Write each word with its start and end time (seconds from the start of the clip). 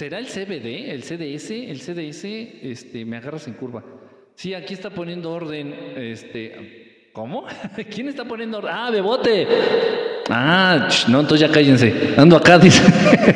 ¿Será 0.00 0.18
el 0.18 0.28
CBD, 0.28 0.92
el 0.92 1.02
CDS? 1.02 1.50
El 1.50 1.78
CDS, 1.78 2.24
este, 2.62 3.04
me 3.04 3.18
agarras 3.18 3.46
en 3.48 3.52
curva. 3.52 3.84
Sí, 4.34 4.54
aquí 4.54 4.72
está 4.72 4.88
poniendo 4.88 5.30
orden, 5.30 5.74
este, 5.94 7.10
¿cómo? 7.12 7.44
¿Quién 7.94 8.08
está 8.08 8.24
poniendo 8.24 8.56
orden? 8.56 8.72
Ah, 8.74 8.88
Bebote. 8.90 9.46
Ah, 10.30 10.88
no, 11.08 11.20
entonces 11.20 11.46
ya 11.46 11.52
cállense. 11.52 12.14
Ando 12.16 12.38
acá, 12.38 12.58
dice. 12.58 12.82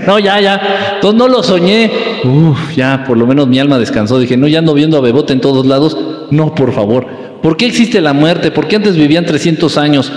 no, 0.06 0.18
ya, 0.18 0.40
ya. 0.40 0.92
Entonces 0.94 1.18
no 1.18 1.28
lo 1.28 1.42
soñé. 1.42 1.90
Uf, 2.24 2.74
ya, 2.74 3.04
por 3.06 3.18
lo 3.18 3.26
menos 3.26 3.46
mi 3.46 3.58
alma 3.58 3.78
descansó. 3.78 4.18
Dije, 4.18 4.38
no, 4.38 4.48
ya 4.48 4.60
ando 4.60 4.72
viendo 4.72 4.96
a 4.96 5.02
Bebote 5.02 5.34
en 5.34 5.42
todos 5.42 5.66
lados. 5.66 5.98
No, 6.30 6.54
por 6.54 6.72
favor. 6.72 7.06
¿Por 7.42 7.58
qué 7.58 7.66
existe 7.66 8.00
la 8.00 8.14
muerte? 8.14 8.50
¿Por 8.50 8.68
qué 8.68 8.76
antes 8.76 8.96
vivían 8.96 9.26
300 9.26 9.76
años? 9.76 10.10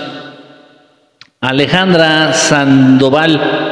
Alejandra 1.42 2.32
Sandoval. 2.32 3.67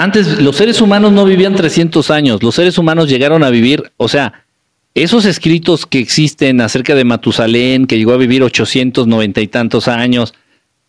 Antes 0.00 0.40
los 0.40 0.56
seres 0.56 0.80
humanos 0.80 1.12
no 1.12 1.26
vivían 1.26 1.54
300 1.54 2.10
años. 2.10 2.42
Los 2.42 2.54
seres 2.54 2.78
humanos 2.78 3.06
llegaron 3.06 3.44
a 3.44 3.50
vivir, 3.50 3.92
o 3.98 4.08
sea, 4.08 4.46
esos 4.94 5.26
escritos 5.26 5.84
que 5.84 5.98
existen 5.98 6.62
acerca 6.62 6.94
de 6.94 7.04
Matusalén, 7.04 7.86
que 7.86 7.98
llegó 7.98 8.14
a 8.14 8.16
vivir 8.16 8.42
890 8.42 9.42
y 9.42 9.46
tantos 9.48 9.88
años, 9.88 10.32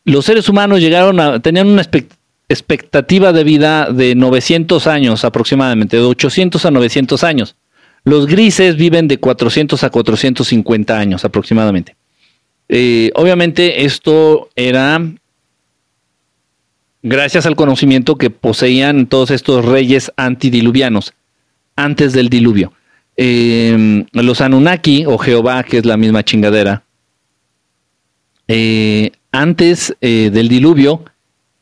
los 0.05 0.23
seres 0.23 0.47
humanos 0.47 0.79
llegaron 0.79 1.19
a, 1.19 1.41
tenían 1.41 1.67
una 1.67 1.85
expectativa 2.47 3.33
de 3.33 3.43
vida 3.43 3.91
de 3.91 4.15
900 4.15 4.87
años 4.87 5.25
aproximadamente, 5.25 5.97
de 5.97 6.03
800 6.03 6.65
a 6.65 6.71
900 6.71 7.21
años. 7.25 7.57
Los 8.05 8.27
grises 8.27 8.77
viven 8.77 9.09
de 9.09 9.17
400 9.17 9.83
a 9.83 9.89
450 9.89 10.97
años 10.97 11.25
aproximadamente. 11.25 11.97
Eh, 12.69 13.11
obviamente 13.15 13.83
esto 13.83 14.47
era 14.55 15.01
gracias 17.03 17.45
al 17.45 17.55
conocimiento 17.55 18.15
que 18.15 18.29
poseían 18.29 19.07
todos 19.07 19.31
estos 19.31 19.65
reyes 19.65 20.11
antidiluvianos 20.17 21.13
antes 21.75 22.13
del 22.13 22.29
diluvio. 22.29 22.73
Eh, 23.17 24.05
los 24.13 24.41
Anunnaki 24.41 25.05
o 25.05 25.17
Jehová, 25.17 25.63
que 25.63 25.79
es 25.79 25.85
la 25.85 25.97
misma 25.97 26.23
chingadera, 26.23 26.83
eh, 28.47 29.11
antes 29.31 29.95
eh, 30.01 30.29
del 30.31 30.47
diluvio, 30.49 31.05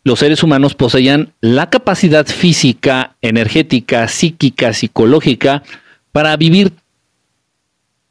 los 0.03 0.19
seres 0.19 0.41
humanos 0.41 0.73
poseían 0.75 1.33
la 1.41 1.69
capacidad 1.69 2.25
física, 2.25 3.15
energética, 3.21 4.07
psíquica, 4.07 4.73
psicológica 4.73 5.63
para 6.11 6.35
vivir 6.37 6.71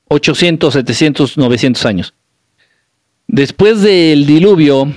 800, 0.08 0.74
700, 0.74 1.38
900 1.38 1.86
años. 1.86 2.14
Después 3.26 3.82
del 3.82 4.26
diluvio, 4.26 4.92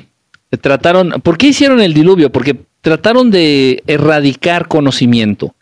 trataron, 0.59 1.21
¿por 1.23 1.37
qué 1.37 1.47
hicieron 1.47 1.81
el 1.81 1.93
diluvio? 1.93 2.31
Porque 2.31 2.55
trataron 2.81 3.31
de 3.31 3.83
erradicar 3.87 4.67
conocimiento. 4.67 5.55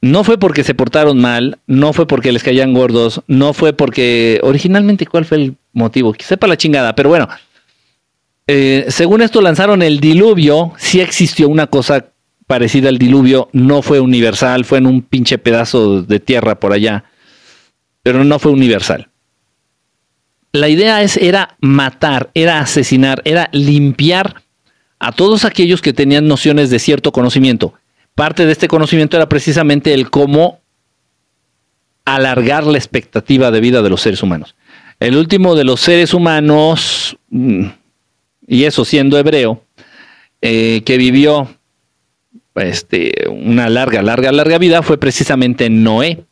No 0.00 0.24
fue 0.24 0.38
porque 0.38 0.62
se 0.62 0.74
portaron 0.74 1.18
mal, 1.18 1.58
no 1.66 1.92
fue 1.92 2.06
porque 2.06 2.30
les 2.30 2.42
caían 2.42 2.74
gordos, 2.74 3.22
no 3.26 3.54
fue 3.54 3.72
porque 3.72 4.38
originalmente 4.42 5.06
cuál 5.06 5.24
fue 5.24 5.38
el 5.38 5.56
motivo, 5.72 6.12
que 6.12 6.24
sepa 6.24 6.46
la 6.46 6.56
chingada, 6.56 6.94
pero 6.94 7.08
bueno, 7.08 7.28
eh, 8.46 8.86
según 8.88 9.22
esto 9.22 9.40
lanzaron 9.40 9.82
el 9.82 9.98
diluvio, 9.98 10.72
sí 10.76 11.00
existió 11.00 11.48
una 11.48 11.66
cosa 11.66 12.06
parecida 12.46 12.88
al 12.88 12.98
diluvio, 12.98 13.48
no 13.52 13.82
fue 13.82 13.98
universal, 13.98 14.64
fue 14.64 14.78
en 14.78 14.86
un 14.86 15.02
pinche 15.02 15.38
pedazo 15.38 16.02
de 16.02 16.20
tierra 16.20 16.60
por 16.60 16.72
allá, 16.72 17.04
pero 18.02 18.22
no 18.22 18.38
fue 18.38 18.52
universal. 18.52 19.08
La 20.56 20.68
idea 20.68 21.02
es, 21.02 21.16
era 21.16 21.56
matar, 21.60 22.30
era 22.34 22.60
asesinar, 22.60 23.22
era 23.24 23.48
limpiar 23.52 24.42
a 24.98 25.12
todos 25.12 25.44
aquellos 25.44 25.82
que 25.82 25.92
tenían 25.92 26.26
nociones 26.26 26.70
de 26.70 26.78
cierto 26.78 27.12
conocimiento. 27.12 27.74
Parte 28.14 28.46
de 28.46 28.52
este 28.52 28.68
conocimiento 28.68 29.16
era 29.16 29.28
precisamente 29.28 29.92
el 29.92 30.10
cómo 30.10 30.60
alargar 32.06 32.64
la 32.64 32.78
expectativa 32.78 33.50
de 33.50 33.60
vida 33.60 33.82
de 33.82 33.90
los 33.90 34.00
seres 34.00 34.22
humanos. 34.22 34.56
El 34.98 35.16
último 35.16 35.54
de 35.54 35.64
los 35.64 35.80
seres 35.80 36.14
humanos, 36.14 37.18
mm, 37.28 37.66
y 38.46 38.64
eso 38.64 38.84
siendo 38.84 39.18
hebreo, 39.18 39.62
eh, 40.40 40.82
que 40.86 40.96
vivió 40.96 41.48
este, 42.54 43.12
una 43.28 43.68
larga, 43.68 44.00
larga, 44.02 44.32
larga 44.32 44.56
vida, 44.56 44.82
fue 44.82 44.98
precisamente 44.98 45.68
Noé. 45.68 46.24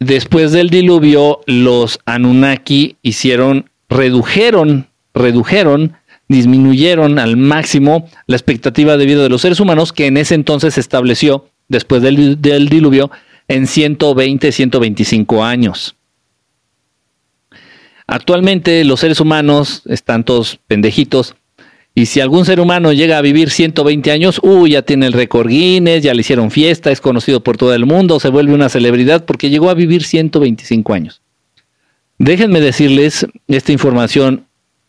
Después 0.00 0.52
del 0.52 0.70
diluvio, 0.70 1.40
los 1.46 1.98
Anunnaki 2.04 2.96
hicieron, 3.02 3.70
redujeron, 3.88 4.86
redujeron, 5.12 5.96
disminuyeron 6.28 7.18
al 7.18 7.36
máximo 7.36 8.08
la 8.26 8.36
expectativa 8.36 8.96
de 8.96 9.06
vida 9.06 9.22
de 9.22 9.28
los 9.28 9.42
seres 9.42 9.58
humanos, 9.58 9.92
que 9.92 10.06
en 10.06 10.16
ese 10.16 10.36
entonces 10.36 10.74
se 10.74 10.80
estableció, 10.80 11.46
después 11.66 12.02
del, 12.02 12.40
diluvio, 12.40 13.10
en 13.48 13.66
120, 13.66 14.52
125 14.52 15.44
años. 15.44 15.96
Actualmente 18.06 18.84
los 18.84 19.00
seres 19.00 19.20
humanos 19.20 19.82
están 19.86 20.24
todos 20.24 20.60
pendejitos. 20.66 21.34
Y 21.94 22.06
si 22.06 22.20
algún 22.20 22.44
ser 22.44 22.60
humano 22.60 22.92
llega 22.92 23.18
a 23.18 23.22
vivir 23.22 23.50
120 23.50 24.10
años, 24.12 24.40
uy, 24.42 24.72
ya 24.72 24.82
tiene 24.82 25.06
el 25.06 25.12
récord 25.12 25.48
Guinness, 25.48 26.02
ya 26.02 26.14
le 26.14 26.20
hicieron 26.20 26.50
fiesta, 26.50 26.92
es 26.92 27.00
conocido 27.00 27.42
por 27.42 27.56
todo 27.56 27.74
el 27.74 27.86
mundo, 27.86 28.20
se 28.20 28.28
vuelve 28.28 28.54
una 28.54 28.68
celebridad 28.68 29.24
porque 29.24 29.50
llegó 29.50 29.68
a 29.68 29.74
vivir 29.74 30.04
125 30.04 30.94
años. 30.94 31.22
Déjenme 32.18 32.60
decirles, 32.60 33.26
esta 33.48 33.72
información 33.72 34.46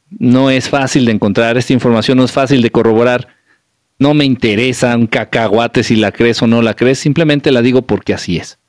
no 0.10 0.50
es 0.50 0.70
fácil 0.70 1.06
de 1.06 1.12
encontrar, 1.12 1.58
esta 1.58 1.74
información 1.74 2.18
no 2.18 2.26
es 2.26 2.32
fácil 2.32 2.62
de 2.62 2.72
corroborar. 2.72 3.28
No 3.98 4.14
me 4.14 4.26
interesa 4.26 4.96
un 4.96 5.08
cacahuate 5.08 5.84
si 5.84 5.96
la 5.96 6.12
crees 6.12 6.42
o 6.42 6.48
no 6.48 6.62
la 6.62 6.76
crees, 6.76 7.00
simplemente 7.00 7.52
la 7.52 7.62
digo 7.62 7.82
porque 7.82 8.14
así 8.14 8.38
es. 8.38 8.60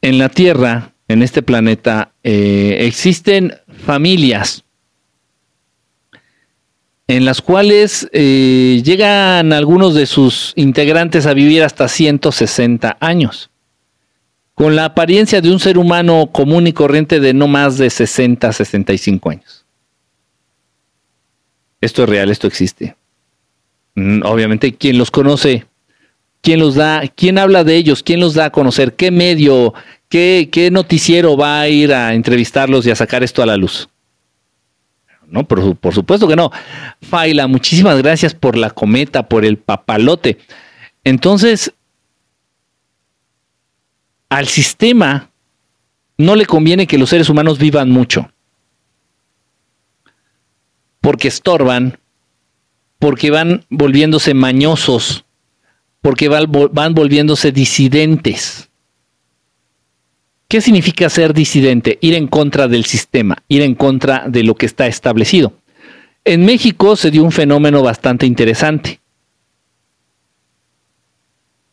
En 0.00 0.18
la 0.18 0.28
Tierra 0.28 0.94
en 1.10 1.24
este 1.24 1.42
planeta, 1.42 2.12
eh, 2.22 2.78
existen 2.82 3.54
familias 3.84 4.62
en 7.10 7.24
las 7.24 7.42
cuales 7.42 8.08
eh, 8.12 8.80
llegan 8.84 9.52
algunos 9.52 9.94
de 9.94 10.06
sus 10.06 10.52
integrantes 10.56 11.26
a 11.26 11.34
vivir 11.34 11.62
hasta 11.62 11.88
160 11.88 12.96
años, 13.00 13.50
con 14.54 14.76
la 14.76 14.86
apariencia 14.86 15.40
de 15.40 15.50
un 15.50 15.60
ser 15.60 15.78
humano 15.78 16.30
común 16.32 16.66
y 16.66 16.72
corriente 16.72 17.20
de 17.20 17.34
no 17.34 17.48
más 17.48 17.78
de 17.78 17.90
60, 17.90 18.52
65 18.52 19.30
años. 19.30 19.64
Esto 21.80 22.04
es 22.04 22.08
real, 22.08 22.30
esto 22.30 22.46
existe. 22.46 22.96
Mm, 23.94 24.22
obviamente, 24.24 24.74
quien 24.74 24.98
los 24.98 25.10
conoce, 25.10 25.66
quién 26.42 26.60
los 26.60 26.74
da, 26.74 27.02
quién 27.14 27.38
habla 27.38 27.64
de 27.64 27.76
ellos, 27.76 28.02
quién 28.02 28.20
los 28.20 28.34
da 28.34 28.46
a 28.46 28.50
conocer, 28.50 28.94
qué 28.94 29.10
medio, 29.10 29.74
¿Qué, 30.10 30.70
noticiero 30.72 31.36
va 31.36 31.60
a 31.60 31.68
ir 31.68 31.94
a 31.94 32.14
entrevistarlos 32.14 32.84
y 32.84 32.90
a 32.90 32.96
sacar 32.96 33.22
esto 33.22 33.44
a 33.44 33.46
la 33.46 33.56
luz? 33.56 33.88
No, 35.30 35.46
por, 35.46 35.76
por 35.76 35.94
supuesto 35.94 36.26
que 36.26 36.36
no. 36.36 36.50
Faila, 37.02 37.46
muchísimas 37.46 37.98
gracias 37.98 38.34
por 38.34 38.56
la 38.56 38.70
cometa, 38.70 39.28
por 39.28 39.44
el 39.44 39.58
papalote. 39.58 40.38
Entonces, 41.04 41.72
al 44.28 44.46
sistema 44.46 45.30
no 46.16 46.36
le 46.36 46.46
conviene 46.46 46.86
que 46.86 46.98
los 46.98 47.10
seres 47.10 47.28
humanos 47.28 47.58
vivan 47.58 47.90
mucho. 47.90 48.30
Porque 51.00 51.28
estorban, 51.28 51.98
porque 52.98 53.30
van 53.30 53.64
volviéndose 53.70 54.34
mañosos, 54.34 55.24
porque 56.00 56.28
van 56.28 56.94
volviéndose 56.94 57.52
disidentes. 57.52 58.69
¿Qué 60.50 60.60
significa 60.60 61.08
ser 61.08 61.32
disidente? 61.32 61.96
Ir 62.00 62.14
en 62.14 62.26
contra 62.26 62.66
del 62.66 62.84
sistema, 62.84 63.36
ir 63.46 63.62
en 63.62 63.76
contra 63.76 64.24
de 64.26 64.42
lo 64.42 64.56
que 64.56 64.66
está 64.66 64.88
establecido. 64.88 65.52
En 66.24 66.44
México 66.44 66.96
se 66.96 67.12
dio 67.12 67.22
un 67.22 67.30
fenómeno 67.30 67.84
bastante 67.84 68.26
interesante. 68.26 68.98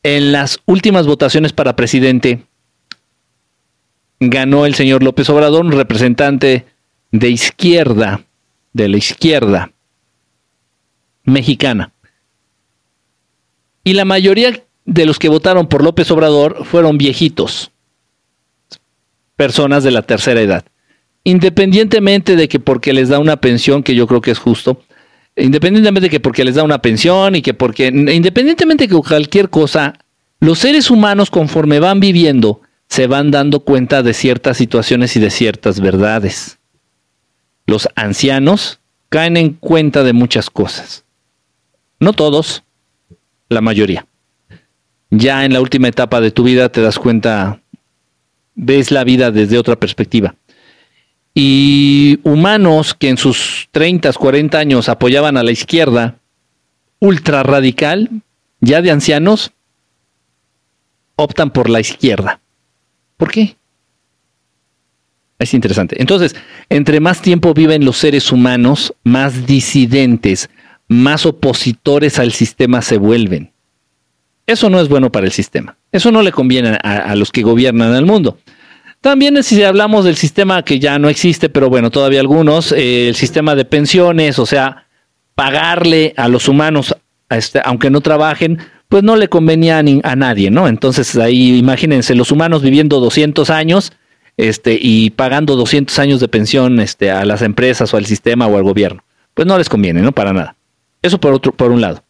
En 0.03 0.31
las 0.31 0.59
últimas 0.67 1.07
votaciones 1.07 1.53
para 1.53 1.75
presidente, 1.75 2.43
ganó 4.19 4.67
el 4.67 4.75
señor 4.75 5.01
López 5.01 5.27
Obrador, 5.31 5.65
un 5.65 5.71
representante 5.71 6.67
de 7.11 7.29
izquierda, 7.31 8.21
de 8.73 8.89
la 8.89 8.97
izquierda 8.97 9.71
mexicana. 11.23 11.93
Y 13.83 13.93
la 13.93 14.05
mayoría 14.05 14.63
de 14.85 15.05
los 15.07 15.17
que 15.17 15.29
votaron 15.29 15.65
por 15.65 15.83
López 15.83 16.11
Obrador 16.11 16.63
fueron 16.63 16.99
viejitos 16.99 17.71
personas 19.37 19.85
de 19.85 19.91
la 19.91 20.01
tercera 20.01 20.41
edad. 20.41 20.65
Independientemente 21.23 22.35
de 22.35 22.49
que 22.49 22.59
porque 22.59 22.91
les 22.91 23.07
da 23.07 23.19
una 23.19 23.37
pensión, 23.37 23.83
que 23.83 23.95
yo 23.95 24.07
creo 24.07 24.19
que 24.19 24.31
es 24.31 24.39
justo, 24.39 24.81
independientemente 25.37 26.07
de 26.07 26.09
que 26.09 26.19
porque 26.19 26.43
les 26.43 26.55
da 26.55 26.63
una 26.63 26.81
pensión 26.81 27.35
y 27.35 27.41
que 27.41 27.53
porque, 27.53 27.87
independientemente 27.87 28.85
de 28.85 28.87
que 28.89 29.01
cualquier 29.01 29.49
cosa, 29.49 29.93
los 30.41 30.59
seres 30.59 30.91
humanos 30.91 31.29
conforme 31.29 31.79
van 31.79 31.99
viviendo, 31.99 32.61
se 32.89 33.07
van 33.07 33.31
dando 33.31 33.61
cuenta 33.61 34.03
de 34.03 34.13
ciertas 34.13 34.57
situaciones 34.57 35.15
y 35.15 35.19
de 35.19 35.29
ciertas 35.29 35.79
verdades. 35.79 36.59
Los 37.65 37.89
ancianos 37.95 38.79
caen 39.09 39.37
en 39.37 39.53
cuenta 39.53 40.03
de 40.03 40.13
muchas 40.13 40.49
cosas. 40.49 41.05
No 41.99 42.13
todos, 42.13 42.63
la 43.49 43.61
mayoría. 43.61 44.05
ya 45.09 45.45
en 45.45 45.53
la 45.53 45.61
última 45.61 45.87
etapa 45.87 46.19
de 46.19 46.31
tu 46.31 46.43
vida 46.43 46.69
te 46.69 46.81
das 46.81 46.99
cuenta, 46.99 47.61
ves 48.57 48.91
la 48.91 49.05
vida 49.05 49.31
desde 49.31 49.57
otra 49.57 49.77
perspectiva. 49.77 50.35
Y 51.33 52.19
humanos 52.23 52.93
que 52.93 53.09
en 53.09 53.17
sus 53.17 53.69
30, 53.71 54.11
40 54.11 54.57
años 54.57 54.89
apoyaban 54.89 55.37
a 55.37 55.43
la 55.43 55.51
izquierda, 55.51 56.19
ultra 56.99 57.43
radical, 57.43 58.09
ya 58.59 58.81
de 58.81 58.91
ancianos, 58.91 59.51
optan 61.15 61.51
por 61.51 61.69
la 61.69 61.79
izquierda. 61.79 62.41
¿Por 63.17 63.31
qué? 63.31 63.55
Es 65.39 65.53
interesante. 65.53 66.01
Entonces, 66.01 66.35
entre 66.69 66.99
más 66.99 67.21
tiempo 67.21 67.53
viven 67.53 67.85
los 67.85 67.97
seres 67.97 68.31
humanos, 68.31 68.93
más 69.03 69.45
disidentes, 69.45 70.49
más 70.87 71.27
opositores 71.27 72.17
al 72.17 72.31
sistema 72.31 72.81
se 72.81 72.97
vuelven. 72.97 73.51
Eso 74.47 74.69
no 74.69 74.79
es 74.79 74.87
bueno 74.87 75.11
para 75.11 75.25
el 75.25 75.33
sistema. 75.33 75.77
Eso 75.91 76.09
no 76.09 76.21
le 76.21 76.31
conviene 76.31 76.77
a, 76.81 77.15
los 77.15 77.33
que 77.33 77.43
gobiernan 77.43 77.93
el 77.93 78.05
mundo. 78.05 78.37
También 79.01 79.43
si 79.43 79.61
hablamos 79.61 80.05
del 80.05 80.15
sistema 80.15 80.63
que 80.63 80.79
ya 80.79 80.97
no 80.97 81.09
existe, 81.09 81.49
pero 81.49 81.69
bueno, 81.69 81.91
todavía 81.91 82.21
algunos, 82.21 82.71
eh, 82.71 83.09
el 83.09 83.15
sistema 83.15 83.55
de 83.55 83.65
pensiones, 83.65 84.39
o 84.39 84.45
sea, 84.45 84.87
pagarle 85.35 86.13
a 86.15 86.29
los 86.29 86.47
humanos, 86.47 86.95
este, 87.29 87.61
aunque 87.63 87.89
no 87.89 87.99
trabajen, 87.99 88.59
pues 88.87 89.03
no 89.03 89.17
le 89.17 89.27
convenía 89.27 89.79
a, 89.79 90.15
nadie, 90.15 90.49
¿no? 90.49 90.69
Entonces 90.69 91.15
ahí 91.17 91.57
imagínense 91.57 92.15
los 92.15 92.31
humanos 92.31 92.61
viviendo 92.61 93.01
200 93.01 93.49
años 93.49 93.91
este, 94.37 94.79
y 94.81 95.09
pagando 95.09 95.57
200 95.57 95.99
años 95.99 96.21
de 96.21 96.29
pensión 96.29 96.79
este, 96.79 97.11
a 97.11 97.25
las 97.25 97.41
empresas 97.41 97.93
o 97.93 97.97
al 97.97 98.05
sistema 98.05 98.47
o 98.47 98.55
al 98.55 98.63
gobierno. 98.63 99.03
Pues 99.33 99.45
no 99.45 99.57
les 99.57 99.67
conviene, 99.67 100.01
¿no? 100.01 100.13
Para 100.13 100.31
nada. 100.31 100.55
Eso 101.01 101.19
por, 101.19 101.33
otro, 101.33 101.51
por 101.51 101.71
un 101.71 101.81
lado. 101.81 102.03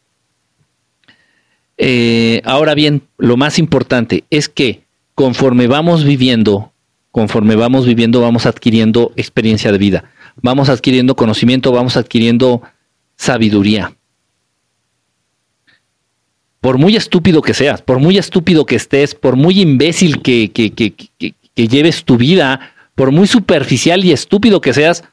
Eh, 1.78 2.42
ahora 2.44 2.74
bien, 2.74 3.04
lo 3.18 3.38
más 3.38 3.60
importante 3.60 4.24
es 4.30 4.50
que 4.50 4.82
conforme 5.14 5.68
vamos 5.68 6.04
viviendo, 6.04 6.72
conforme 7.12 7.56
vamos 7.56 7.86
viviendo, 7.86 8.22
vamos 8.22 8.46
adquiriendo 8.46 9.12
experiencia 9.16 9.72
de 9.72 9.78
vida, 9.78 10.12
vamos 10.42 10.70
adquiriendo 10.70 11.16
conocimiento, 11.16 11.72
vamos 11.72 11.98
adquiriendo 11.98 12.62
sabiduría. 13.16 13.94
Por 16.62 16.78
muy 16.78 16.96
estúpido 16.96 17.42
que 17.42 17.54
seas, 17.54 17.82
por 17.82 18.00
muy 18.00 18.18
estúpido 18.18 18.66
que 18.66 18.76
estés, 18.76 19.16
por 19.16 19.36
muy 19.36 19.62
imbécil 19.62 20.22
que, 20.22 20.52
lleves 21.56 22.04
tu 22.04 22.18
vida, 22.18 22.74
por 22.96 23.12
muy 23.12 23.28
superficial 23.28 24.04
y 24.04 24.12
estúpido 24.12 24.60
que 24.62 24.74
seas, 24.74 25.04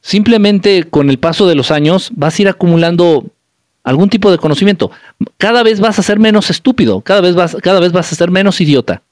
simplemente 0.00 0.84
con 0.84 1.08
el 1.10 1.18
paso 1.18 1.46
de 1.46 1.54
los 1.54 1.70
años 1.70 2.10
vas 2.14 2.38
a 2.38 2.42
ir 2.42 2.48
acumulando 2.48 3.26
algún 3.88 4.10
tipo 4.10 4.30
de 4.30 4.36
conocimiento. 4.36 4.90
Cada 5.38 5.62
vez 5.62 5.80
vas 5.80 5.98
a 5.98 6.02
ser 6.02 6.18
menos 6.18 6.50
estúpido, 6.50 7.00
cada 7.00 7.22
vez 7.22 7.34
vas, 7.34 7.56
cada 7.62 7.80
vez 7.80 7.90
vas 7.90 8.12
a 8.12 8.16
ser 8.16 8.30
menos 8.30 8.60
idiota. 8.60 9.02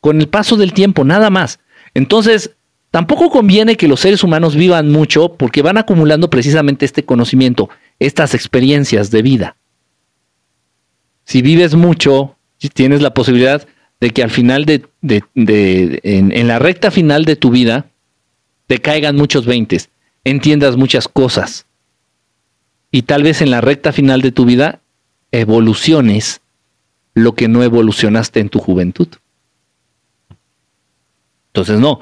Con 0.00 0.20
el 0.20 0.28
paso 0.28 0.56
del 0.56 0.72
tiempo, 0.72 1.04
nada 1.04 1.30
más. 1.30 1.58
Entonces, 1.94 2.52
tampoco 2.92 3.28
conviene 3.28 3.76
que 3.76 3.88
los 3.88 3.98
seres 3.98 4.22
humanos 4.22 4.54
vivan 4.54 4.92
mucho 4.92 5.34
porque 5.34 5.62
van 5.62 5.78
acumulando 5.78 6.30
precisamente 6.30 6.84
este 6.84 7.04
conocimiento, 7.04 7.70
estas 7.98 8.34
experiencias 8.34 9.10
de 9.10 9.22
vida. 9.22 9.56
Si 11.24 11.42
vives 11.42 11.74
mucho, 11.74 12.36
tienes 12.72 13.02
la 13.02 13.14
posibilidad 13.14 13.66
de 14.00 14.10
que 14.10 14.22
al 14.22 14.30
final 14.30 14.64
de, 14.64 14.84
en, 15.02 16.30
en, 16.30 16.46
la 16.46 16.60
recta 16.60 16.92
final 16.92 17.24
de 17.24 17.34
tu 17.34 17.50
vida, 17.50 17.86
te 18.68 18.78
caigan 18.78 19.16
muchos 19.16 19.44
veintes, 19.44 19.90
entiendas 20.22 20.76
muchas 20.76 21.08
cosas 21.08 21.66
y 22.94 23.02
tal 23.02 23.24
vez 23.24 23.42
en 23.42 23.50
la 23.50 23.60
recta 23.60 23.90
final 23.90 24.22
de 24.22 24.30
tu 24.30 24.44
vida 24.44 24.78
evoluciones 25.32 26.42
lo 27.12 27.34
que 27.34 27.48
no 27.48 27.64
evolucionaste 27.64 28.38
en 28.38 28.48
tu 28.48 28.60
juventud. 28.60 29.08
Entonces, 31.48 31.80
no, 31.80 31.98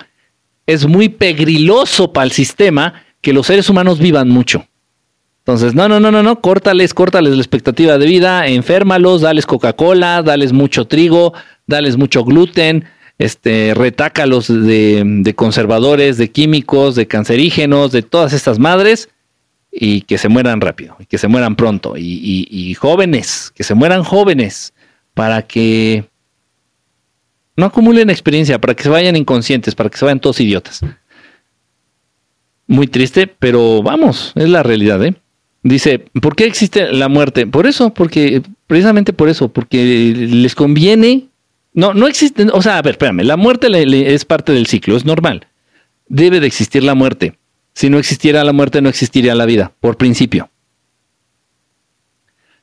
es 0.67 0.87
muy 0.87 1.09
pegriloso 1.09 2.13
para 2.13 2.27
el 2.27 2.33
sistema 2.33 3.05
que 3.23 3.33
los 3.33 3.47
seres 3.47 3.71
humanos 3.71 4.01
vivan 4.01 4.29
mucho. 4.29 4.67
Entonces, 5.39 5.75
no, 5.75 5.89
no, 5.89 5.99
no, 5.99 6.13
no, 6.13 6.23
no, 6.23 6.43
córtales, 6.43 6.93
córtales 6.93 7.37
la 7.37 7.41
expectativa 7.41 7.97
de 7.97 8.05
vida, 8.05 8.47
enférmalos, 8.47 9.23
dales 9.23 9.47
Coca-Cola, 9.47 10.23
dales 10.23 10.53
mucho 10.53 10.87
trigo, 10.87 11.33
dales 11.67 11.97
mucho 11.97 12.23
gluten, 12.23 12.85
este, 13.17 13.73
retácalos 13.75 14.49
de, 14.49 15.03
de 15.07 15.35
conservadores, 15.35 16.19
de 16.19 16.31
químicos, 16.31 16.97
de 16.97 17.07
cancerígenos, 17.07 17.93
de 17.93 18.03
todas 18.03 18.35
estas 18.35 18.59
madres, 18.59 19.09
y 19.73 20.03
que 20.03 20.19
se 20.19 20.29
mueran 20.29 20.61
rápido, 20.61 20.97
y 21.01 21.07
que 21.07 21.17
se 21.17 21.29
mueran 21.29 21.57
pronto, 21.57 21.95
y, 21.97 22.75
jóvenes, 22.75 23.51
que 23.55 23.65
se 23.65 23.75
mueran 23.75 24.05
jóvenes, 24.05 24.75
para 25.15 25.43
que 25.43 26.05
no 27.57 27.67
acumulen 27.67 28.11
experiencia, 28.11 28.61
para 28.61 28.75
que 28.75 28.83
se 28.83 28.91
vayan 28.91 29.17
inconscientes, 29.17 29.75
para 29.75 29.89
que 29.89 29.97
se 29.97 30.05
vayan 30.05 30.21
todos 30.21 30.41
idiotas. 30.41 30.81
Muy 32.67 32.87
triste, 32.87 33.27
pero 33.27 33.83
vamos, 33.83 34.33
es 34.37 34.49
la 34.49 34.63
realidad, 34.63 35.03
¿eh? 35.05 35.15
Dice, 35.63 36.01
¿por 36.21 36.35
qué 36.35 36.45
existe 36.45 36.93
la 36.93 37.09
muerte? 37.09 37.47
Por 37.47 37.67
eso, 37.67 37.95
porque, 37.95 38.43
precisamente 38.67 39.13
por 39.13 39.29
eso, 39.29 39.49
porque 39.49 40.13
les 40.29 40.55
conviene. 40.55 41.29
No, 41.73 41.95
no 41.95 42.09
existe, 42.09 42.47
o 42.53 42.61
sea, 42.61 42.79
a 42.79 42.83
ver, 42.83 42.93
espérame, 42.93 43.23
la 43.23 43.37
muerte 43.37 43.69
es 44.13 44.25
parte 44.25 44.53
del 44.53 44.67
ciclo, 44.67 44.97
es 44.97 45.05
normal. 45.05 45.47
Debe 46.09 46.41
de 46.41 46.47
existir 46.47 46.83
la 46.83 46.95
muerte 46.95 47.39
si 47.75 47.91
no 47.91 47.99
existiera 47.99 48.45
la 48.45 48.53
muerte, 48.53 48.81
no 48.83 48.89
existiría 48.89 49.35
la 49.35 49.47
vida, 49.47 49.73
por 49.81 49.97
principio. 49.97 50.51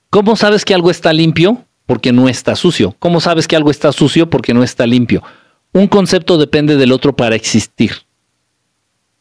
¿Cómo 0.10 0.36
sabes 0.36 0.66
que 0.66 0.74
algo 0.74 0.92
está 0.92 1.14
limpio? 1.14 1.66
Porque 1.86 2.12
no 2.12 2.30
está 2.30 2.56
sucio. 2.56 2.96
¿Cómo 3.00 3.22
sabes 3.22 3.48
que 3.48 3.56
algo 3.56 3.72
está 3.72 3.92
sucio? 3.92 4.30
Porque 4.30 4.54
no 4.54 4.64
está 4.64 4.86
limpio. 4.88 5.24
Un 5.72 5.88
concepto 5.88 6.38
depende 6.38 6.78
del 6.78 6.92
otro 6.92 7.16
para 7.16 7.36
existir. 7.36 7.92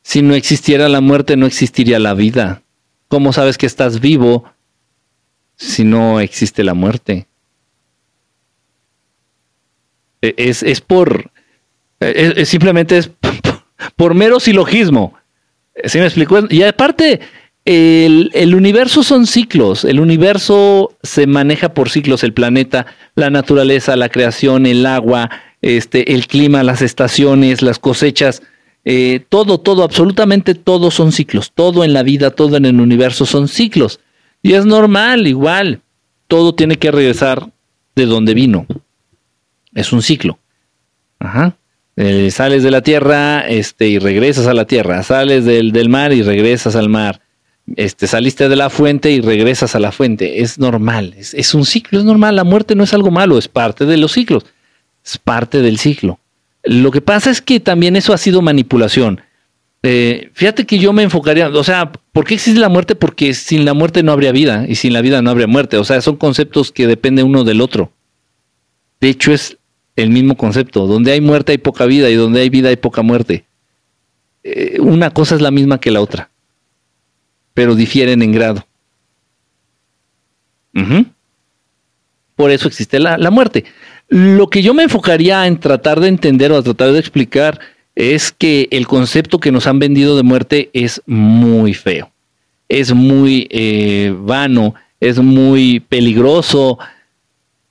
Si 0.02 0.23
no 0.23 0.35
existiera 0.35 0.88
la 0.88 1.00
muerte, 1.00 1.37
no 1.37 1.46
existiría 1.46 1.99
la 1.99 2.14
vida. 2.14 2.62
¿Cómo 3.08 3.32
sabes 3.32 3.58
que 3.58 3.67
estás 3.67 4.00
vivo 4.00 4.44
si 5.56 5.84
no 5.84 6.20
existe 6.20 6.64
la 6.64 6.75
muerte? 6.75 7.26
E-, 10.23 10.34
es, 10.37 10.81
por... 10.81 11.31
E-, 12.00 12.44
simplemente 12.46 12.99
es 12.99 13.11
por 13.96 14.14
mero 14.14 14.41
silogismo. 14.41 15.14
¿Sí 15.84 15.98
me 15.98 16.04
explicó? 16.04 16.40
Y 16.50 16.62
aparte, 16.62 17.20
el, 17.64 18.54
universo 18.54 19.02
son 19.02 19.26
ciclos, 19.26 19.84
el 19.84 20.00
universo 20.00 20.96
se 21.02 21.26
maneja 21.26 21.75
por 21.75 21.90
ciclos, 21.90 22.25
el 22.25 22.32
planeta, 22.32 22.86
la 23.14 23.28
naturaleza, 23.28 23.96
la 23.96 24.08
creación, 24.08 24.64
el 24.64 24.86
agua, 24.86 25.30
este, 25.60 26.14
el 26.14 26.26
clima, 26.26 26.62
las 26.62 26.80
estaciones, 26.80 27.60
las 27.60 27.79
cosechas, 27.79 28.43
eh, 28.84 29.20
todo, 29.29 29.58
todo, 29.58 29.82
absolutamente 29.82 30.55
todo 30.55 30.91
son 30.91 31.12
ciclos, 31.12 31.53
todo 31.55 31.84
en 31.84 31.93
la 31.93 32.03
vida, 32.03 32.31
todo 32.31 32.56
en 32.56 32.64
el 32.64 32.81
universo 32.81 33.26
son 33.26 33.48
ciclos. 33.48 34.00
Y 34.43 34.55
es 34.55 34.64
normal, 34.64 35.26
igual, 35.26 35.82
todo 36.26 36.55
tiene 36.55 36.76
que 36.76 36.91
regresar 36.91 37.50
de 37.94 38.06
donde 38.06 38.32
vino. 38.32 38.67
Es 39.74 39.93
un 39.93 40.00
ciclo. 40.00 40.38
Ajá. 41.19 41.56
Eh, 42.00 42.31
sales 42.31 42.62
de 42.62 42.70
la 42.70 42.81
tierra 42.81 43.40
este, 43.40 43.88
y 43.88 43.98
regresas 43.98 44.46
a 44.46 44.55
la 44.55 44.67
tierra, 44.67 45.02
sales 45.02 45.44
del, 45.44 45.72
del, 45.72 45.88
mar 45.88 46.12
y 46.12 46.22
regresas 46.22 46.76
al 46.76 46.88
mar, 46.88 47.22
este, 47.74 48.06
saliste 48.06 48.48
de 48.48 48.55
la 48.55 48.70
fuente 48.70 49.10
y 49.10 49.20
regresas 49.20 49.74
a 49.74 49.81
la 49.81 49.90
fuente, 49.90 50.40
es 50.40 50.60
normal, 50.60 51.17
es, 51.19 51.55
un 51.55 51.64
ciclo, 51.64 51.98
es 51.98 52.05
normal, 52.05 52.36
la 52.36 52.44
muerte 52.44 52.76
no 52.76 52.84
es 52.84 52.94
algo 52.94 53.10
malo, 53.10 53.36
es 53.36 53.48
parte 53.48 53.84
de 53.84 53.96
los 53.96 54.12
ciclos, 54.12 54.46
es 55.05 55.19
parte 55.19 55.60
del 55.60 55.81
ciclo. 55.81 56.20
Lo 56.62 56.93
que 56.93 57.00
pasa 57.00 57.32
es 57.32 57.43
que 57.43 57.58
también 57.58 57.96
eso 57.96 58.12
ha 58.12 58.19
sido 58.19 58.43
manipulación. 58.43 59.20
Eh, 59.82 60.31
fíjate 60.34 60.67
que 60.67 60.78
yo 60.78 60.93
me 60.93 61.02
enfocaría, 61.02 61.48
o 61.48 61.64
sea, 61.64 61.90
¿por 62.12 62.24
qué 62.24 62.34
existe 62.34 62.60
la 62.60 62.69
muerte? 62.69 62.94
Porque 62.94 63.34
sin 63.34 63.64
la 63.64 63.74
muerte 63.74 64.05
no 64.05 64.12
habría 64.12 64.31
vida 64.31 64.67
y 64.69 64.76
sin 64.76 64.93
la 64.93 65.00
vida 65.00 65.20
no 65.20 65.31
habría 65.31 65.48
muerte. 65.48 65.78
O 65.78 65.84
sea, 65.84 66.00
son 66.00 66.14
conceptos 66.14 66.70
que 66.70 66.86
dependen 66.86 67.26
uno 67.26 67.43
del 67.43 67.60
otro. 67.60 67.90
De 69.00 69.08
hecho, 69.08 69.32
es 69.32 69.57
el 69.98 70.10
mismo 70.10 70.36
concepto. 70.36 70.86
Donde 70.86 71.12
hay 71.12 71.20
muerte 71.20 71.52
hay 71.52 71.58
poca 71.58 71.84
vida 71.84 72.08
y 72.08 72.14
donde 72.14 72.40
hay 72.40 72.48
vida 72.50 72.69
hay 72.69 72.76
poca 72.76 73.02
muerte. 73.02 73.44
Eh, 74.44 74.78
una 74.81 75.10
cosa 75.10 75.34
es 75.34 75.40
la 75.40 75.50
misma 75.50 75.81
que 75.81 75.90
la 75.90 76.00
otra, 76.00 76.31
pero 77.52 77.74
difieren 77.74 78.22
en 78.22 78.32
grado. 78.32 78.64
Por 82.36 82.52
eso 82.52 82.69
existe 82.69 83.00
la, 83.00 83.19
la, 83.19 83.32
muerte. 83.32 83.64
Lo 84.08 84.48
que 84.48 84.62
yo 84.62 84.72
me 84.72 84.84
enfocaría 84.84 85.44
en 85.48 85.58
tratar 85.58 85.98
de 85.98 86.06
entender 86.06 86.52
o 86.52 86.56
a 86.56 86.62
tratar 86.62 86.93
de 86.93 87.00
explicar 87.00 87.58
es 87.96 88.31
que 88.31 88.69
el 88.70 88.86
concepto 88.86 89.40
que 89.40 89.50
nos 89.50 89.67
han 89.67 89.81
vendido 89.81 90.17
de 90.17 90.22
muerte 90.22 90.70
es 90.72 91.02
muy 91.06 91.74
feo, 91.74 92.12
es 92.69 92.94
muy 92.94 93.48
eh, 93.50 94.14
vano, 94.17 94.76
es 95.00 95.19
muy 95.19 95.81
peligroso, 95.81 96.78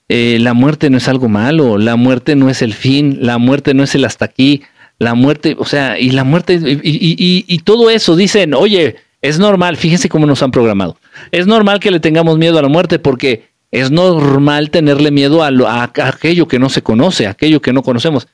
eh, 0.09 0.37
la 0.39 0.53
muerte 0.53 0.89
no 0.89 0.97
es 0.97 1.07
algo 1.07 1.27
malo, 1.27 1.77
la 1.77 1.95
muerte 1.95 2.35
no 2.35 2.49
es 2.49 2.61
el 2.61 2.73
fin, 2.73 3.17
la 3.21 3.37
muerte 3.37 3.73
no 3.73 3.83
es 3.83 3.93
el 3.95 4.05
hasta 4.05 4.25
aquí, 4.25 4.63
la 4.99 5.13
muerte, 5.13 5.55
o 5.59 5.65
sea, 5.65 5.99
y 5.99 6.11
la 6.11 6.23
muerte, 6.23 6.59
y, 6.63 7.59
todo 7.59 7.89
eso 7.89 8.15
dicen, 8.15 8.53
oye, 8.53 8.95
es 9.21 9.37
normal, 9.37 9.77
fíjense 9.77 10.09
cómo 10.09 10.25
nos 10.25 10.41
han 10.41 10.51
programado, 10.51 10.97
es 11.31 11.45
normal 11.45 11.79
que 11.79 11.91
le 11.91 11.99
tengamos 11.99 12.37
miedo 12.37 12.57
a 12.57 12.61
la 12.61 12.69
muerte 12.69 12.99
porque 12.99 13.45
Es 13.69 13.91
normal 13.91 14.69
tenerle 14.69 15.11
miedo 15.11 15.43
a, 15.43 15.83
aquello 15.83 16.47
que 16.47 16.57
no 16.57 16.69
se 16.69 16.81
conoce, 16.81 17.27
a 17.27 17.31
aquello 17.31 17.61
que 17.61 17.73
no 17.73 17.83
conocemos. 17.83 18.27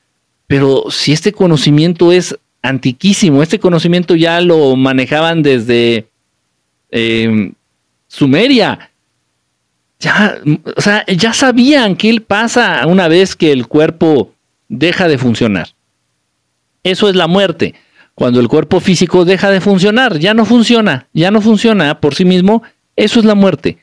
Pero 0.46 0.84
si 0.90 1.12
este 1.12 1.32
conocimiento 1.32 2.12
es 2.12 2.38
antiquísimo, 2.62 3.42
este 3.42 3.58
conocimiento 3.58 4.14
ya 4.14 4.40
lo 4.40 4.76
manejaban 4.76 5.42
desde 5.42 6.06
eh, 6.90 7.52
Sumeria. 8.06 8.90
Ya, 9.98 10.38
o 10.76 10.80
sea, 10.80 11.04
ya 11.06 11.32
sabían 11.32 11.96
qué 11.96 12.20
pasa 12.20 12.86
una 12.86 13.08
vez 13.08 13.36
que 13.36 13.52
el 13.52 13.66
cuerpo 13.66 14.32
deja 14.68 15.08
de 15.08 15.18
funcionar. 15.18 15.68
Eso 16.82 17.08
es 17.08 17.16
la 17.16 17.26
muerte. 17.26 17.74
Cuando 18.14 18.40
el 18.40 18.48
cuerpo 18.48 18.80
físico 18.80 19.24
deja 19.24 19.50
de 19.50 19.60
funcionar, 19.60 20.18
ya 20.18 20.34
no 20.34 20.44
funciona, 20.44 21.08
ya 21.12 21.30
no 21.30 21.40
funciona 21.40 22.00
por 22.00 22.14
sí 22.14 22.24
mismo, 22.24 22.62
eso 22.96 23.18
es 23.18 23.24
la 23.24 23.34
muerte. 23.34 23.78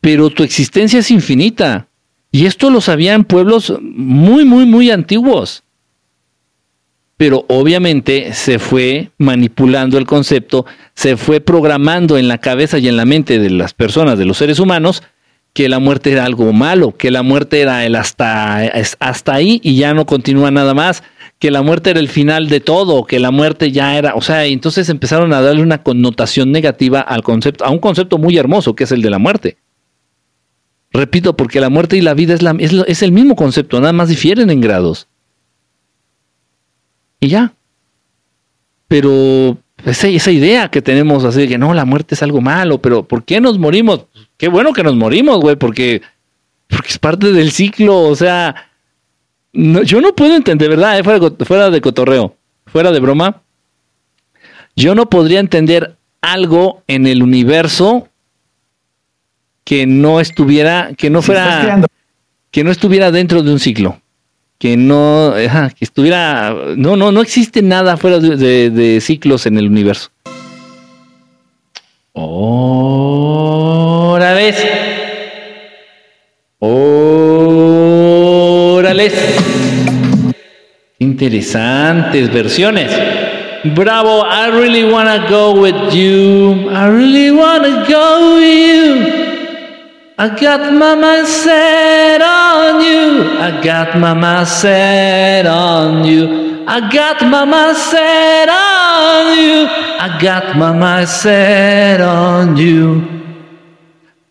Pero 0.00 0.30
tu 0.30 0.42
existencia 0.42 0.98
es 0.98 1.10
infinita. 1.10 1.88
Y 2.30 2.46
esto 2.46 2.70
lo 2.70 2.80
sabían 2.80 3.24
pueblos 3.24 3.72
muy, 3.80 4.44
muy, 4.44 4.66
muy 4.66 4.90
antiguos 4.90 5.62
pero 7.18 7.44
obviamente 7.48 8.32
se 8.32 8.60
fue 8.60 9.10
manipulando 9.18 9.98
el 9.98 10.06
concepto, 10.06 10.64
se 10.94 11.16
fue 11.16 11.40
programando 11.40 12.16
en 12.16 12.28
la 12.28 12.38
cabeza 12.38 12.78
y 12.78 12.88
en 12.88 12.96
la 12.96 13.04
mente 13.04 13.40
de 13.40 13.50
las 13.50 13.74
personas, 13.74 14.18
de 14.18 14.24
los 14.24 14.38
seres 14.38 14.60
humanos, 14.60 15.02
que 15.58 15.68
la 15.68 15.80
muerte 15.80 16.12
era 16.12 16.24
algo 16.24 16.52
malo, 16.52 16.96
que 16.96 17.10
la 17.10 17.24
muerte 17.24 17.60
era 17.60 17.84
el 17.84 17.96
hasta, 17.96 18.58
hasta 19.00 19.34
ahí 19.34 19.60
y 19.64 19.74
ya 19.74 19.92
no 19.92 20.06
continúa 20.06 20.52
nada 20.52 20.72
más, 20.72 21.02
que 21.40 21.50
la 21.50 21.62
muerte 21.62 21.90
era 21.90 21.98
el 21.98 22.06
final 22.06 22.48
de 22.48 22.60
todo, 22.60 23.04
que 23.06 23.18
la 23.18 23.32
muerte 23.32 23.72
ya 23.72 23.98
era, 23.98 24.14
o 24.14 24.20
sea, 24.20 24.44
entonces 24.44 24.88
empezaron 24.88 25.32
a 25.32 25.40
darle 25.40 25.62
una 25.62 25.82
connotación 25.82 26.52
negativa 26.52 27.00
al 27.00 27.24
concepto, 27.24 27.64
a 27.64 27.70
un 27.70 27.80
concepto 27.80 28.18
muy 28.18 28.38
hermoso 28.38 28.76
que 28.76 28.84
es 28.84 28.92
el 28.92 29.02
de 29.02 29.10
la 29.10 29.18
muerte. 29.18 29.58
Repito, 30.92 31.36
porque 31.36 31.58
la 31.58 31.70
muerte 31.70 31.96
y 31.96 32.02
la 32.02 32.14
vida 32.14 32.34
es, 32.34 32.42
la, 32.42 32.54
es, 32.60 32.72
es 32.86 33.02
el 33.02 33.10
mismo 33.10 33.34
concepto, 33.34 33.80
nada 33.80 33.92
más 33.92 34.08
difieren 34.08 34.50
en 34.50 34.60
grados 34.60 35.08
y 37.18 37.30
ya. 37.30 37.52
Pero 38.86 39.58
esa, 39.84 40.06
esa 40.06 40.30
idea 40.30 40.70
que 40.70 40.82
tenemos 40.82 41.24
así 41.24 41.40
de 41.40 41.48
que 41.48 41.58
no, 41.58 41.74
la 41.74 41.84
muerte 41.84 42.14
es 42.14 42.22
algo 42.22 42.40
malo, 42.40 42.80
pero 42.80 43.08
¿por 43.08 43.24
qué 43.24 43.40
nos 43.40 43.58
morimos? 43.58 44.06
Qué 44.38 44.48
bueno 44.48 44.72
que 44.72 44.82
nos 44.82 44.96
morimos, 44.96 45.38
güey, 45.40 45.56
porque, 45.56 46.00
porque 46.66 46.88
es 46.88 46.98
parte 46.98 47.32
del 47.32 47.52
ciclo, 47.52 47.98
o 47.98 48.16
sea, 48.16 48.70
yo 49.52 50.00
no 50.00 50.14
puedo 50.14 50.34
entender, 50.34 50.70
¿verdad? 50.70 50.98
Eh, 50.98 51.04
fuera, 51.04 51.20
fuera 51.44 51.70
de 51.70 51.80
cotorreo, 51.82 52.34
fuera 52.66 52.90
de 52.90 53.00
broma, 53.00 53.42
yo 54.74 54.94
no 54.94 55.10
podría 55.10 55.40
entender 55.40 55.96
algo 56.22 56.82
en 56.86 57.06
el 57.06 57.22
universo 57.22 58.08
que 59.64 59.86
no 59.86 60.20
estuviera, 60.20 60.92
que 60.96 61.10
no 61.10 61.20
fuera, 61.20 61.82
que 62.50 62.64
no 62.64 62.70
estuviera 62.70 63.10
dentro 63.10 63.42
de 63.42 63.52
un 63.52 63.58
ciclo 63.58 64.00
que 64.58 64.76
no, 64.76 65.34
que 65.34 65.84
estuviera, 65.84 66.54
no, 66.76 66.96
no, 66.96 67.12
no 67.12 67.20
existe 67.20 67.62
nada 67.62 67.96
fuera 67.96 68.18
de, 68.18 68.98
ciclos 69.00 69.46
en 69.46 69.56
el 69.56 69.68
universo. 69.68 70.10
Órale. 74.38 74.54
Órale. 78.70 79.12
Interesantes 81.00 82.32
versiones. 82.32 82.92
Bravo, 83.74 84.22
I 84.22 84.48
really 84.50 84.84
wanna 84.84 85.26
go 85.28 85.60
with 85.60 85.92
you. 85.92 86.70
I 86.70 86.86
really 86.86 87.32
wanna 87.32 87.84
go 87.88 88.36
with 88.36 88.52
you. 88.68 89.06
I 90.16 90.28
got 90.28 90.72
my 90.72 90.94
mind 90.94 91.26
set 91.26 92.22
on 92.22 92.80
you. 92.80 93.24
I 93.40 93.60
got 93.62 93.96
my 93.96 94.14
mind 94.14 94.46
set 94.48 95.46
on 95.46 96.04
you. 96.04 96.64
I 96.66 96.80
got 96.92 97.22
my 97.22 97.44
mind 97.44 97.76
set 97.76 98.48
on 98.48 99.36
you. 99.38 99.66
I 99.98 100.18
got 100.20 100.56
my 100.56 100.72
mind 100.72 101.08
set 101.08 102.00
on 102.00 102.56
you. 102.56 103.17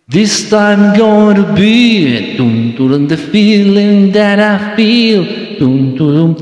This 0.09 0.49
time 0.49 0.95
to 0.95 1.53
be 1.53 2.37
dum, 2.37 2.73
dum, 2.77 3.09
the 3.09 3.17
feeling 3.17 4.09
that 4.13 4.39
I 4.39 4.73
feel. 4.77 5.59
Dum. 5.59 6.33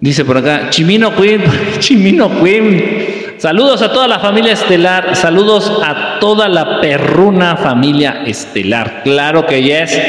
Dice 0.00 0.24
por 0.24 0.38
acá, 0.38 0.70
Chimino 0.70 1.14
Queen, 1.14 1.42
Chimino 1.78 2.30
Queen. 2.42 3.36
Saludos 3.36 3.82
a 3.82 3.92
toda 3.92 4.08
la 4.08 4.18
familia 4.18 4.52
estelar, 4.52 5.14
saludos 5.14 5.70
a 5.84 6.20
toda 6.20 6.48
la 6.48 6.80
perruna 6.80 7.56
familia 7.56 8.22
estelar. 8.24 9.02
Claro 9.04 9.44
que 9.44 9.62
yes, 9.62 10.00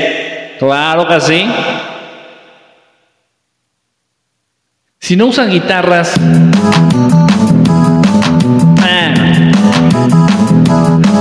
claro 0.58 1.06
que 1.06 1.20
sí. 1.20 1.46
Si 5.00 5.18
no 5.18 5.26
usan 5.26 5.52
guitarras, 5.52 6.16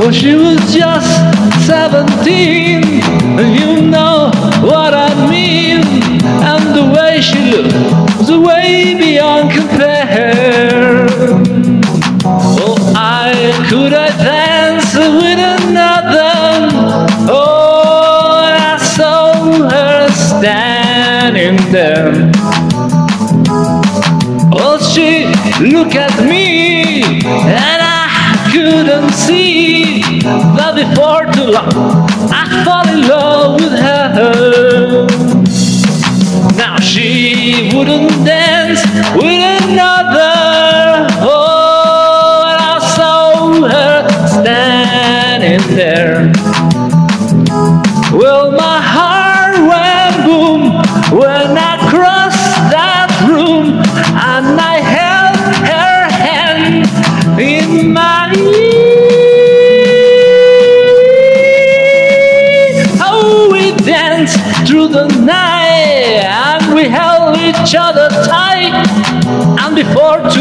Well, 0.03 0.11
she 0.11 0.35
was 0.35 0.59
just 0.75 1.07
17, 1.69 2.83
And 3.39 3.55
you 3.55 3.83
know 3.89 4.33
what 4.61 4.95
I 4.95 5.31
mean. 5.31 5.81
And 6.43 6.75
the 6.75 6.93
way 6.93 7.21
she 7.21 7.39
looked 7.53 7.73
was 8.19 8.29
way 8.33 8.97
beyond 8.99 9.53
compare. 9.53 11.07
Oh, 12.25 12.77
I 12.97 13.31
could 13.71 13.95
I 13.95 14.09
dance 14.17 14.93
with 14.93 15.39
another? 15.39 16.69
Oh, 17.31 18.43
I 18.59 18.79
saw 18.79 19.35
her 19.71 20.09
standing 20.11 21.59
there. 21.71 22.33
Oh, 24.53 24.79
she 24.83 25.27
looked 25.65 25.95
at 25.95 26.25
me 26.25 27.05
and 27.05 27.81
I 27.81 28.49
couldn't 28.53 29.13
see 29.13 29.82
that 30.23 30.75
before 30.76 31.26
too 31.33 31.50
long 31.50 32.07
I 32.31 32.64
fall 32.64 32.88
in 32.88 33.09
love 33.09 33.61
with 33.61 33.73
her. 33.73 35.07
Now 36.57 36.79
she 36.79 37.71
wouldn't 37.75 38.25
dance 38.25 38.83
with 39.17 39.64
another. 39.71 41.07
Oh, 41.21 42.45
I 42.57 42.79
saw 42.97 43.69
her 43.69 44.29
standing 44.29 45.76
there. 45.76 46.52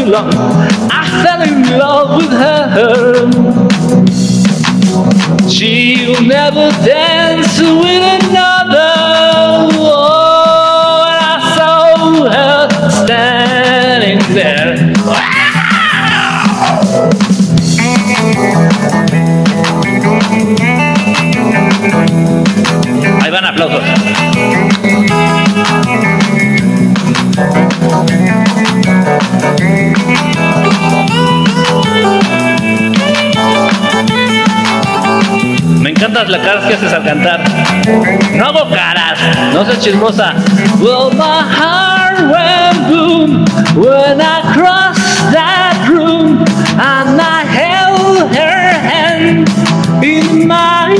Too 0.04 0.10
long, 0.10 0.32
I 0.34 1.22
fell 1.22 1.42
in 1.42 1.78
love 1.78 2.16
with 2.16 2.30
her. 2.30 3.30
She'll 5.48 6.22
never 6.22 6.70
dance 6.84 7.58
with 7.60 8.24
another. 8.24 8.51
Cantas 36.12 36.28
la 36.30 36.38
cara 36.42 36.68
que 36.68 36.74
haces 36.74 36.92
al 36.92 37.04
cantar. 37.04 37.40
No 38.34 38.46
hago 38.46 38.68
caras, 38.68 39.18
no 39.54 39.64
seas 39.64 39.80
chismosa. 39.80 40.34
Well, 40.78 41.10
my 41.12 41.42
heart 41.42 42.20
went 42.30 42.88
boom 42.88 43.44
when 43.74 44.20
I 44.20 44.42
crossed 44.52 45.32
that 45.32 45.88
room 45.88 46.44
and 46.78 47.20
I 47.20 47.44
held 47.44 48.34
her 48.34 48.72
hand 48.90 49.48
in 50.04 50.46
my 50.46 50.94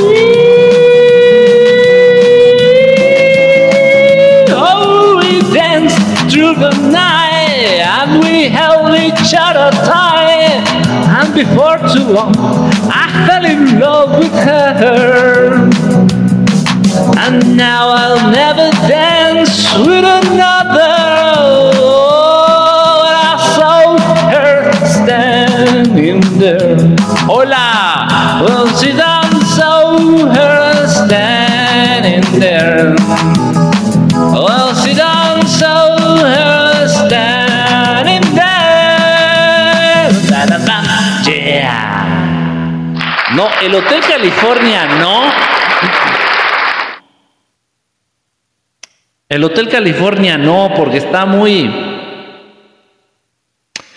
Oh, 4.49 5.19
we 5.21 5.41
danced 5.53 5.99
through 6.33 6.55
the 6.55 6.71
night 6.91 7.85
and 7.85 8.25
we 8.25 8.49
held 8.49 8.95
each 8.95 9.35
other 9.37 9.71
tight. 9.85 10.63
And 11.19 11.35
before 11.35 11.79
too 11.93 12.13
long, 12.13 12.33
fell 13.27 13.45
in 13.45 13.79
love 13.79 14.19
with 14.19 14.33
her. 14.33 15.71
And 17.19 17.57
now 17.57 17.89
I'll 17.91 18.31
never 18.31 18.71
dance 18.89 19.73
with 19.79 20.05
another. 20.05 20.95
Oh, 21.77 23.05
I 23.07 23.37
saw 23.57 23.99
her 24.31 24.73
standing 24.87 26.21
there. 26.39 26.77
Hola! 27.29 28.43
Well, 28.45 28.67
she 28.79 28.93
done 28.93 29.41
saw 29.57 29.99
her 30.35 30.87
standing 30.89 32.41
there. 32.41 32.95
Well, 34.33 34.75
she 34.75 34.95
done 34.95 35.47
saw 35.47 35.97
her 36.19 36.89
standing 36.89 37.42
No, 43.37 43.49
el 43.63 43.75
Hotel 43.75 44.01
California 44.07 44.87
no. 44.99 45.33
El 49.29 49.45
Hotel 49.45 49.69
California 49.69 50.37
no, 50.37 50.71
porque 50.77 50.99
está 50.99 51.25
muy. 51.25 51.71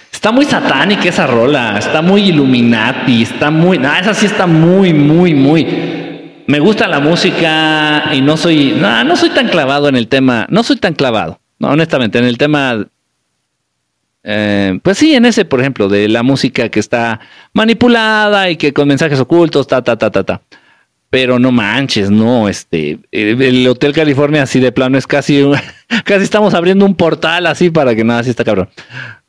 Está 0.10 0.32
muy 0.32 0.46
satánica 0.46 1.10
esa 1.10 1.28
rola, 1.28 1.78
está 1.78 2.02
muy 2.02 2.30
Illuminati, 2.30 3.24
está 3.24 3.52
muy. 3.52 3.78
No, 3.78 3.94
esa 3.94 4.14
sí 4.14 4.26
está 4.26 4.48
muy, 4.48 4.94
muy, 4.94 5.34
muy. 5.34 5.66
Me 6.48 6.60
gusta 6.60 6.88
la 6.88 7.02
música 7.02 8.06
y 8.14 8.22
no 8.22 8.38
soy. 8.38 8.78
No, 8.80 9.04
no 9.04 9.16
soy 9.18 9.32
tan 9.32 9.50
clavado 9.50 9.90
en 9.90 9.98
el 9.98 10.08
tema. 10.08 10.48
No 10.50 10.64
soy 10.64 10.78
tan 10.78 10.94
clavado, 10.94 11.42
no, 11.60 11.70
honestamente, 11.70 12.18
en 12.18 12.26
el 12.26 12.38
tema. 12.38 12.88
Eh, 14.26 14.80
pues 14.82 14.98
sí, 14.98 15.14
en 15.14 15.26
ese, 15.26 15.46
por 15.46 15.60
ejemplo, 15.60 15.88
de 15.88 16.10
la 16.10 16.24
música 16.24 16.70
que 16.70 16.80
está 16.80 17.20
manipulada 17.54 18.50
y 18.50 18.58
que 18.58 18.74
con 18.74 18.88
mensajes 18.88 19.20
ocultos, 19.20 19.68
ta, 19.68 19.84
ta, 19.84 19.98
ta, 19.98 20.10
ta, 20.12 20.24
ta 20.24 20.42
pero 21.10 21.40
no 21.40 21.50
manches, 21.50 22.12
no, 22.12 22.50
este, 22.50 23.00
el 23.12 23.66
Hotel 23.70 23.94
California 23.94 24.44
así 24.44 24.60
de 24.60 24.74
plano 24.74 24.98
es 24.98 25.08
casi, 25.08 25.42
casi 26.04 26.24
estamos 26.26 26.54
abriendo 26.54 26.86
un 26.86 26.94
portal 26.94 27.48
así 27.48 27.70
para 27.70 27.96
que 27.96 28.04
nada, 28.04 28.20
así 28.20 28.32
está 28.32 28.44
cabrón. 28.44 28.68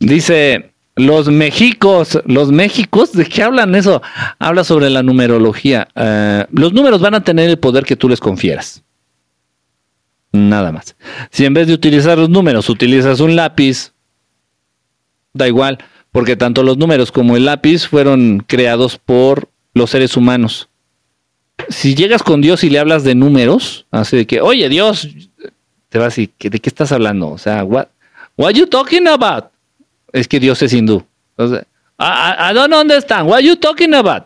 Dice, 0.01 0.73
los 0.97 1.29
Méxicos, 1.29 2.19
los 2.25 2.51
Méxicos, 2.51 3.13
¿de 3.13 3.27
qué 3.27 3.43
hablan 3.45 3.75
eso? 3.77 4.03
Habla 4.41 4.65
sobre 4.65 4.91
la 4.91 5.05
numerología. 5.05 5.87
Eh, 5.95 6.47
los 6.51 6.73
números 6.73 7.01
van 7.01 7.15
a 7.15 7.23
tener 7.23 7.51
el 7.51 7.59
poder 7.59 7.85
que 7.85 7.95
tú 7.95 8.09
les 8.09 8.19
confieras. 8.19 8.83
Nada 10.33 10.73
más. 10.73 10.97
Si 11.31 11.45
en 11.45 11.55
vez 11.55 11.69
de 11.69 11.75
utilizar 11.75 12.19
los 12.19 12.31
números 12.31 12.69
utilizas 12.69 13.21
un 13.21 13.37
lápiz, 13.37 13.93
da 15.37 15.47
igual, 15.49 15.79
porque 16.13 16.37
tanto 16.37 16.63
los 16.63 16.77
números 16.79 17.13
como 17.13 17.37
el 17.37 17.45
lápiz 17.45 17.87
fueron 17.87 18.43
creados 18.47 18.99
por 18.99 19.49
los 19.75 19.91
seres 19.91 20.17
humanos 20.17 20.69
si 21.71 21.95
llegas 21.95 22.23
con 22.23 22.43
Dios 22.43 22.63
y 22.65 22.71
le 22.71 22.79
hablas 22.79 23.03
de 23.03 23.15
números, 23.15 23.87
así 23.91 24.17
de 24.19 24.27
que, 24.27 24.41
oye 24.43 24.69
Dios, 24.69 25.09
te 25.89 25.99
va 25.99 26.05
a 26.05 26.09
decir, 26.09 26.31
¿de 26.39 26.59
qué 26.61 26.69
estás 26.69 26.93
hablando? 26.93 27.29
O 27.29 27.39
sea, 27.39 27.65
what, 27.65 27.87
what 28.37 28.53
you 28.53 28.67
talking 28.67 29.09
about? 29.09 29.47
Es 30.13 30.29
que 30.29 30.39
Dios 30.39 30.61
es 30.63 30.73
hindú. 30.75 31.03
Entonces, 31.37 31.67
I, 31.99 32.05
I- 32.05 32.51
I 32.51 32.55
don't 32.55 32.75
understand. 32.75 33.29
What 33.29 33.41
you 33.41 33.57
talking 33.57 33.95
about? 33.95 34.25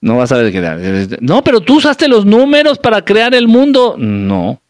No 0.00 0.16
vas 0.18 0.30
a 0.30 0.36
ver 0.36 0.52
qué. 0.52 1.18
No, 1.20 1.42
pero 1.42 1.60
tú 1.60 1.78
usaste 1.78 2.06
los 2.06 2.24
números 2.24 2.78
para 2.78 3.04
crear 3.04 3.34
el 3.34 3.48
mundo. 3.48 3.96
No. 3.98 4.60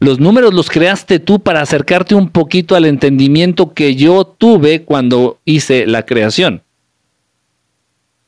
Los 0.00 0.20
números 0.20 0.54
los 0.54 0.70
creaste 0.70 1.18
tú 1.18 1.40
para 1.40 1.60
acercarte 1.60 2.14
un 2.14 2.30
poquito 2.30 2.76
al 2.76 2.84
entendimiento 2.84 3.74
que 3.74 3.96
yo 3.96 4.24
tuve 4.24 4.84
cuando 4.84 5.40
hice 5.44 5.86
la 5.86 6.06
creación. 6.06 6.62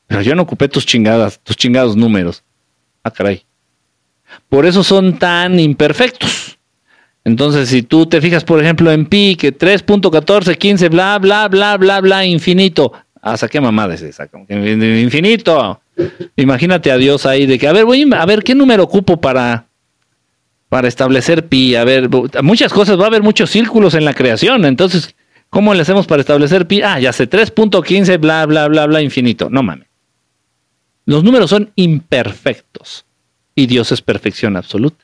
Pero 0.07 0.21
yo 0.21 0.35
no 0.35 0.41
ocupé 0.41 0.67
tus 0.67 0.85
chingadas, 0.85 1.39
tus 1.39 1.55
chingados 1.55 1.95
números. 1.95 2.43
Ah, 3.03 3.11
caray. 3.11 3.45
Por 4.49 4.65
eso 4.65 4.83
son 4.83 5.17
tan 5.17 5.59
imperfectos. 5.59 6.59
Entonces, 7.23 7.69
si 7.69 7.83
tú 7.83 8.05
te 8.05 8.19
fijas, 8.19 8.43
por 8.43 8.61
ejemplo, 8.61 8.91
en 8.91 9.05
pi, 9.05 9.37
que 9.37 9.55
3.14, 9.57 10.57
15, 10.57 10.89
bla, 10.89 11.19
bla, 11.19 11.47
bla, 11.47 11.77
bla, 11.77 12.01
bla, 12.01 12.25
infinito. 12.25 12.91
¿Hasta 13.21 13.47
qué 13.47 13.61
mamada 13.61 13.93
es 13.93 14.01
esa? 14.01 14.27
Infinito. 14.49 15.79
Imagínate 16.35 16.91
a 16.91 16.97
Dios 16.97 17.25
ahí 17.25 17.45
de 17.45 17.59
que, 17.59 17.67
a 17.67 17.73
ver, 17.73 17.85
voy 17.85 18.09
a 18.11 18.25
ver 18.25 18.43
qué 18.43 18.55
número 18.55 18.83
ocupo 18.83 19.21
para, 19.21 19.67
para 20.71 20.87
establecer 20.87 21.49
pi. 21.49 21.75
A 21.75 21.83
ver, 21.83 22.07
muchas 22.41 22.71
cosas, 22.71 22.97
va 22.97 23.03
a 23.03 23.07
haber 23.07 23.21
muchos 23.21 23.49
círculos 23.49 23.93
en 23.93 24.05
la 24.05 24.13
creación. 24.13 24.63
Entonces, 24.63 25.13
¿cómo 25.49 25.73
le 25.73 25.81
hacemos 25.81 26.07
para 26.07 26.21
establecer 26.21 26.65
pi? 26.65 26.81
Ah, 26.81 26.97
ya 26.97 27.11
sé, 27.11 27.29
3.15, 27.29 28.17
bla, 28.17 28.45
bla, 28.45 28.69
bla, 28.69 28.85
bla, 28.85 29.01
infinito. 29.01 29.49
No 29.49 29.63
mames. 29.63 29.89
Los 31.05 31.25
números 31.25 31.49
son 31.49 31.73
imperfectos 31.75 33.05
y 33.53 33.65
Dios 33.65 33.91
es 33.91 34.01
perfección 34.01 34.55
absoluta. 34.55 35.03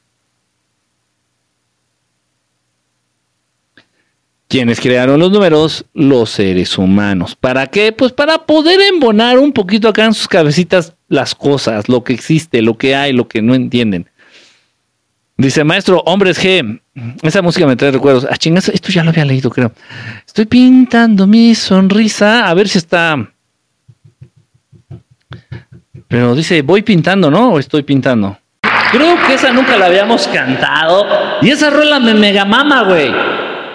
¿Quiénes 4.47 4.79
crearon 4.79 5.19
los 5.19 5.33
números? 5.33 5.83
Los 5.93 6.29
seres 6.29 6.77
humanos. 6.77 7.35
¿Para 7.35 7.67
qué? 7.67 7.91
Pues 7.91 8.13
para 8.13 8.45
poder 8.45 8.79
embonar 8.79 9.37
un 9.37 9.51
poquito 9.51 9.89
acá 9.89 10.05
en 10.05 10.13
sus 10.13 10.29
cabecitas 10.29 10.93
las 11.09 11.35
cosas, 11.35 11.89
lo 11.89 12.05
que 12.05 12.13
existe, 12.13 12.61
lo 12.61 12.77
que 12.77 12.95
hay, 12.95 13.11
lo 13.11 13.27
que 13.27 13.41
no 13.41 13.53
entienden. 13.53 14.07
Dice, 15.37 15.63
maestro, 15.63 16.01
hombres 16.07 16.43
G, 16.43 16.81
esa 17.21 17.43
música 17.43 17.67
me 17.67 17.75
trae 17.75 17.91
recuerdos. 17.91 18.27
Ah, 18.29 18.37
chingas, 18.37 18.69
esto 18.69 18.89
ya 18.89 19.03
lo 19.03 19.11
había 19.11 19.23
leído, 19.23 19.51
creo. 19.51 19.71
Estoy 20.25 20.45
pintando 20.45 21.27
mi 21.27 21.53
sonrisa, 21.53 22.47
a 22.47 22.53
ver 22.55 22.67
si 22.67 22.79
está... 22.79 23.15
Pero 26.07 26.33
dice, 26.33 26.63
voy 26.63 26.81
pintando, 26.81 27.29
¿no? 27.29 27.51
¿O 27.51 27.59
estoy 27.59 27.83
pintando? 27.83 28.39
Creo 28.91 29.15
que 29.27 29.35
esa 29.35 29.51
nunca 29.51 29.77
la 29.77 29.85
habíamos 29.87 30.27
cantado. 30.27 31.05
Y 31.41 31.49
esa 31.49 31.69
rola 31.69 31.99
me 31.99 32.15
mega 32.15 32.43
mama, 32.43 32.83
güey. 32.83 33.13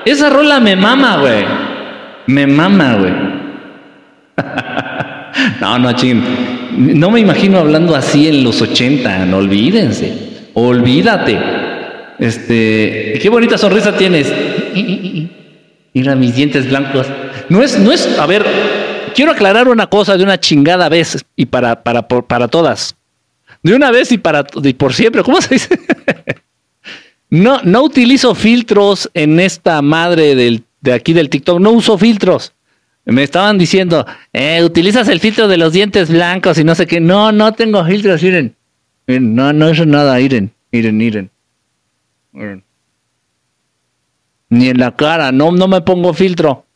Esa 0.04 0.30
rola 0.30 0.58
me 0.58 0.74
mama, 0.74 1.18
güey. 1.18 1.44
Me 2.26 2.46
mama, 2.46 2.94
güey. 2.94 3.12
no, 5.60 5.78
no, 5.78 5.92
ching. 5.92 6.22
No 6.98 7.10
me 7.10 7.20
imagino 7.20 7.58
hablando 7.58 7.94
así 7.94 8.26
en 8.26 8.42
los 8.42 8.60
80, 8.62 9.26
no 9.26 9.36
olvídense. 9.36 10.31
Olvídate. 10.54 11.38
Este, 12.18 13.18
qué 13.20 13.28
bonita 13.28 13.58
sonrisa 13.58 13.96
tienes. 13.96 14.32
Mira 15.94 16.14
mis 16.14 16.34
dientes 16.34 16.68
blancos. 16.68 17.06
No 17.48 17.62
es, 17.62 17.78
no 17.78 17.92
es, 17.92 18.18
a 18.18 18.26
ver, 18.26 18.44
quiero 19.14 19.32
aclarar 19.32 19.68
una 19.68 19.88
cosa 19.88 20.16
de 20.16 20.24
una 20.24 20.38
chingada 20.38 20.88
vez 20.88 21.24
y 21.36 21.46
para, 21.46 21.82
para, 21.82 22.06
para, 22.06 22.48
todas. 22.48 22.96
De 23.62 23.74
una 23.74 23.90
vez 23.90 24.12
y 24.12 24.18
para 24.18 24.46
y 24.62 24.72
por 24.74 24.94
siempre. 24.94 25.22
¿Cómo 25.22 25.40
se 25.40 25.54
dice? 25.54 25.78
no, 27.30 27.60
no 27.62 27.82
utilizo 27.82 28.34
filtros 28.34 29.10
en 29.14 29.40
esta 29.40 29.82
madre 29.82 30.34
del, 30.34 30.64
de 30.80 30.92
aquí 30.92 31.12
del 31.12 31.28
TikTok. 31.28 31.60
No 31.60 31.70
uso 31.70 31.98
filtros. 31.98 32.54
Me 33.04 33.24
estaban 33.24 33.58
diciendo, 33.58 34.06
eh, 34.32 34.62
utilizas 34.62 35.08
el 35.08 35.18
filtro 35.18 35.48
de 35.48 35.56
los 35.56 35.72
dientes 35.72 36.08
blancos 36.08 36.56
y 36.58 36.64
no 36.64 36.74
sé 36.74 36.86
qué. 36.86 37.00
No, 37.00 37.32
no 37.32 37.52
tengo 37.52 37.84
filtros, 37.84 38.22
miren. 38.22 38.54
No, 39.20 39.52
no 39.52 39.68
es 39.68 39.86
nada, 39.86 40.16
miren, 40.16 40.52
miren. 40.70 41.30
miren. 42.32 42.64
Ni 44.48 44.68
en 44.68 44.78
la 44.78 44.94
cara, 44.94 45.32
no, 45.32 45.50
no 45.52 45.68
me 45.68 45.80
pongo 45.80 46.12
filtro. 46.12 46.66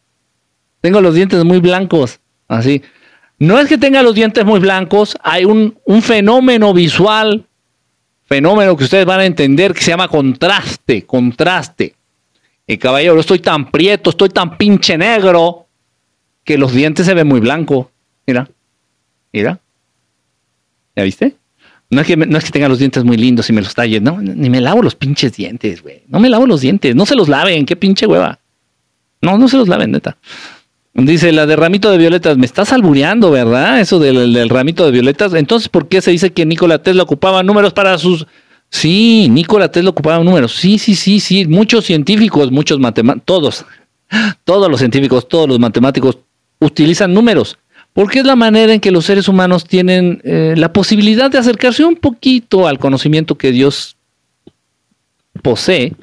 Tengo 0.81 1.01
los 1.01 1.15
dientes 1.15 1.45
muy 1.45 1.59
blancos, 1.59 2.21
así. 2.49 2.83
No 3.39 3.59
es 3.59 3.69
que 3.69 3.77
tenga 3.77 4.03
los 4.03 4.15
dientes 4.15 4.45
muy 4.45 4.61
blancos, 4.61 5.17
hay 5.23 5.45
un, 5.45 5.79
un 5.85 6.01
fenómeno 6.01 6.73
visual, 6.73 7.47
fenómeno 8.25 8.77
que 8.77 8.85
ustedes 8.85 9.05
van 9.05 9.21
a 9.21 9.27
entender 9.27 9.75
que 9.75 9.83
se 9.83 9.91
llama 9.91 10.09
contraste, 10.09 11.05
contraste. 11.05 11.95
Y 12.67 12.79
caballero, 12.79 13.21
estoy 13.21 13.41
tan 13.41 13.71
prieto, 13.71 14.11
estoy 14.11 14.31
tan 14.31 14.57
pinche 14.57 14.97
negro, 14.97 15.67
que 16.45 16.57
los 16.57 16.73
dientes 16.73 17.05
se 17.05 17.15
ven 17.15 17.27
muy 17.27 17.41
blancos. 17.41 17.89
Mira, 18.27 18.49
mira. 19.33 19.61
¿Ya 20.97 21.03
viste? 21.03 21.37
No 21.89 22.01
es, 22.01 22.07
que, 22.07 22.17
no 22.17 22.37
es 22.37 22.45
que 22.45 22.51
tenga 22.51 22.69
los 22.69 22.81
dientes 22.81 23.05
muy 23.05 23.17
lindos 23.17 23.49
y 23.49 23.53
me 23.53 23.63
los 23.63 23.75
talle, 23.75 24.01
no, 24.01 24.21
ni 24.21 24.51
me 24.51 24.61
lavo 24.61 24.83
los 24.83 24.97
pinches 24.97 25.37
dientes, 25.37 25.83
güey. 25.83 26.03
No 26.09 26.19
me 26.19 26.29
lavo 26.29 26.47
los 26.47 26.61
dientes, 26.61 26.97
no 26.97 27.07
se 27.07 27.15
los 27.15 27.29
laven, 27.29 27.65
qué 27.65 27.77
pinche 27.77 28.07
hueva. 28.07 28.41
No, 29.23 29.39
no 29.39 29.49
se 29.49 29.57
los 29.57 29.69
laven, 29.69 29.93
neta. 29.93 30.17
Dice 30.95 31.31
la 31.31 31.47
de 31.47 31.57
ramito 31.57 31.91
de 31.91 31.99
violetas, 31.99 32.39
me 32.39 32.47
estás 32.47 32.73
albureando, 32.73 33.31
¿verdad? 33.31 33.81
Eso 33.81 33.99
del, 33.99 34.49
ramito 34.49 34.85
de 34.87 34.91
violetas. 34.91 35.35
Entonces, 35.35 35.69
¿por 35.69 35.89
qué 35.89 36.01
se 36.01 36.11
dice 36.11 36.33
que 36.33 36.47
Nikola 36.47 36.83
Tesla 36.83 37.03
ocupaba 37.03 37.43
números 37.43 37.73
para 37.73 37.99
sus... 37.99 38.27
Sí, 38.71 39.29
Nikola 39.31 39.71
Tesla 39.71 39.91
ocupaba 39.91 40.25
números. 40.25 40.57
Sí, 40.57 40.79
sí, 40.79 40.95
sí, 40.95 41.21
sí. 41.21 41.47
Muchos 41.47 41.85
científicos, 41.85 42.51
muchos 42.51 42.81
matemáticos, 42.81 43.25
todos, 43.27 43.65
todos 44.45 44.71
los 44.71 44.81
científicos, 44.81 45.29
todos 45.29 45.49
los 45.49 45.59
matemáticos 45.59 46.19
utilizan 46.61 47.13
números. 47.13 47.59
Porque 47.97 48.19
es 48.19 48.27
la 48.27 48.37
manera 48.37 48.75
en 48.75 48.81
que 48.81 48.91
los 48.91 49.07
seres 49.07 49.27
humanos 49.27 49.65
tienen 49.65 50.21
eh, 50.23 50.53
la 50.55 50.71
posibilidad 50.71 51.31
de 51.31 51.39
acercarse 51.39 51.83
un 51.83 51.97
poquito 51.97 52.69
al 52.69 52.79
conocimiento 52.79 53.39
que 53.39 53.53
Dios 53.53 53.97
posee 55.43 55.95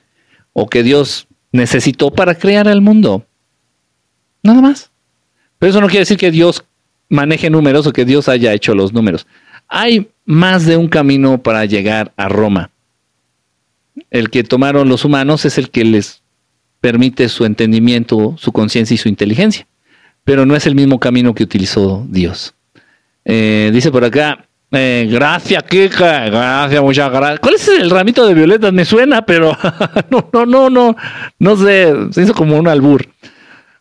o 0.54 0.68
que 0.68 0.82
Dios 0.82 1.28
necesitó 1.52 2.10
para 2.10 2.34
crear 2.34 2.68
el 2.68 2.82
mundo. 2.82 3.28
Nada 4.42 4.60
más. 4.60 4.90
Pero 5.60 5.70
eso 5.70 5.82
no 5.82 5.86
quiere 5.86 6.00
decir 6.00 6.18
que 6.18 6.32
Dios 6.32 6.66
maneje 7.10 7.52
números 7.52 7.86
o 7.86 7.94
que 7.94 8.06
Dios 8.06 8.28
haya 8.28 8.54
hecho 8.54 8.74
los 8.74 8.92
números. 8.92 9.28
Hay 9.68 10.10
más 10.26 10.66
de 10.66 10.78
un 10.78 10.88
camino 10.88 11.44
para 11.44 11.64
llegar 11.66 12.12
a 12.18 12.28
Roma. 12.28 12.72
el 14.10 14.32
que 14.32 14.44
tomaron 14.44 14.90
los 14.90 15.06
humanos 15.06 15.46
es 15.46 15.60
el 15.60 15.70
que 15.70 15.86
les 15.86 16.24
permite 16.82 17.30
su 17.30 17.46
entendimiento, 17.46 18.34
su 18.40 18.52
conciencia 18.52 18.96
y 18.96 18.98
su 18.98 19.10
inteligencia, 19.10 19.68
pero 20.24 20.46
no 20.46 20.56
es 20.56 20.66
el 20.66 20.76
mismo 20.76 21.00
camino 21.00 21.34
que 21.34 21.44
utilizó 21.44 22.06
Dios. 22.10 22.54
Eh, 23.26 23.72
dice 23.74 23.92
por 23.92 24.04
acá, 24.04 24.46
eh, 24.72 25.08
gracias, 25.10 25.64
Kika, 25.64 26.26
gracias, 26.30 26.82
muchas 26.82 27.12
gracias. 27.12 27.40
¿Cuál 27.40 27.56
es 27.56 27.68
el 27.68 27.90
ramito 27.90 28.26
de 28.26 28.34
violetas? 28.34 28.74
Me 28.74 28.86
suena, 28.86 29.26
pero 29.26 29.56
no, 30.10 30.30
no, 30.34 30.46
no, 30.46 30.70
no, 30.70 30.96
no 31.40 31.58
sé, 31.58 31.94
se 32.12 32.24
hizo 32.24 32.34
como 32.34 32.58
un 32.58 32.68
albur. 32.68 33.08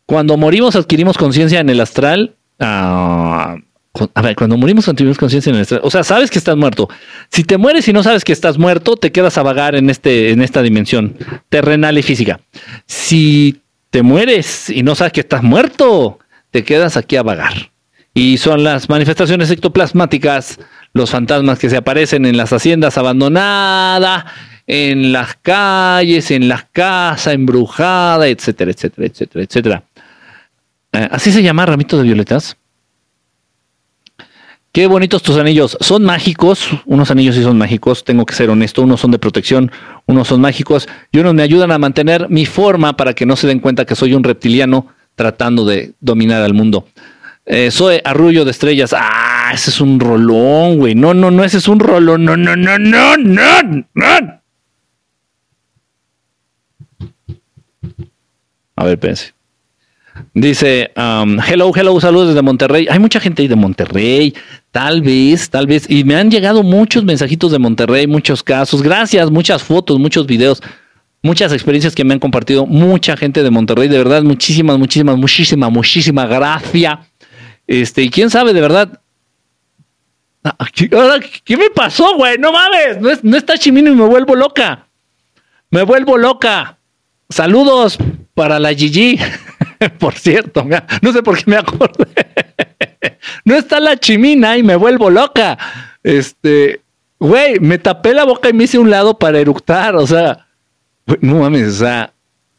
Cuando 0.04 0.36
morimos 0.36 0.76
adquirimos 0.76 1.16
conciencia 1.16 1.60
en 1.60 1.70
el 1.70 1.80
astral. 1.80 2.34
Ah, 2.60 3.56
a 4.14 4.22
ver, 4.22 4.36
cuando 4.36 4.56
morimos 4.56 4.88
adquirimos 4.88 5.16
conciencia 5.16 5.50
en 5.50 5.56
el 5.56 5.62
astral. 5.62 5.80
O 5.84 5.90
sea, 5.90 6.04
sabes 6.04 6.30
que 6.30 6.38
estás 6.38 6.56
muerto. 6.56 6.88
Si 7.30 7.44
te 7.44 7.56
mueres 7.56 7.88
y 7.88 7.92
no 7.92 8.02
sabes 8.02 8.24
que 8.24 8.32
estás 8.32 8.58
muerto, 8.58 8.96
te 8.96 9.12
quedas 9.12 9.38
a 9.38 9.42
vagar 9.42 9.74
en, 9.74 9.88
este, 9.88 10.30
en 10.30 10.42
esta 10.42 10.60
dimensión 10.60 11.16
terrenal 11.48 11.96
y 11.96 12.02
física. 12.02 12.40
Si 12.86 13.62
te 13.90 14.02
mueres 14.02 14.68
y 14.68 14.82
no 14.82 14.94
sabes 14.94 15.12
que 15.12 15.20
estás 15.20 15.42
muerto, 15.42 16.18
te 16.52 16.62
quedas 16.62 16.96
aquí 16.96 17.16
a 17.16 17.24
vagar. 17.24 17.72
Y 18.14 18.36
son 18.36 18.62
las 18.62 18.88
manifestaciones 18.88 19.50
ectoplasmáticas, 19.50 20.60
los 20.92 21.10
fantasmas 21.10 21.58
que 21.58 21.70
se 21.70 21.78
aparecen 21.78 22.26
en 22.26 22.36
las 22.36 22.52
haciendas 22.52 22.98
abandonadas, 22.98 24.26
en 24.66 25.12
las 25.12 25.34
calles, 25.40 26.30
en 26.30 26.46
las 26.46 26.64
casas 26.70 27.32
embrujadas, 27.32 28.28
etcétera, 28.28 28.70
etcétera, 28.70 29.06
etcétera, 29.06 29.44
etcétera. 29.44 29.82
Eh, 30.92 31.08
así 31.10 31.32
se 31.32 31.42
llama 31.42 31.64
ramito 31.64 31.96
de 31.96 32.04
violetas. 32.04 32.56
Qué 34.72 34.86
bonitos 34.86 35.22
tus 35.22 35.38
anillos. 35.38 35.76
Son 35.80 36.04
mágicos. 36.04 36.68
Unos 36.84 37.10
anillos 37.10 37.34
sí 37.34 37.42
son 37.42 37.58
mágicos. 37.58 38.04
Tengo 38.04 38.24
que 38.24 38.34
ser 38.34 38.50
honesto. 38.50 38.82
Unos 38.82 39.00
son 39.00 39.10
de 39.10 39.18
protección. 39.18 39.70
Unos 40.06 40.28
son 40.28 40.40
mágicos. 40.40 40.88
Y 41.10 41.18
unos 41.18 41.34
me 41.34 41.42
ayudan 41.42 41.72
a 41.72 41.78
mantener 41.78 42.28
mi 42.30 42.46
forma 42.46 42.96
para 42.96 43.14
que 43.14 43.26
no 43.26 43.36
se 43.36 43.46
den 43.46 43.60
cuenta 43.60 43.84
que 43.84 43.94
soy 43.94 44.14
un 44.14 44.24
reptiliano 44.24 44.86
tratando 45.14 45.64
de 45.64 45.92
dominar 46.00 46.42
al 46.42 46.54
mundo. 46.54 46.86
Eh, 47.44 47.70
soy 47.70 48.00
Arrullo 48.04 48.44
de 48.44 48.52
Estrellas. 48.52 48.94
Ah, 48.96 49.50
ese 49.52 49.70
es 49.70 49.80
un 49.80 49.98
rolón, 49.98 50.78
güey. 50.78 50.94
No, 50.94 51.12
no, 51.14 51.30
no, 51.30 51.44
ese 51.44 51.58
es 51.58 51.68
un 51.68 51.80
rolón. 51.80 52.24
No, 52.24 52.36
no, 52.36 52.56
no, 52.56 52.78
no, 52.78 53.16
no, 53.16 53.62
no. 53.94 54.42
A 58.76 58.84
ver, 58.84 58.98
pense. 58.98 59.34
Dice, 60.34 60.90
um, 60.96 61.38
hello, 61.40 61.72
hello, 61.74 62.00
saludos 62.00 62.28
desde 62.28 62.42
Monterrey. 62.42 62.86
Hay 62.90 62.98
mucha 62.98 63.20
gente 63.20 63.42
ahí 63.42 63.48
de 63.48 63.56
Monterrey, 63.56 64.34
tal 64.70 65.02
vez, 65.02 65.50
tal 65.50 65.66
vez. 65.66 65.88
Y 65.90 66.04
me 66.04 66.16
han 66.16 66.30
llegado 66.30 66.62
muchos 66.62 67.04
mensajitos 67.04 67.52
de 67.52 67.58
Monterrey, 67.58 68.06
muchos 68.06 68.42
casos. 68.42 68.82
Gracias, 68.82 69.30
muchas 69.30 69.62
fotos, 69.62 69.98
muchos 69.98 70.26
videos, 70.26 70.62
muchas 71.22 71.52
experiencias 71.52 71.94
que 71.94 72.04
me 72.04 72.14
han 72.14 72.20
compartido 72.20 72.66
mucha 72.66 73.16
gente 73.16 73.42
de 73.42 73.50
Monterrey. 73.50 73.88
De 73.88 73.98
verdad, 73.98 74.22
muchísimas, 74.22 74.78
muchísimas, 74.78 75.16
muchísimas, 75.16 75.70
muchísimas 75.70 76.28
gracias. 76.28 76.98
Este, 77.66 78.02
y 78.02 78.10
quién 78.10 78.28
sabe, 78.28 78.52
de 78.52 78.60
verdad. 78.60 79.00
Ah, 80.44 80.56
¿Qué, 80.74 81.56
me 81.56 81.70
pasó, 81.70 82.16
güey? 82.16 82.36
No 82.38 82.52
mames, 82.52 83.22
no, 83.22 83.36
está 83.36 83.56
chimino 83.56 83.90
y 83.90 83.94
me 83.94 84.06
vuelvo 84.06 84.34
loca. 84.34 84.88
Me 85.70 85.84
vuelvo 85.84 86.18
loca. 86.18 86.78
Saludos 87.30 87.96
para 88.34 88.58
la 88.58 88.74
Gigi. 88.74 89.18
por 89.98 90.14
cierto, 90.14 90.66
no 91.00 91.12
sé 91.12 91.22
por 91.22 91.38
qué 91.38 91.44
me 91.46 91.56
acordé. 91.56 92.08
no 93.44 93.54
está 93.54 93.78
la 93.78 93.96
chimina 93.96 94.56
y 94.58 94.64
me 94.64 94.74
vuelvo 94.74 95.10
loca. 95.10 95.56
Este, 96.02 96.80
güey, 97.20 97.60
me 97.60 97.78
tapé 97.78 98.12
la 98.12 98.24
boca 98.24 98.48
y 98.48 98.52
me 98.52 98.64
hice 98.64 98.78
un 98.78 98.90
lado 98.90 99.18
para 99.18 99.38
eructar. 99.38 99.94
O 99.94 100.06
sea, 100.06 100.48
no 101.20 101.36
mames, 101.36 101.68
o 101.68 101.72
sea, 101.72 102.12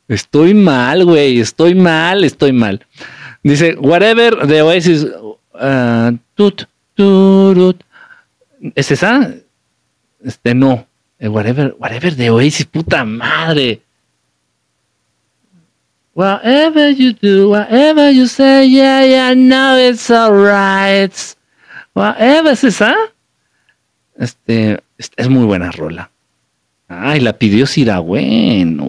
estoy 0.08 0.54
mal, 0.54 1.06
güey, 1.06 1.40
estoy 1.40 1.76
mal, 1.76 2.24
estoy 2.24 2.52
mal. 2.52 2.86
Dice, 3.44 3.76
whatever 3.76 4.48
de 4.48 4.62
Oasis. 4.62 5.06
Uh, 5.54 6.18
tut, 6.36 6.64
¿Es 8.76 8.92
esa? 8.92 9.34
Este, 10.24 10.56
no. 10.56 10.88
Eh, 11.20 11.28
whatever, 11.28 11.76
whatever 11.78 12.16
de 12.16 12.30
Oasis, 12.30 12.66
puta 12.66 13.04
madre. 13.04 13.82
Whatever 16.16 16.92
you 16.92 17.14
do, 17.14 17.50
whatever 17.50 18.12
you 18.12 18.28
say, 18.28 18.68
yeah, 18.68 19.04
yeah, 19.04 19.34
know 19.34 19.78
it's 19.78 20.10
alright. 20.12 21.14
Whatever 21.94 22.54
es 22.54 22.64
esa. 22.64 22.96
Este, 24.18 24.80
es 24.98 25.30
muy 25.30 25.46
buena 25.46 25.72
rola. 25.72 26.13
Ay, 27.02 27.20
la 27.20 27.34
pidió 27.34 27.66
Siragüen. 27.66 28.80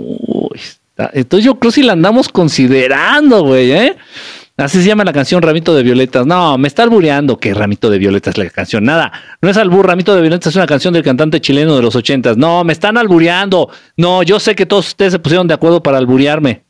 entonces 1.12 1.44
yo 1.44 1.58
creo 1.58 1.72
si 1.72 1.82
la 1.82 1.92
andamos 1.92 2.28
considerando, 2.28 3.44
güey, 3.44 3.72
¿eh? 3.72 3.96
Así 4.56 4.80
se 4.80 4.86
llama 4.86 5.02
la 5.02 5.12
canción 5.12 5.42
Ramito 5.42 5.74
de 5.74 5.82
Violetas. 5.82 6.26
No, 6.26 6.56
me 6.58 6.68
está 6.68 6.84
albureando 6.84 7.38
que 7.38 7.52
Ramito 7.52 7.90
de 7.90 7.98
Violetas 7.98 8.38
es 8.38 8.44
la 8.44 8.50
canción. 8.50 8.84
Nada, 8.84 9.10
no 9.42 9.50
es 9.50 9.56
albur. 9.56 9.84
Ramito 9.84 10.14
de 10.14 10.20
Violetas 10.20 10.52
es 10.52 10.56
una 10.56 10.66
canción 10.66 10.94
del 10.94 11.02
cantante 11.02 11.40
chileno 11.40 11.74
de 11.74 11.82
los 11.82 11.96
ochentas. 11.96 12.36
No, 12.36 12.62
me 12.62 12.72
están 12.72 12.96
albureando. 12.96 13.68
No, 13.96 14.22
yo 14.22 14.38
sé 14.38 14.54
que 14.54 14.64
todos 14.64 14.86
ustedes 14.86 15.12
se 15.12 15.18
pusieron 15.18 15.48
de 15.48 15.54
acuerdo 15.54 15.82
para 15.82 15.98
alburearme. 15.98 16.62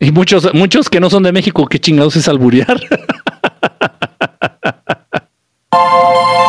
Y 0.00 0.10
muchos, 0.10 0.54
muchos 0.54 0.88
que 0.88 1.00
no 1.00 1.10
son 1.10 1.22
de 1.22 1.32
México, 1.32 1.66
¿qué 1.66 1.78
chingados 1.78 2.16
es 2.16 2.28
alburear? 2.28 2.80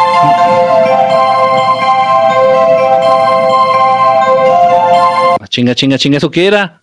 chinga, 5.50 5.76
chinga, 5.76 5.98
chinga, 5.98 6.18
¿eso 6.18 6.32
qué 6.32 6.48
era? 6.48 6.80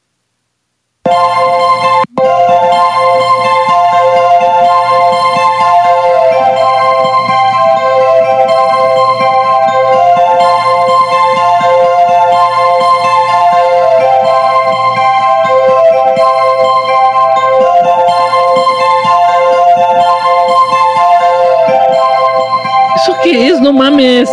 no 23.67 23.73
mames. 23.73 24.31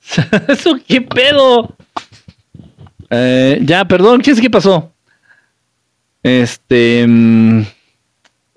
¿Eso 0.48 0.76
qué 0.86 1.00
pedo? 1.00 1.75
Eh, 3.10 3.60
ya, 3.62 3.84
perdón, 3.84 4.20
¿qué 4.20 4.30
es 4.32 4.40
que 4.40 4.50
pasó? 4.50 4.92
Este. 6.22 7.06
Mm, 7.06 7.62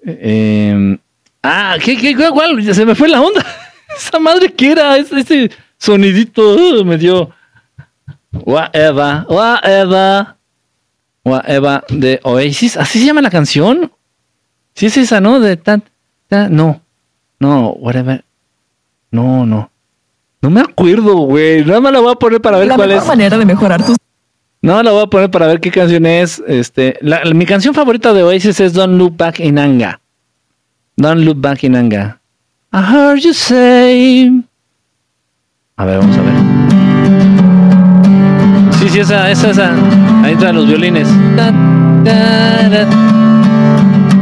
em, 0.03 0.97
ah, 1.43 1.75
¿qué, 1.83 1.97
qué, 1.97 2.15
cuál? 2.15 2.73
Se 2.73 2.85
me 2.85 2.95
fue 2.95 3.09
la 3.09 3.21
onda. 3.21 3.45
Esa 3.95 4.19
madre 4.19 4.51
que 4.53 4.71
era, 4.71 4.97
ese, 4.97 5.51
sonidito 5.77 6.55
uh, 6.55 6.85
me 6.85 6.97
dio. 6.97 7.31
Whatever, 8.31 9.25
whatever, 9.27 10.27
whatever 11.23 11.83
de 11.89 12.19
Oasis. 12.23 12.77
¿Así 12.77 12.99
se 12.99 13.05
llama 13.05 13.21
la 13.21 13.31
canción? 13.31 13.91
Sí, 14.75 14.85
es 14.85 14.97
esa, 14.97 15.19
¿no? 15.19 15.39
De 15.39 15.57
tan, 15.57 15.83
no, 16.29 16.81
no, 17.39 17.69
whatever. 17.71 18.23
No, 19.11 19.45
no. 19.45 19.71
No 20.41 20.49
me 20.49 20.61
acuerdo, 20.61 21.17
güey. 21.17 21.65
Nada 21.65 21.81
más 21.81 21.91
la 21.91 21.99
voy 21.99 22.11
a 22.11 22.15
poner 22.15 22.39
para 22.39 22.59
ver 22.59 22.67
la 22.67 22.75
cuál 22.75 22.91
es. 22.91 23.01
La 23.01 23.05
manera 23.05 23.37
de 23.37 23.45
mejorar 23.45 23.83
tus. 23.85 23.97
No, 24.61 24.83
la 24.83 24.91
voy 24.91 25.03
a 25.03 25.07
poner 25.07 25.31
para 25.31 25.47
ver 25.47 25.61
qué 25.61 25.71
canción 25.71 26.05
es. 26.05 26.43
Este, 26.45 26.99
mi 27.33 27.45
canción 27.45 27.73
favorita 27.73 28.13
de 28.13 28.23
Oasis 28.23 28.59
es 28.59 28.73
Don't 28.73 28.97
Look 28.97 29.15
Back 29.15 29.39
in 29.39 29.57
Anger. 29.57 29.99
Don't 30.97 31.21
Look 31.21 31.39
Back 31.39 31.63
in 31.63 31.75
Anger. 31.75 32.17
I 32.73 32.81
heard 32.81 33.19
you 33.19 33.33
say. 33.33 34.29
A 35.77 35.85
ver, 35.85 35.99
vamos 35.99 36.17
a 36.17 36.21
ver. 36.21 36.33
Sí, 38.79 38.89
sí, 38.89 38.99
esa, 38.99 39.31
esa, 39.31 39.49
esa. 39.51 39.71
Ahí 40.23 40.33
están 40.33 40.55
los 40.55 40.67
violines. 40.67 41.07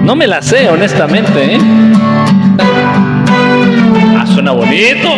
No 0.04 0.16
me 0.16 0.28
la 0.28 0.42
sé, 0.42 0.70
honestamente, 0.70 1.56
¿eh? 1.56 1.60
Suena 4.38 4.52
bonito. 4.52 5.10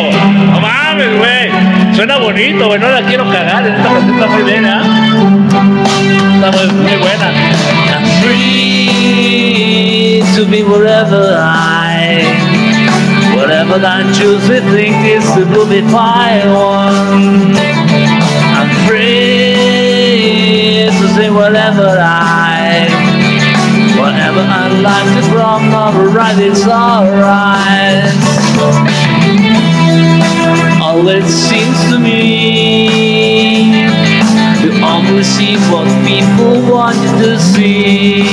No 0.50 0.60
mames, 0.62 1.18
güey. 1.18 1.50
Suena 1.94 2.16
bonito, 2.16 2.68
güey. 2.68 2.80
No 2.80 2.88
la 2.88 3.02
quiero 3.02 3.30
cagar. 3.30 3.66
Esta 3.66 3.90
canción 3.90 4.14
está 4.14 4.26
muy. 4.28 4.42
Está 6.36 6.50
muy, 6.52 6.66
muy 6.72 6.96
buena. 6.96 7.30
I'm 7.90 8.02
free 8.22 10.22
to 10.34 10.46
be 10.46 10.62
wherever 10.62 11.36
I 11.38 12.22
Whatever 13.36 13.84
I 13.84 14.10
choose, 14.14 14.48
we 14.48 14.60
think 14.72 15.04
is 15.04 15.34
the 15.34 15.44
movie 15.44 15.82
I 15.82 16.46
want. 16.50 17.58
I'm 18.56 18.70
free 18.88 20.88
to 20.98 21.08
say 21.14 21.28
whatever 21.28 21.98
I 22.00 22.88
Whatever 24.00 24.40
I 24.40 24.68
like 24.80 25.18
is 25.18 25.28
wrong 25.28 25.74
or 25.74 26.08
right, 26.08 26.38
it's 26.38 26.66
alright. 26.66 28.08
All 30.90 31.06
it 31.06 31.22
seems 31.22 31.78
to 31.92 32.00
me, 32.00 33.70
you 34.60 34.72
only 34.82 35.22
see 35.22 35.54
what 35.70 35.86
people 36.04 36.60
want 36.68 36.98
to 37.22 37.38
see. 37.38 38.24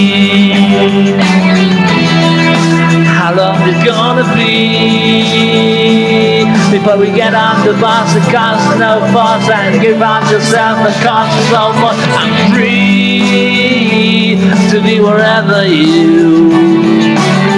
How 3.06 3.36
long 3.36 3.62
it 3.62 3.86
gonna 3.86 4.24
be 4.34 6.46
before 6.72 6.98
we 6.98 7.12
get 7.12 7.36
on 7.36 7.64
the 7.64 7.74
bus? 7.74 8.16
It 8.16 8.24
costs 8.34 8.76
no 8.80 9.02
fuss 9.14 9.48
and 9.52 9.80
give 9.80 10.02
on 10.02 10.28
yourself 10.32 10.80
and 10.80 10.96
costs 11.06 11.50
so 11.52 11.74
much. 11.74 12.00
I'm 12.18 12.52
free 12.52 14.38
to 14.72 14.82
be 14.82 15.00
wherever 15.00 15.64
you. 15.68 16.50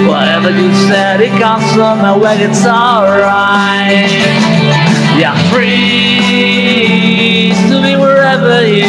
Whatever 0.06 0.50
you 0.50 0.74
said, 0.88 1.22
it 1.22 1.32
comes 1.40 1.64
from 1.72 2.02
my 2.02 2.14
way, 2.18 2.36
it's 2.42 2.66
alright. 2.66 4.69
Yeah, 5.20 5.36
free 5.52 7.52
to 7.68 7.82
be 7.82 7.94
wherever 7.94 8.66
you. 8.66 8.86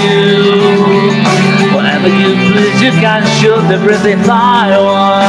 Whatever 1.76 2.08
you 2.08 2.36
please, 2.54 2.82
you 2.82 2.92
can 2.92 3.26
shoot 3.36 3.60
the 3.68 3.78
pretty 3.84 4.16
fireworks. 4.24 5.28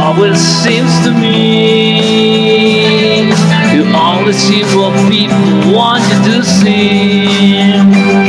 Always 0.00 0.38
seems 0.38 0.92
to 1.04 1.10
me 1.10 3.32
you 3.74 3.84
only 3.96 4.32
see 4.32 4.62
what 4.76 4.94
people 5.10 5.74
want 5.74 6.04
you 6.08 6.34
to 6.34 6.44
see. 6.44 8.21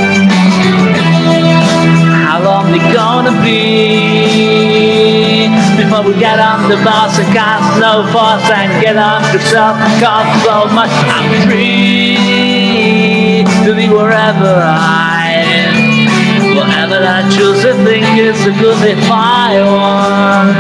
Be 6.03 6.09
before 6.09 6.13
we 6.13 6.19
get 6.19 6.39
on 6.39 6.69
the 6.69 6.75
bus 6.83 7.19
and 7.19 7.33
cast 7.33 7.79
no 7.79 8.05
fuss 8.11 8.49
and 8.51 8.81
get 8.81 8.97
on 8.97 9.21
yourself 9.33 9.77
and 9.77 10.03
cost 10.03 10.43
so 10.43 10.65
much? 10.73 10.89
I'm 10.91 11.29
free 11.47 13.43
to 13.65 13.75
be 13.75 13.87
wherever 13.89 14.55
I 14.59 15.43
am. 15.45 16.55
Whatever 16.55 17.05
I 17.05 17.29
choose 17.29 17.61
to 17.63 17.73
think 17.83 18.05
is 18.17 18.45
a 18.45 18.51
good 18.51 18.83
if 18.85 19.11
I 19.11 19.61
want. 19.61 20.57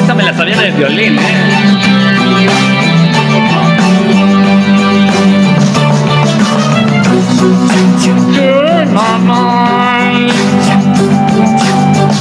Esta 0.00 0.14
me 0.14 0.22
la 0.24 0.34
sabía 0.34 0.54
en 0.54 0.60
el 0.60 0.72
violín, 0.72 1.18
¿eh? 1.18 1.80
in 8.82 8.94
my 8.94 9.18
mind. 9.18 9.79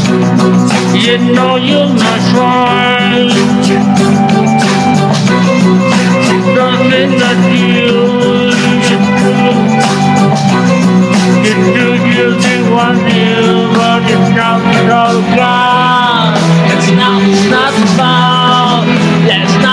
You 0.10 1.17
know 1.34 1.56
you're 1.56 1.88
not 1.88 2.24
right. 2.34 3.30
Nothing 6.56 7.12
that 7.22 7.39
you 7.54 8.10
You 11.45 11.56
do 11.76 11.88
you 12.10 12.28
do 12.41 12.56
one 12.74 13.00
you, 13.06 13.69
but 13.78 14.02
it's 14.10 14.30
not 14.34 14.60
so 14.89 15.22
gone. 15.38 16.34
It's 16.74 16.89
not, 16.91 17.22
it's 17.22 17.45
not 17.52 17.74
it's 17.74 17.95
it's 19.30 19.56
not 19.62 19.68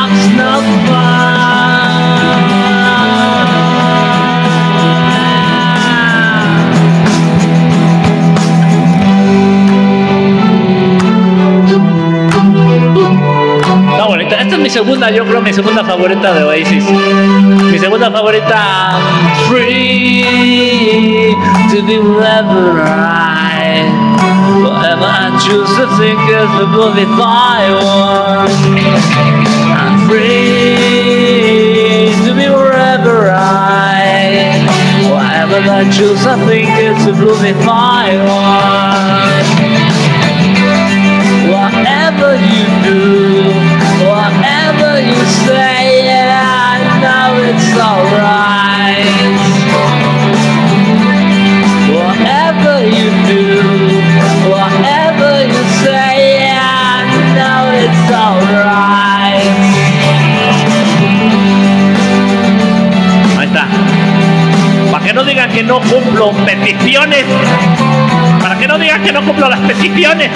segunda, 14.77 15.11
yo 15.11 15.25
creo, 15.25 15.41
mi 15.41 15.55
segunda 15.55 15.83
favorita 15.83 16.35
de 16.35 16.45
Oasis. 16.45 16.85
Mi 17.73 17.79
segunda 17.79 18.11
favorita. 18.11 18.99
Free 19.49 21.35
to 21.71 21.83
be 21.87 21.99
wherever 21.99 22.83
I 22.83 23.89
whatever 24.63 25.07
I 25.07 25.31
choose 25.41 25.75
to 25.79 25.87
think 25.97 26.21
is 26.29 26.51
the 26.61 26.67
movie 26.67 27.07
I 27.09 27.73
want. 27.81 28.53
I'm 29.81 30.07
free 30.07 30.77
to 32.27 32.35
be 32.35 32.47
wherever 32.51 33.31
I 33.33 34.61
whatever 35.09 35.59
I 35.71 35.89
choose 35.91 36.27
I 36.27 36.37
think 36.45 36.69
is 36.79 37.07
the 37.07 37.15
movie 37.15 37.55
I 37.65 38.21
want. 38.29 39.16
Que 69.05 69.13
no 69.13 69.23
cumplo 69.23 69.49
las 69.49 69.61
peticiones. 69.61 70.31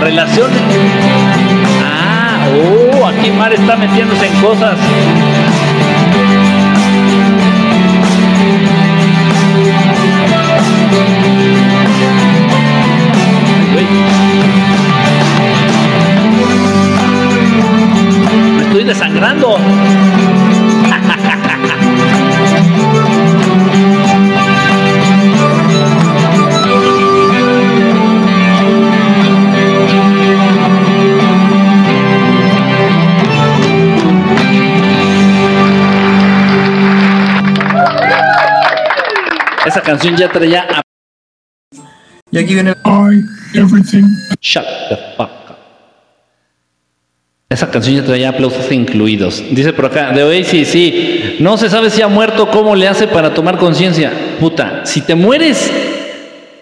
Relaciones. 0.00 0.60
Ah, 1.82 2.38
oh, 2.54 3.06
aquí 3.06 3.30
Mar 3.30 3.52
está 3.52 3.76
metiéndose 3.76 4.26
en 4.26 4.34
cosas. 4.40 4.76
Desangrando. 18.90 19.56
Esa 39.66 39.82
canción 39.82 40.16
ya 40.16 40.28
traía 40.32 40.62
a 40.62 40.82
Y 42.32 42.38
aquí 42.38 42.54
viene 42.54 42.74
I, 42.84 43.22
everything. 43.54 44.04
Shut. 44.40 44.79
Esa 47.60 47.70
canción 47.70 47.96
ya 47.96 48.02
traía 48.02 48.30
aplausos 48.30 48.72
incluidos. 48.72 49.44
Dice 49.50 49.74
por 49.74 49.84
acá, 49.84 50.12
de 50.12 50.24
Oasis, 50.24 50.66
sí. 50.66 51.36
No 51.40 51.58
se 51.58 51.68
sabe 51.68 51.90
si 51.90 52.00
ha 52.00 52.08
muerto, 52.08 52.50
cómo 52.50 52.74
le 52.74 52.88
hace 52.88 53.06
para 53.06 53.34
tomar 53.34 53.58
conciencia. 53.58 54.10
Puta, 54.40 54.86
si 54.86 55.02
te 55.02 55.14
mueres, 55.14 55.70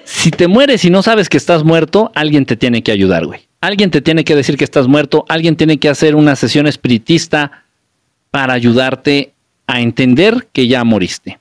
si 0.02 0.32
te 0.32 0.48
mueres 0.48 0.84
y 0.84 0.90
no 0.90 1.04
sabes 1.04 1.28
que 1.28 1.36
estás 1.36 1.62
muerto, 1.62 2.10
alguien 2.16 2.46
te 2.46 2.56
tiene 2.56 2.82
que 2.82 2.90
ayudar, 2.90 3.26
güey. 3.26 3.42
Alguien 3.60 3.92
te 3.92 4.00
tiene 4.00 4.24
que 4.24 4.34
decir 4.34 4.56
que 4.56 4.64
estás 4.64 4.88
muerto, 4.88 5.24
alguien 5.28 5.54
tiene 5.54 5.78
que 5.78 5.88
hacer 5.88 6.16
una 6.16 6.34
sesión 6.34 6.66
espiritista 6.66 7.62
para 8.32 8.54
ayudarte 8.54 9.34
a 9.68 9.80
entender 9.80 10.48
que 10.52 10.66
ya 10.66 10.82
moriste. 10.82 11.38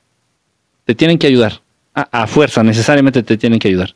Te 0.86 0.94
tienen 0.94 1.18
que 1.18 1.26
ayudar. 1.26 1.62
A 1.96 2.28
fuerza, 2.28 2.62
necesariamente 2.62 3.24
te 3.24 3.38
tienen 3.38 3.58
que 3.58 3.70
ayudar. 3.70 3.96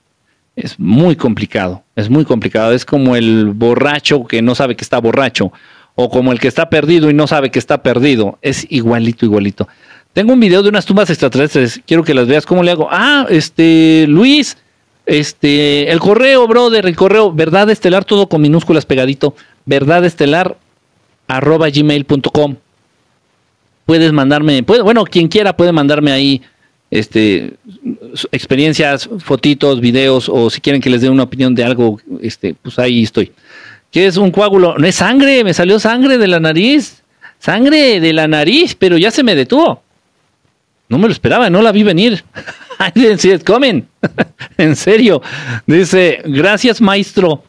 Es 0.56 0.80
muy 0.80 1.16
complicado, 1.16 1.84
es 1.96 2.10
muy 2.10 2.26
complicado. 2.26 2.74
Es 2.74 2.86
como 2.86 3.16
el 3.16 3.52
borracho 3.54 4.26
que 4.26 4.42
no 4.42 4.56
sabe 4.56 4.76
que 4.76 4.84
está 4.84 5.00
borracho, 5.00 5.52
o 5.96 6.10
como 6.10 6.32
el 6.32 6.40
que 6.40 6.48
está 6.48 6.70
perdido 6.70 7.10
y 7.10 7.14
no 7.14 7.28
sabe 7.28 7.52
que 7.52 7.60
está 7.60 7.84
perdido. 7.84 8.38
Es 8.42 8.66
igualito, 8.70 9.26
igualito. 9.26 9.68
Tengo 10.14 10.34
un 10.34 10.40
video 10.40 10.62
de 10.62 10.70
unas 10.70 10.86
tumbas 10.86 11.10
extraterrestres, 11.10 11.82
quiero 11.86 12.04
que 12.04 12.14
las 12.14 12.28
veas. 12.28 12.46
¿Cómo 12.46 12.64
le 12.64 12.72
hago? 12.72 12.90
Ah, 12.92 13.26
este, 13.30 14.06
Luis, 14.10 14.58
este, 15.06 15.90
el 15.90 16.00
correo, 16.00 16.48
brother, 16.48 16.86
el 16.86 16.96
correo, 16.96 17.32
verdad 17.32 17.70
estelar, 17.70 18.04
todo 18.04 18.28
con 18.28 18.42
minúsculas 18.42 18.86
pegadito, 18.86 19.36
verdad 19.66 20.04
estelar, 20.04 20.58
arroba 21.28 21.70
gmail.com. 21.70 22.58
Puedes 23.86 24.12
mandarme, 24.12 24.64
puede, 24.64 24.82
bueno, 24.82 25.06
quien 25.06 25.30
quiera 25.30 25.56
puede 25.56 25.72
mandarme 25.72 26.12
ahí 26.12 26.42
este, 26.92 27.54
experiencias, 28.32 29.10
fotitos, 29.20 29.80
videos, 29.80 30.28
o 30.28 30.50
si 30.50 30.60
quieren 30.60 30.82
que 30.82 30.90
les 30.90 31.02
dé 31.02 31.10
una 31.10 31.24
opinión 31.24 31.56
de 31.56 31.64
algo, 31.64 32.00
este, 32.22 32.54
pues 32.54 32.78
ahí 32.78 33.04
estoy. 33.04 33.32
¿Qué 33.90 34.06
es 34.06 34.18
un 34.18 34.30
coágulo? 34.30 34.78
No 34.78 34.86
es 34.86 34.96
sangre, 34.96 35.44
me 35.44 35.54
salió 35.54 35.80
sangre 35.80 36.18
de 36.18 36.28
la 36.28 36.40
nariz. 36.40 37.02
Sangre 37.40 38.00
de 38.00 38.14
la 38.14 38.28
nariz, 38.28 38.76
pero 38.76 38.98
ya 38.98 39.10
se 39.10 39.24
me 39.24 39.36
detuvo. 39.36 39.82
No 40.90 40.98
me 40.98 41.08
lo 41.08 41.14
esperaba, 41.14 41.50
no 41.50 41.62
la 41.62 41.72
vi 41.72 41.84
venir. 41.84 42.24
I 42.80 42.92
didn't 42.94 43.20
see 43.20 43.32
it 43.32 43.44
coming. 43.44 43.88
en 44.58 44.76
serio. 44.76 45.22
Dice, 45.66 46.22
gracias, 46.26 46.82
maestro. 46.82 47.44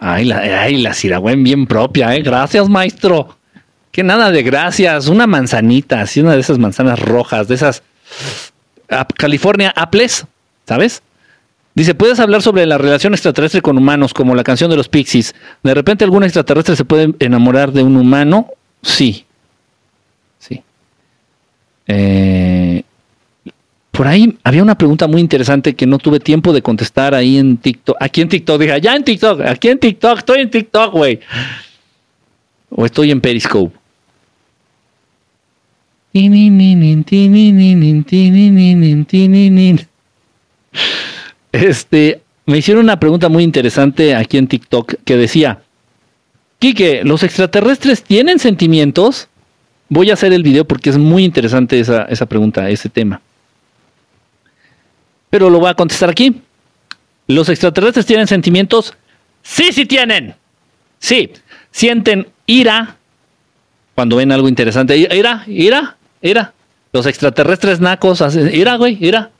Ay, 0.00 0.26
la, 0.26 0.38
ay, 0.62 0.76
la 0.76 0.92
Siragüen 0.92 1.42
bien 1.42 1.66
propia, 1.66 2.14
¿eh? 2.14 2.20
Gracias, 2.20 2.68
maestro. 2.68 3.36
Que 3.90 4.02
nada 4.02 4.30
de 4.30 4.42
gracias. 4.42 5.08
Una 5.08 5.26
manzanita, 5.26 6.02
así 6.02 6.20
una 6.20 6.34
de 6.34 6.40
esas 6.40 6.58
manzanas 6.58 7.00
rojas, 7.00 7.48
de 7.48 7.54
esas 7.54 7.82
California 9.16 9.72
Apples, 9.76 10.26
¿sabes? 10.66 11.02
Dice, 11.74 11.94
¿puedes 11.94 12.18
hablar 12.18 12.42
sobre 12.42 12.66
la 12.66 12.76
relación 12.76 13.14
extraterrestre 13.14 13.62
con 13.62 13.78
humanos, 13.78 14.12
como 14.12 14.34
la 14.34 14.42
canción 14.42 14.68
de 14.70 14.76
los 14.76 14.88
Pixies? 14.88 15.34
¿De 15.62 15.74
repente 15.74 16.04
algún 16.04 16.24
extraterrestre 16.24 16.74
se 16.74 16.84
puede 16.84 17.14
enamorar 17.20 17.70
de 17.70 17.84
un 17.84 17.96
humano? 17.96 18.48
Sí. 18.82 19.24
Sí. 20.40 20.62
Eh, 21.86 22.82
por 23.92 24.08
ahí 24.08 24.36
había 24.42 24.62
una 24.62 24.76
pregunta 24.76 25.06
muy 25.06 25.20
interesante 25.20 25.74
que 25.74 25.86
no 25.86 25.98
tuve 25.98 26.18
tiempo 26.18 26.52
de 26.52 26.62
contestar 26.62 27.14
ahí 27.14 27.38
en 27.38 27.56
TikTok. 27.58 27.96
Aquí 28.00 28.22
en 28.22 28.28
TikTok, 28.28 28.60
dije, 28.60 28.80
ya 28.80 28.96
en 28.96 29.04
TikTok, 29.04 29.40
aquí 29.42 29.68
en 29.68 29.78
TikTok, 29.78 30.18
estoy 30.18 30.40
en 30.40 30.50
TikTok, 30.50 30.92
güey. 30.92 31.20
O 32.70 32.86
estoy 32.86 33.10
en 33.10 33.20
Periscope. 33.20 33.76
Este, 41.52 42.20
me 42.46 42.58
hicieron 42.58 42.84
una 42.84 43.00
pregunta 43.00 43.28
muy 43.28 43.42
interesante 43.42 44.14
aquí 44.14 44.38
en 44.38 44.48
TikTok 44.48 44.94
que 45.04 45.16
decía, 45.16 45.60
Quique, 46.58 47.02
¿los 47.04 47.22
extraterrestres 47.22 48.02
tienen 48.02 48.38
sentimientos? 48.38 49.28
Voy 49.88 50.10
a 50.10 50.14
hacer 50.14 50.32
el 50.32 50.42
video 50.42 50.64
porque 50.66 50.90
es 50.90 50.98
muy 50.98 51.24
interesante 51.24 51.80
esa, 51.80 52.02
esa 52.04 52.26
pregunta, 52.26 52.68
ese 52.68 52.88
tema 52.88 53.20
pero 55.30 55.50
lo 55.50 55.60
voy 55.60 55.70
a 55.70 55.74
contestar 55.74 56.10
aquí. 56.10 56.42
¿Los 57.26 57.48
extraterrestres 57.48 58.06
tienen 58.06 58.26
sentimientos? 58.26 58.94
Sí, 59.42 59.72
sí 59.72 59.86
tienen. 59.86 60.34
Sí, 60.98 61.30
sienten 61.70 62.28
ira 62.46 62.96
cuando 63.94 64.16
ven 64.16 64.32
algo 64.32 64.48
interesante. 64.48 64.96
Ira, 64.96 65.44
ira, 65.46 65.96
ira. 66.22 66.54
Los 66.92 67.06
extraterrestres 67.06 67.80
nacos 67.80 68.22
hacen 68.22 68.54
ira, 68.54 68.76
güey, 68.76 68.98
ira. 69.00 69.30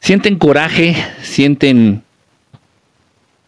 Sienten 0.00 0.36
coraje, 0.36 0.96
sienten 1.22 2.02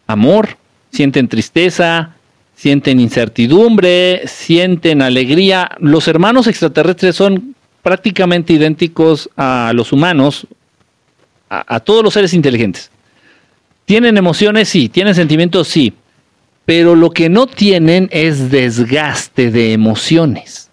amor, 0.07 0.57
sienten 0.91 1.27
tristeza, 1.27 2.15
sienten 2.55 2.99
incertidumbre, 2.99 4.23
sienten 4.27 5.01
alegría. 5.01 5.71
Los 5.79 6.07
hermanos 6.07 6.47
extraterrestres 6.47 7.15
son 7.15 7.55
prácticamente 7.81 8.53
idénticos 8.53 9.29
a 9.35 9.71
los 9.75 9.91
humanos, 9.91 10.47
a, 11.49 11.79
todos 11.79 12.03
los 12.03 12.13
seres 12.13 12.33
inteligentes. 12.33 12.89
¿Tienen 13.85 14.17
emociones? 14.17 14.69
Sí. 14.69 14.89
¿Tienen 14.89 15.13
sentimientos? 15.13 15.67
Sí. 15.67 15.93
Pero 16.65 16.95
lo 16.95 17.11
que 17.11 17.29
no 17.29 17.45
tienen 17.45 18.09
es 18.11 18.49
desgaste 18.49 19.51
de 19.51 19.73
emociones. 19.73 20.64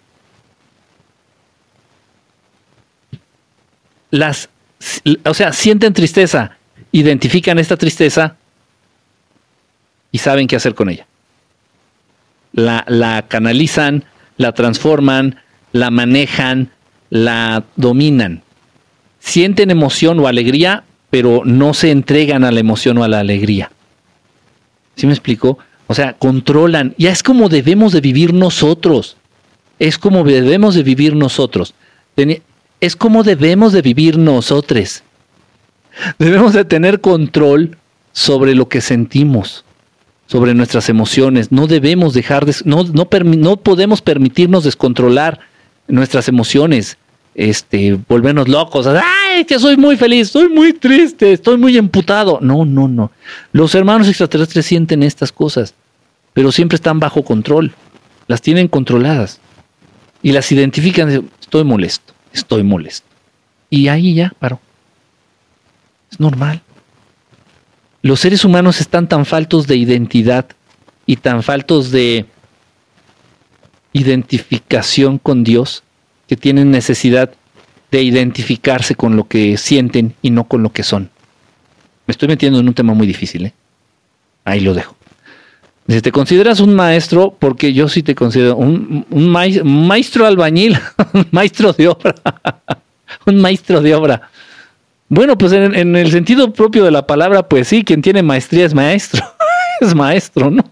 Las, 4.13 4.49
o 5.25 5.33
sea, 5.33 5.53
sienten 5.53 5.91
tristeza, 5.91 6.57
identifican 6.91 7.57
esta 7.57 7.77
tristeza 7.77 8.35
y 10.11 10.19
saben 10.19 10.45
qué 10.45 10.55
hacer 10.55 10.75
con 10.75 10.89
ella. 10.89 11.07
La, 12.51 12.85
la 12.87 13.25
canalizan, 13.27 14.03
la 14.37 14.51
transforman, 14.51 15.39
la 15.71 15.89
manejan, 15.89 16.69
la 17.09 17.63
dominan. 17.75 18.43
Sienten 19.17 19.71
emoción 19.71 20.19
o 20.19 20.27
alegría, 20.27 20.83
pero 21.09 21.41
no 21.43 21.73
se 21.73 21.89
entregan 21.89 22.43
a 22.43 22.51
la 22.51 22.59
emoción 22.59 22.99
o 22.99 23.03
a 23.03 23.07
la 23.07 23.19
alegría. 23.19 23.71
¿Sí 24.95 25.07
me 25.07 25.13
explico? 25.13 25.57
O 25.87 25.95
sea, 25.95 26.13
controlan. 26.13 26.93
Ya 26.99 27.09
es 27.09 27.23
como 27.23 27.49
debemos 27.49 27.93
de 27.93 28.01
vivir 28.01 28.31
nosotros. 28.31 29.17
Es 29.79 29.97
como 29.97 30.23
debemos 30.23 30.75
de 30.75 30.83
vivir 30.83 31.15
nosotros. 31.15 31.73
Es 32.83 32.97
como 32.97 33.23
debemos 33.23 33.71
de 33.71 33.81
vivir 33.81 34.17
nosotros. 34.17 35.03
Debemos 36.19 36.51
de 36.51 36.65
tener 36.65 36.99
control 36.99 37.77
sobre 38.11 38.55
lo 38.55 38.67
que 38.67 38.81
sentimos, 38.81 39.63
sobre 40.27 40.53
nuestras 40.53 40.89
emociones. 40.89 41.49
No 41.49 41.67
debemos 41.67 42.13
dejar 42.13 42.45
de, 42.45 42.53
no, 42.65 42.83
no, 42.83 43.07
no 43.23 43.55
podemos 43.55 44.01
permitirnos 44.01 44.65
descontrolar 44.65 45.39
nuestras 45.87 46.27
emociones 46.27 46.97
este, 47.35 47.97
volvernos 48.09 48.49
locos. 48.49 48.85
¡Ay, 48.85 49.45
que 49.45 49.59
soy 49.59 49.77
muy 49.77 49.95
feliz! 49.95 50.27
Estoy 50.27 50.49
muy 50.49 50.73
triste, 50.73 51.31
estoy 51.31 51.55
muy 51.55 51.77
emputado. 51.77 52.39
No, 52.41 52.65
no, 52.65 52.89
no. 52.89 53.11
Los 53.53 53.75
hermanos 53.75 54.09
extraterrestres 54.09 54.65
sienten 54.65 55.03
estas 55.03 55.31
cosas, 55.31 55.73
pero 56.33 56.51
siempre 56.51 56.75
están 56.75 56.99
bajo 56.99 57.23
control. 57.23 57.71
Las 58.27 58.41
tienen 58.41 58.67
controladas 58.67 59.39
y 60.21 60.33
las 60.33 60.51
identifican. 60.51 61.29
Estoy 61.39 61.63
molesto, 61.63 62.12
estoy 62.33 62.63
molesto. 62.63 63.07
Y 63.69 63.87
ahí 63.87 64.13
ya 64.13 64.33
paro. 64.39 64.59
Es 66.11 66.19
normal. 66.19 66.61
Los 68.01 68.19
seres 68.19 68.43
humanos 68.43 68.81
están 68.81 69.07
tan 69.07 69.25
faltos 69.25 69.65
de 69.65 69.77
identidad 69.77 70.47
y 71.05 71.15
tan 71.17 71.41
faltos 71.41 71.91
de 71.91 72.25
identificación 73.93 75.19
con 75.19 75.43
Dios 75.43 75.83
que 76.27 76.35
tienen 76.35 76.71
necesidad 76.71 77.33
de 77.91 78.01
identificarse 78.01 78.95
con 78.95 79.15
lo 79.15 79.27
que 79.27 79.57
sienten 79.57 80.15
y 80.21 80.31
no 80.31 80.45
con 80.45 80.63
lo 80.63 80.71
que 80.71 80.83
son. 80.83 81.11
Me 82.05 82.11
estoy 82.11 82.27
metiendo 82.27 82.59
en 82.59 82.67
un 82.67 82.73
tema 82.73 82.93
muy 82.93 83.07
difícil, 83.07 83.45
¿eh? 83.45 83.53
Ahí 84.43 84.59
lo 84.59 84.73
dejo. 84.73 84.95
Si 85.87 86.01
te 86.01 86.11
consideras 86.11 86.59
un 86.59 86.73
maestro, 86.73 87.35
porque 87.37 87.73
yo 87.73 87.89
sí 87.89 88.03
te 88.03 88.15
considero 88.15 88.55
un, 88.55 89.05
maestro 89.63 90.25
albañil, 90.25 90.77
un 91.13 91.27
maestro 91.31 91.73
de 91.73 91.89
obra, 91.89 92.15
un 93.25 93.41
maestro 93.41 93.81
de 93.81 93.93
obra. 93.93 94.29
Bueno, 95.09 95.37
pues 95.37 95.51
en, 95.51 95.75
en, 95.75 95.95
el 95.95 96.11
sentido 96.11 96.53
propio 96.53 96.85
de 96.85 96.91
la 96.91 97.05
palabra, 97.05 97.47
pues 97.47 97.67
sí, 97.67 97.83
quien 97.83 98.01
tiene 98.01 98.23
maestría 98.23 98.65
es 98.65 98.73
maestro, 98.73 99.23
es 99.81 99.93
maestro, 99.93 100.49
¿no? 100.49 100.63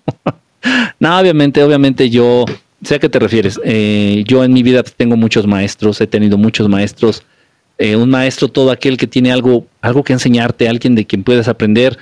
no, 1.00 1.19
obviamente, 1.19 1.62
obviamente 1.62 2.10
yo 2.10 2.45
sé 2.84 2.95
a 2.95 3.00
qué 3.00 3.10
te 3.10 3.19
refieres. 3.19 3.60
Eh, 3.63 4.24
yo 4.28 4.43
en 4.43 4.54
mi 4.54 4.63
vida 4.63 4.84
tengo 4.84 5.15
muchos 5.15 5.47
maestros, 5.47 6.02
he 6.02 6.08
tenido 6.08 6.38
muchos 6.38 6.69
maestros. 6.69 7.24
Eh, 7.78 7.95
un 7.95 8.10
maestro, 8.10 8.47
todo 8.47 8.71
aquel 8.71 8.97
que 8.97 9.08
tiene 9.08 9.32
algo, 9.32 9.65
algo 9.82 10.04
que 10.04 10.13
enseñarte, 10.13 10.69
alguien 10.69 10.95
de 10.95 11.06
quien 11.06 11.24
puedes 11.24 11.47
aprender. 11.47 11.97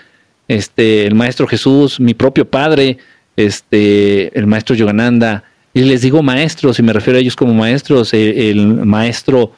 Este, 0.49 1.05
el 1.05 1.13
maestro 1.13 1.47
Jesús, 1.47 1.99
mi 1.99 2.15
propio 2.15 2.43
padre, 2.43 2.97
este, 3.37 4.37
el 4.37 4.47
maestro 4.47 4.75
Yogananda. 4.75 5.43
Y 5.73 5.81
les 5.83 6.01
digo 6.01 6.23
maestros, 6.23 6.79
y 6.79 6.83
me 6.83 6.91
refiero 6.91 7.17
a 7.17 7.21
ellos 7.21 7.35
como 7.35 7.53
maestros, 7.53 8.13
eh, 8.15 8.49
el, 8.49 8.65
maestro 8.65 9.53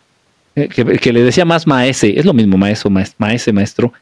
que, 0.54 1.14
le 1.14 1.24
decía 1.24 1.46
más 1.46 1.66
maese, 1.66 2.20
es 2.20 2.26
lo 2.26 2.34
mismo, 2.34 2.58
maestro, 2.58 2.92
maese, 3.18 3.54
maestro. 3.54 3.94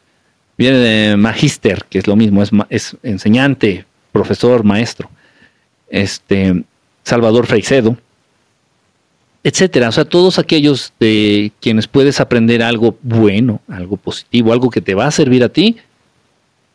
Viene 0.58 0.78
de 0.80 1.15
magister, 1.15 1.86
que 1.89 1.99
es 1.99 2.08
lo 2.08 2.15
mismo, 2.15 2.41
es, 2.41 2.49
es 2.69 2.97
enseñante, 3.04 3.86
profesor, 4.12 4.63
maestro. 4.63 5.12
Este, 5.91 6.63
Salvador 7.04 7.45
Freixedo, 7.45 7.97
etcétera. 9.43 9.89
O 9.89 9.91
sea, 9.91 10.06
todos 10.06 10.39
aquellos 10.39 10.91
de 10.99 11.52
quienes 11.62 11.88
puedes 11.88 12.19
aprender 12.19 12.63
algo 12.63 12.97
bueno, 13.04 13.62
algo 13.67 13.95
positivo, 13.95 14.52
algo 14.52 14.71
que 14.71 14.82
te 14.82 14.95
va 14.95 15.06
a 15.06 15.12
servir 15.12 15.43
a 15.43 15.49
ti, 15.49 15.78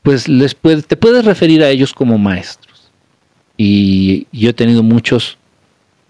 pues 0.04 0.28
les 0.28 0.54
te 0.86 0.96
puedes 0.96 1.24
referir 1.24 1.64
a 1.64 1.70
ellos 1.70 1.94
como 1.94 2.18
maestros. 2.18 2.90
Y 3.56 4.26
yo 4.32 4.50
he 4.50 4.52
tenido 4.52 4.82
muchos 4.82 5.38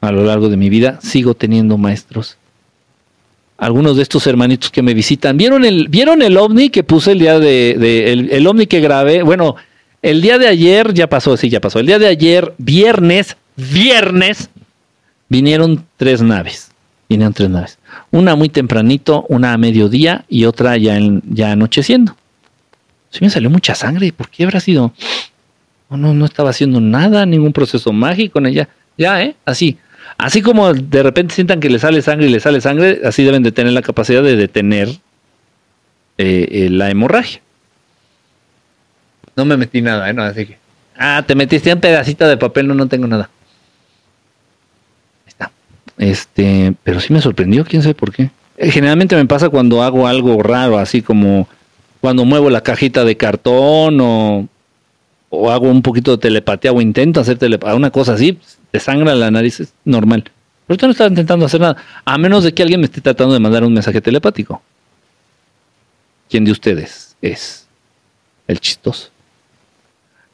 a 0.00 0.10
lo 0.10 0.24
largo 0.24 0.48
de 0.48 0.56
mi 0.56 0.68
vida, 0.68 0.98
sigo 1.00 1.34
teniendo 1.34 1.78
maestros. 1.78 2.36
Algunos 3.56 3.96
de 3.96 4.02
estos 4.02 4.26
hermanitos 4.26 4.72
que 4.72 4.82
me 4.82 4.94
visitan, 4.94 5.36
¿vieron 5.36 5.64
el, 5.64 5.86
¿vieron 5.88 6.22
el 6.22 6.36
ovni 6.36 6.70
que 6.70 6.82
puse 6.82 7.12
el 7.12 7.20
día 7.20 7.38
de, 7.38 8.10
el, 8.12 8.30
el 8.32 8.46
ovni 8.48 8.66
que 8.66 8.80
grabé? 8.80 9.22
Bueno, 9.22 9.54
el 10.02 10.20
día 10.20 10.38
de 10.38 10.48
ayer, 10.48 10.92
ya 10.92 11.08
pasó, 11.08 11.36
sí, 11.36 11.48
ya 11.48 11.60
pasó. 11.60 11.78
El 11.78 11.86
día 11.86 12.00
de 12.00 12.08
ayer, 12.08 12.52
viernes, 12.58 13.36
viernes, 13.54 14.50
vinieron 15.28 15.86
tres 15.96 16.20
naves. 16.20 16.72
Vinieron 17.08 17.32
tres 17.32 17.48
naves. 17.48 17.78
Una 18.10 18.34
muy 18.34 18.48
tempranito, 18.48 19.24
una 19.28 19.52
a 19.52 19.56
mediodía 19.56 20.24
y 20.28 20.46
otra 20.46 20.76
ya, 20.78 20.96
en, 20.96 21.22
ya 21.30 21.52
anocheciendo. 21.52 22.16
Sí 23.14 23.20
me 23.22 23.30
salió 23.30 23.48
mucha 23.48 23.76
sangre. 23.76 24.12
¿Por 24.12 24.28
qué 24.28 24.42
habrá 24.42 24.58
sido? 24.58 24.92
no, 25.88 26.12
no 26.12 26.24
estaba 26.24 26.50
haciendo 26.50 26.80
nada, 26.80 27.24
ningún 27.24 27.52
proceso 27.52 27.92
mágico 27.92 28.40
en 28.40 28.46
ella. 28.46 28.68
Ya, 28.98 29.22
¿eh? 29.22 29.36
Así. 29.44 29.78
Así 30.18 30.42
como 30.42 30.74
de 30.74 31.02
repente 31.04 31.32
sientan 31.32 31.60
que 31.60 31.70
le 31.70 31.78
sale 31.78 32.02
sangre 32.02 32.26
y 32.26 32.30
le 32.30 32.40
sale 32.40 32.60
sangre, 32.60 33.00
así 33.04 33.22
deben 33.22 33.44
de 33.44 33.52
tener 33.52 33.72
la 33.72 33.82
capacidad 33.82 34.22
de 34.22 34.34
detener 34.34 34.88
eh, 36.18 36.48
eh, 36.50 36.68
la 36.70 36.90
hemorragia. 36.90 37.40
No 39.36 39.44
me 39.44 39.56
metí 39.56 39.80
nada, 39.80 40.10
¿eh? 40.10 40.12
No, 40.12 40.24
así 40.24 40.46
que. 40.46 40.58
Ah, 40.96 41.22
te 41.24 41.36
metiste 41.36 41.72
un 41.72 41.80
pedacito 41.80 42.26
de 42.26 42.36
papel, 42.36 42.66
no, 42.66 42.74
no 42.74 42.88
tengo 42.88 43.06
nada. 43.06 43.30
Este, 45.96 46.74
pero 46.82 46.98
sí 46.98 47.12
me 47.12 47.20
sorprendió, 47.20 47.64
quién 47.64 47.82
sabe 47.82 47.94
por 47.94 48.12
qué. 48.12 48.30
Eh, 48.56 48.72
Generalmente 48.72 49.14
me 49.14 49.26
pasa 49.26 49.48
cuando 49.48 49.80
hago 49.80 50.08
algo 50.08 50.42
raro, 50.42 50.76
así 50.76 51.02
como 51.02 51.48
cuando 52.04 52.26
muevo 52.26 52.50
la 52.50 52.60
cajita 52.60 53.02
de 53.02 53.16
cartón 53.16 53.98
o, 53.98 54.46
o 55.30 55.50
hago 55.50 55.70
un 55.70 55.80
poquito 55.80 56.10
de 56.10 56.18
telepatía 56.18 56.70
o 56.70 56.82
intento 56.82 57.18
hacer 57.18 57.38
telepatía, 57.38 57.74
una 57.74 57.90
cosa 57.90 58.12
así, 58.12 58.38
te 58.70 58.78
sangra 58.78 59.14
la 59.14 59.30
nariz, 59.30 59.60
es 59.60 59.72
normal. 59.86 60.24
Pero 60.24 60.34
ahorita 60.68 60.86
no 60.86 60.90
estaba 60.90 61.08
intentando 61.08 61.46
hacer 61.46 61.62
nada, 61.62 61.76
a 62.04 62.18
menos 62.18 62.44
de 62.44 62.52
que 62.52 62.62
alguien 62.62 62.80
me 62.80 62.84
esté 62.84 63.00
tratando 63.00 63.32
de 63.32 63.40
mandar 63.40 63.64
un 63.64 63.72
mensaje 63.72 64.02
telepático. 64.02 64.60
¿Quién 66.28 66.44
de 66.44 66.52
ustedes 66.52 67.16
es 67.22 67.66
el 68.48 68.60
chistoso? 68.60 69.08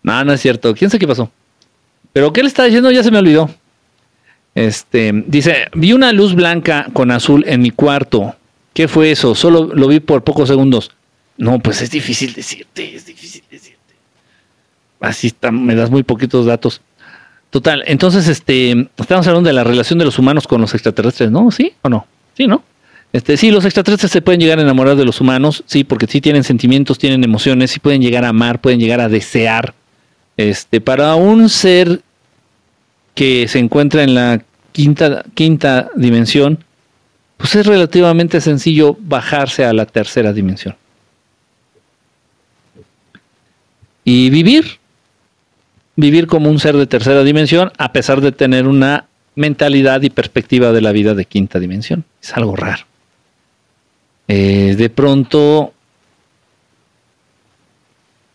No, 0.02 0.24
no 0.24 0.32
es 0.32 0.40
cierto. 0.40 0.74
¿Quién 0.74 0.90
sabe 0.90 0.98
qué 0.98 1.06
pasó? 1.06 1.30
Pero 2.12 2.32
¿qué 2.32 2.42
le 2.42 2.48
está 2.48 2.64
diciendo? 2.64 2.90
Ya 2.90 3.04
se 3.04 3.12
me 3.12 3.18
olvidó. 3.18 3.48
Este, 4.56 5.12
dice, 5.28 5.68
vi 5.74 5.92
una 5.92 6.10
luz 6.12 6.34
blanca 6.34 6.88
con 6.92 7.12
azul 7.12 7.44
en 7.46 7.62
mi 7.62 7.70
cuarto. 7.70 8.34
¿Qué 8.74 8.88
fue 8.88 9.12
eso? 9.12 9.36
Solo 9.36 9.70
lo 9.72 9.86
vi 9.86 10.00
por 10.00 10.24
pocos 10.24 10.48
segundos. 10.48 10.90
No, 11.40 11.58
pues 11.58 11.80
es 11.80 11.90
difícil 11.90 12.34
decirte, 12.34 12.94
es 12.94 13.06
difícil 13.06 13.42
decirte. 13.50 13.78
Así 15.00 15.28
está, 15.28 15.50
me 15.50 15.74
das 15.74 15.90
muy 15.90 16.02
poquitos 16.02 16.44
datos. 16.44 16.82
Total, 17.48 17.82
entonces, 17.86 18.28
este, 18.28 18.90
estamos 18.98 19.26
hablando 19.26 19.48
de 19.48 19.54
la 19.54 19.64
relación 19.64 19.98
de 19.98 20.04
los 20.04 20.18
humanos 20.18 20.46
con 20.46 20.60
los 20.60 20.74
extraterrestres, 20.74 21.30
¿no? 21.30 21.50
¿Sí 21.50 21.72
o 21.80 21.88
no? 21.88 22.06
Sí, 22.36 22.46
¿no? 22.46 22.62
Este, 23.14 23.38
sí, 23.38 23.50
los 23.50 23.64
extraterrestres 23.64 24.12
se 24.12 24.20
pueden 24.20 24.38
llegar 24.38 24.58
a 24.58 24.62
enamorar 24.62 24.96
de 24.96 25.06
los 25.06 25.18
humanos, 25.22 25.64
sí, 25.64 25.82
porque 25.82 26.06
sí 26.06 26.20
tienen 26.20 26.44
sentimientos, 26.44 26.98
tienen 26.98 27.24
emociones, 27.24 27.70
sí 27.70 27.80
pueden 27.80 28.02
llegar 28.02 28.26
a 28.26 28.28
amar, 28.28 28.60
pueden 28.60 28.78
llegar 28.78 29.00
a 29.00 29.08
desear. 29.08 29.72
Este, 30.36 30.82
para 30.82 31.14
un 31.14 31.48
ser 31.48 32.02
que 33.14 33.48
se 33.48 33.60
encuentra 33.60 34.02
en 34.02 34.14
la 34.14 34.42
quinta, 34.72 35.24
quinta 35.32 35.88
dimensión, 35.96 36.62
pues 37.38 37.56
es 37.56 37.64
relativamente 37.64 38.42
sencillo 38.42 38.98
bajarse 39.00 39.64
a 39.64 39.72
la 39.72 39.86
tercera 39.86 40.34
dimensión. 40.34 40.76
Y 44.12 44.28
vivir, 44.28 44.80
vivir 45.94 46.26
como 46.26 46.50
un 46.50 46.58
ser 46.58 46.76
de 46.76 46.88
tercera 46.88 47.22
dimensión, 47.22 47.70
a 47.78 47.92
pesar 47.92 48.20
de 48.20 48.32
tener 48.32 48.66
una 48.66 49.06
mentalidad 49.36 50.02
y 50.02 50.10
perspectiva 50.10 50.72
de 50.72 50.80
la 50.80 50.90
vida 50.90 51.14
de 51.14 51.26
quinta 51.26 51.60
dimensión. 51.60 52.02
Es 52.20 52.36
algo 52.36 52.56
raro. 52.56 52.82
Eh, 54.26 54.74
de 54.76 54.90
pronto, 54.90 55.72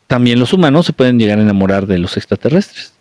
también 0.08 0.40
los 0.40 0.54
humanos 0.54 0.86
se 0.86 0.94
pueden 0.94 1.20
llegar 1.20 1.40
a 1.40 1.42
enamorar 1.42 1.88
de 1.88 2.00
los 2.00 2.16
extraterrestres. 2.16 2.94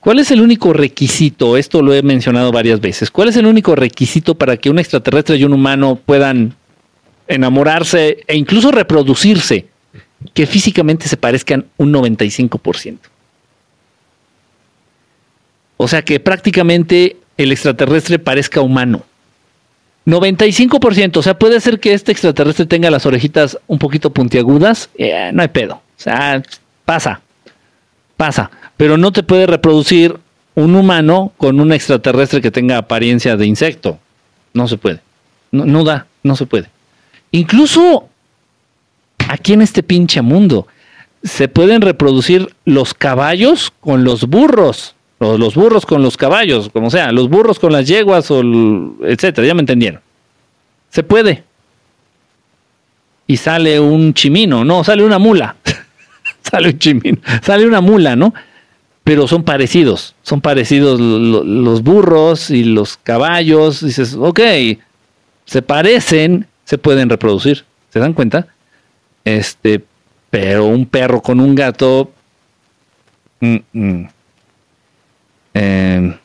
¿Cuál 0.00 0.18
es 0.18 0.32
el 0.32 0.40
único 0.40 0.72
requisito? 0.72 1.56
Esto 1.56 1.80
lo 1.80 1.94
he 1.94 2.02
mencionado 2.02 2.50
varias 2.50 2.80
veces. 2.80 3.08
¿Cuál 3.08 3.28
es 3.28 3.36
el 3.36 3.46
único 3.46 3.76
requisito 3.76 4.34
para 4.34 4.56
que 4.56 4.68
un 4.68 4.80
extraterrestre 4.80 5.36
y 5.36 5.44
un 5.44 5.52
humano 5.52 5.94
puedan 6.04 6.56
enamorarse 7.28 8.24
e 8.26 8.36
incluso 8.36 8.72
reproducirse? 8.72 9.70
Que 10.34 10.46
físicamente 10.46 11.08
se 11.08 11.16
parezcan 11.16 11.66
un 11.76 11.92
95%. 11.92 12.98
O 15.76 15.88
sea 15.88 16.02
que 16.02 16.20
prácticamente 16.20 17.16
el 17.36 17.50
extraterrestre 17.50 18.18
parezca 18.18 18.60
humano. 18.60 19.02
95%, 20.06 21.16
o 21.16 21.22
sea, 21.22 21.38
puede 21.38 21.60
ser 21.60 21.78
que 21.78 21.92
este 21.92 22.12
extraterrestre 22.12 22.66
tenga 22.66 22.90
las 22.90 23.06
orejitas 23.06 23.58
un 23.68 23.78
poquito 23.78 24.10
puntiagudas, 24.10 24.90
eh, 24.98 25.30
no 25.32 25.42
hay 25.42 25.48
pedo. 25.48 25.74
O 25.74 25.80
sea, 25.96 26.42
pasa, 26.84 27.20
pasa, 28.16 28.50
pero 28.76 28.96
no 28.96 29.12
te 29.12 29.22
puede 29.22 29.46
reproducir 29.46 30.16
un 30.54 30.74
humano 30.74 31.32
con 31.36 31.60
un 31.60 31.72
extraterrestre 31.72 32.40
que 32.40 32.50
tenga 32.50 32.78
apariencia 32.78 33.36
de 33.36 33.46
insecto. 33.46 33.98
No 34.54 34.68
se 34.68 34.76
puede. 34.76 35.00
No, 35.50 35.64
no 35.64 35.84
da, 35.84 36.06
no 36.22 36.36
se 36.36 36.46
puede. 36.46 36.68
Incluso 37.30 38.08
aquí 39.32 39.52
en 39.54 39.62
este 39.62 39.82
pinche 39.82 40.20
mundo 40.22 40.66
se 41.24 41.48
pueden 41.48 41.80
reproducir 41.82 42.54
los 42.64 42.94
caballos 42.94 43.72
con 43.80 44.04
los 44.04 44.26
burros, 44.28 44.94
o 45.18 45.38
los 45.38 45.54
burros 45.54 45.86
con 45.86 46.02
los 46.02 46.16
caballos, 46.16 46.68
como 46.72 46.90
sea, 46.90 47.12
los 47.12 47.28
burros 47.28 47.58
con 47.58 47.72
las 47.72 47.86
yeguas, 47.86 48.30
o 48.30 48.42
etcétera, 49.02 49.46
ya 49.46 49.54
me 49.54 49.60
entendieron. 49.60 50.00
Se 50.90 51.02
puede. 51.02 51.44
Y 53.26 53.36
sale 53.36 53.78
un 53.80 54.12
chimino, 54.14 54.64
no, 54.64 54.82
sale 54.84 55.04
una 55.04 55.18
mula. 55.18 55.56
sale 56.42 56.70
un 56.70 56.78
chimino, 56.78 57.18
sale 57.42 57.66
una 57.66 57.80
mula, 57.80 58.16
¿no? 58.16 58.34
Pero 59.04 59.26
son 59.28 59.42
parecidos, 59.44 60.14
son 60.22 60.40
parecidos 60.40 61.00
lo- 61.00 61.18
lo- 61.18 61.44
los 61.44 61.82
burros 61.82 62.50
y 62.50 62.64
los 62.64 62.96
caballos. 62.96 63.84
Dices, 63.84 64.14
ok, 64.18 64.40
se 65.46 65.62
parecen, 65.62 66.46
se 66.64 66.78
pueden 66.78 67.08
reproducir, 67.08 67.64
¿se 67.92 67.98
dan 68.00 68.12
cuenta? 68.12 68.48
Este, 69.24 69.82
pero 70.30 70.66
un 70.66 70.86
perro 70.86 71.20
con 71.20 71.40
un 71.40 71.54
gato. 71.54 72.10
mm, 73.40 73.56
mm. 73.72 74.08
Eh, 75.54 76.16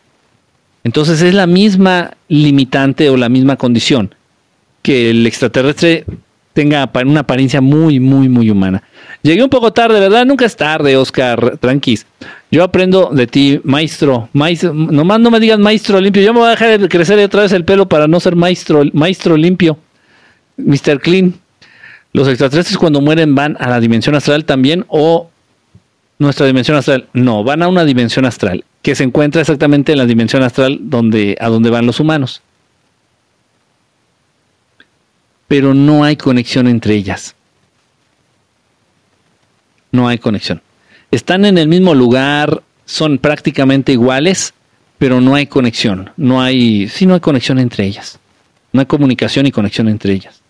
entonces 0.83 1.21
es 1.21 1.33
la 1.33 1.47
misma 1.47 2.11
limitante 2.29 3.09
o 3.09 3.17
la 3.17 3.27
misma 3.27 3.57
condición 3.57 4.15
que 4.81 5.09
el 5.09 5.27
extraterrestre 5.27 6.05
tenga 6.53 6.89
una 7.05 7.19
apariencia 7.19 7.59
muy, 7.59 7.99
muy, 7.99 8.29
muy 8.29 8.49
humana. 8.49 8.81
Llegué 9.21 9.43
un 9.43 9.49
poco 9.49 9.73
tarde, 9.73 9.99
¿verdad? 9.99 10.25
Nunca 10.25 10.45
es 10.45 10.55
tarde, 10.55 10.95
Oscar, 10.95 11.57
tranquis. 11.59 12.05
Yo 12.49 12.63
aprendo 12.63 13.09
de 13.13 13.27
ti, 13.27 13.59
maestro. 13.63 14.29
maestro 14.31 14.73
nomás 14.73 15.19
no 15.19 15.29
me 15.29 15.39
digas 15.39 15.59
maestro 15.59 15.99
limpio. 15.99 16.23
Yo 16.23 16.33
me 16.33 16.39
voy 16.39 16.47
a 16.47 16.51
dejar 16.51 16.79
de 16.79 16.87
crecer 16.87 17.19
otra 17.19 17.41
vez 17.41 17.51
el 17.51 17.65
pelo 17.65 17.89
para 17.89 18.07
no 18.07 18.19
ser 18.19 18.35
maestro, 18.37 18.83
maestro 18.93 19.35
limpio. 19.35 19.77
Mr. 20.55 20.99
Clean. 21.01 21.33
Los 22.13 22.27
extraterrestres 22.27 22.77
cuando 22.77 23.01
mueren 23.01 23.35
van 23.35 23.57
a 23.59 23.69
la 23.69 23.79
dimensión 23.79 24.15
astral 24.15 24.45
también 24.45 24.85
o 24.87 25.29
nuestra 26.19 26.45
dimensión 26.45 26.77
astral. 26.77 27.07
No, 27.13 27.43
van 27.43 27.61
a 27.61 27.67
una 27.67 27.85
dimensión 27.85 28.25
astral 28.25 28.65
que 28.81 28.95
se 28.95 29.03
encuentra 29.03 29.41
exactamente 29.41 29.91
en 29.91 29.97
la 29.97 30.05
dimensión 30.05 30.43
astral 30.43 30.79
donde, 30.81 31.37
a 31.39 31.49
donde 31.49 31.69
van 31.69 31.85
los 31.85 31.99
humanos. 31.99 32.41
Pero 35.47 35.73
no 35.73 36.03
hay 36.03 36.15
conexión 36.15 36.67
entre 36.67 36.95
ellas. 36.95 37.35
No 39.91 40.07
hay 40.07 40.17
conexión. 40.17 40.61
Están 41.11 41.45
en 41.45 41.57
el 41.57 41.67
mismo 41.67 41.93
lugar, 41.93 42.61
son 42.85 43.17
prácticamente 43.17 43.93
iguales, 43.93 44.53
pero 44.97 45.21
no 45.21 45.35
hay 45.35 45.47
conexión. 45.47 46.11
No 46.17 46.41
hay, 46.41 46.87
sí, 46.89 47.05
no 47.05 47.13
hay 47.13 47.19
conexión 47.19 47.59
entre 47.59 47.85
ellas. 47.85 48.19
No 48.73 48.81
hay 48.81 48.85
comunicación 48.85 49.45
y 49.45 49.51
conexión 49.51 49.87
entre 49.87 50.13
ellas. 50.13 50.41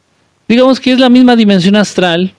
Digamos 0.48 0.80
que 0.80 0.94
es 0.94 1.00
la 1.00 1.10
misma 1.10 1.36
dimensión 1.36 1.76
astral, 1.76 2.34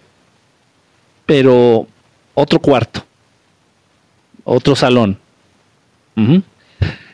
pero 1.26 1.86
otro 2.34 2.59
cuarto, 2.59 3.04
otro 4.44 4.74
salón. 4.74 5.18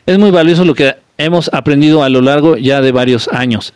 Es 0.05 0.17
muy 0.17 0.31
valioso 0.31 0.63
lo 0.65 0.73
que 0.73 0.95
hemos 1.17 1.49
aprendido 1.53 2.03
a 2.03 2.09
lo 2.09 2.21
largo 2.21 2.57
ya 2.57 2.81
de 2.81 2.91
varios 2.91 3.27
años. 3.27 3.73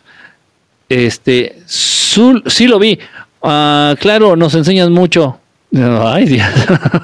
Este, 0.88 1.58
Zul- 1.68 2.42
sí 2.48 2.66
lo 2.66 2.78
vi. 2.78 2.98
Ah, 3.42 3.94
claro, 4.00 4.34
nos 4.36 4.54
enseñas 4.54 4.90
mucho. 4.90 5.38
Ay, 5.74 6.24
Dios. 6.26 6.46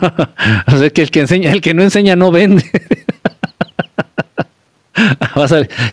o 0.67 0.77
sea 0.79 0.91
que 0.91 1.03
el 1.03 1.11
que 1.11 1.21
enseña, 1.21 1.53
el 1.53 1.61
que 1.61 1.73
no 1.75 1.83
enseña 1.83 2.17
no 2.17 2.31
vende. 2.31 2.65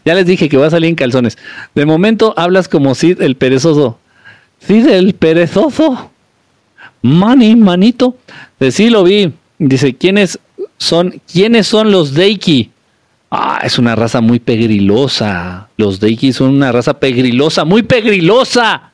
Ya 0.06 0.14
les 0.16 0.26
dije 0.26 0.48
que 0.48 0.56
va 0.58 0.68
a 0.68 0.70
salir 0.72 0.88
en 0.90 0.96
calzones. 0.96 1.38
De 1.76 1.86
momento 1.86 2.34
hablas 2.38 2.70
como 2.70 2.96
Sid 2.96 3.22
el 3.22 3.36
perezoso. 3.36 4.00
Sid 4.68 4.88
el 4.88 5.14
perezoso. 5.16 6.12
Mani, 7.02 7.56
manito. 7.56 8.18
Sí 8.72 8.90
lo 8.90 9.04
vi. 9.04 9.32
Dice, 9.60 9.96
¿quiénes 9.96 10.40
son, 10.78 11.22
quiénes 11.32 11.68
son 11.68 11.92
los 11.92 12.14
Deiki? 12.14 12.72
Ah, 13.30 13.60
es 13.64 13.78
una 13.80 13.96
raza 13.96 14.22
muy 14.22 14.40
pegrilosa. 14.40 15.70
Los 15.78 16.00
Deiki 16.00 16.34
son 16.34 16.52
una 16.52 16.72
raza 16.72 16.94
pegrilosa, 17.00 17.66
muy 17.66 17.84
pegrilosa. 17.84 18.92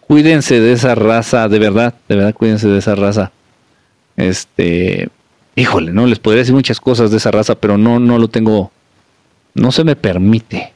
Cuídense 0.00 0.60
de 0.60 0.72
esa 0.72 0.94
raza, 0.94 1.48
de 1.48 1.58
verdad, 1.58 1.94
de 2.08 2.16
verdad, 2.16 2.34
cuídense 2.34 2.68
de 2.68 2.78
esa 2.78 2.94
raza. 2.94 3.32
Este, 4.16 5.08
híjole, 5.56 5.92
no 5.92 6.06
les 6.06 6.18
podría 6.18 6.40
decir 6.40 6.54
muchas 6.54 6.80
cosas 6.80 7.10
de 7.10 7.16
esa 7.16 7.30
raza, 7.30 7.54
pero 7.54 7.78
no, 7.78 7.98
no 7.98 8.18
lo 8.18 8.28
tengo, 8.28 8.70
no 9.54 9.72
se 9.72 9.84
me 9.84 9.96
permite. 9.96 10.72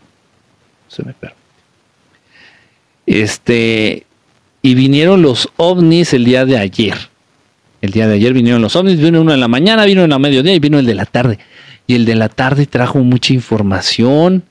No 0.86 0.90
se 0.90 1.02
me 1.04 1.12
permite. 1.12 1.42
Este, 3.06 4.06
y 4.66 4.74
vinieron 4.74 5.22
los 5.22 5.48
ovnis 5.58 6.12
el 6.12 6.24
día 6.24 6.44
de 6.44 6.58
ayer. 6.58 6.98
El 7.80 7.92
día 7.92 8.08
de 8.08 8.14
ayer 8.14 8.32
vinieron 8.32 8.60
los 8.60 8.74
ovnis, 8.74 8.98
vino 8.98 9.20
uno 9.20 9.32
en 9.32 9.38
la 9.38 9.46
mañana, 9.46 9.84
vino 9.84 10.02
en 10.02 10.10
la 10.10 10.18
mediodía 10.18 10.52
y 10.54 10.58
vino 10.58 10.80
el 10.80 10.86
de 10.86 10.94
la 10.96 11.06
tarde. 11.06 11.38
Y 11.86 11.94
el 11.94 12.04
de 12.04 12.16
la 12.16 12.28
tarde 12.28 12.66
trajo 12.66 12.98
mucha 12.98 13.32
información. 13.32 14.42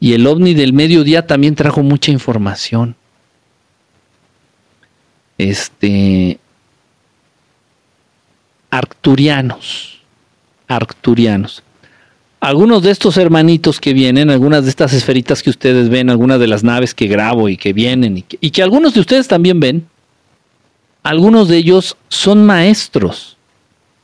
Y 0.00 0.14
el 0.14 0.26
ovni 0.26 0.54
del 0.54 0.72
mediodía 0.72 1.24
también 1.24 1.54
trajo 1.54 1.84
mucha 1.84 2.10
información. 2.10 2.96
Este. 5.38 6.40
Arcturianos. 8.70 10.00
Arcturianos. 10.66 11.62
Algunos 12.40 12.82
de 12.82 12.90
estos 12.90 13.16
hermanitos 13.16 13.80
que 13.80 13.92
vienen, 13.92 14.30
algunas 14.30 14.64
de 14.64 14.70
estas 14.70 14.92
esferitas 14.92 15.42
que 15.42 15.50
ustedes 15.50 15.88
ven, 15.88 16.08
algunas 16.10 16.38
de 16.38 16.46
las 16.46 16.62
naves 16.62 16.94
que 16.94 17.08
grabo 17.08 17.48
y 17.48 17.56
que 17.56 17.72
vienen 17.72 18.24
y 18.40 18.50
que, 18.50 18.62
algunos 18.62 18.94
de 18.94 19.00
ustedes 19.00 19.26
también 19.26 19.58
ven, 19.58 19.86
algunos 21.02 21.48
de 21.48 21.56
ellos 21.56 21.96
son 22.08 22.44
maestros 22.44 23.36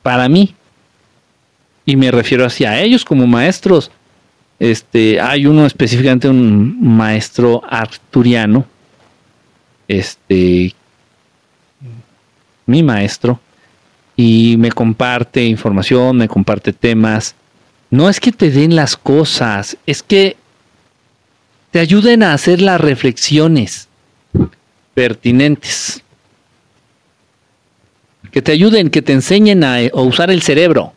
para 0.03 0.28
mí. 0.28 0.55
Y 1.87 1.97
me 1.97 2.11
refiero 2.11 2.45
hacia 2.45 2.80
ellos 2.80 3.05
como 3.05 3.26
maestros. 3.26 3.91
Este, 4.59 5.20
hay 5.20 5.47
uno 5.47 5.66
específicamente, 5.66 6.28
un 6.28 6.97
maestro 6.97 7.62
arturiano, 7.68 8.64
este, 9.87 10.74
mi 12.66 12.82
maestro, 12.82 13.39
y 14.16 14.57
me 14.59 14.72
comparte 14.72 15.45
información, 15.45 16.16
me 16.16 16.28
comparte 16.28 16.72
temas. 16.72 17.35
No 17.91 18.09
es 18.09 18.20
que 18.20 18.32
te 18.32 18.51
den 18.51 18.74
las 18.74 18.97
cosas, 18.97 19.76
es 19.87 20.03
que 20.03 20.37
te 21.70 21.78
ayuden 21.80 22.22
a 22.22 22.32
hacer 22.35 22.61
las 22.61 22.80
reflexiones 22.80 23.89
pertinentes. 24.95 26.03
Que 28.30 28.43
te 28.43 28.53
ayuden, 28.53 28.91
que 28.91 29.03
te 29.03 29.12
enseñen 29.12 29.62
a, 29.64 29.76
a 29.78 30.01
usar 30.01 30.30
el 30.30 30.43
cerebro. 30.43 30.93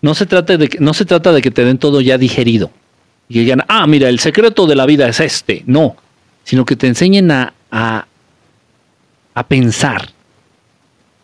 No 0.00 0.14
se, 0.14 0.26
trata 0.26 0.56
de, 0.56 0.68
que- 0.68 0.78
no 0.78 0.94
se 0.94 1.04
trata 1.04 1.32
de 1.32 1.42
que 1.42 1.50
te 1.50 1.64
den 1.64 1.78
todo 1.78 2.00
ya 2.00 2.16
digerido. 2.18 2.70
Y 3.28 3.40
digan, 3.40 3.62
ah, 3.68 3.86
mira, 3.86 4.08
el 4.08 4.20
secreto 4.20 4.66
de 4.66 4.76
la 4.76 4.86
vida 4.86 5.08
es 5.08 5.20
este. 5.20 5.62
No, 5.66 5.96
sino 6.44 6.64
que 6.64 6.76
te 6.76 6.86
enseñen 6.86 7.30
a, 7.30 7.52
a, 7.70 8.06
a 9.34 9.46
pensar, 9.46 10.10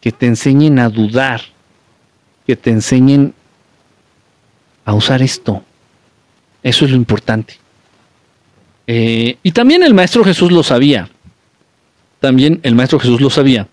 que 0.00 0.10
te 0.12 0.26
enseñen 0.26 0.78
a 0.78 0.88
dudar, 0.88 1.40
que 2.46 2.56
te 2.56 2.70
enseñen 2.70 3.34
a 4.84 4.94
usar 4.94 5.22
esto. 5.22 5.62
Eso 6.62 6.84
es 6.84 6.90
lo 6.90 6.96
importante. 6.96 7.58
Eh, 8.86 9.36
y 9.42 9.52
también 9.52 9.82
el 9.82 9.94
Maestro 9.94 10.24
Jesús 10.24 10.52
lo 10.52 10.62
sabía. 10.62 11.08
También 12.20 12.60
el 12.62 12.74
Maestro 12.74 12.98
Jesús 12.98 13.20
lo 13.20 13.30
sabía. 13.30 13.68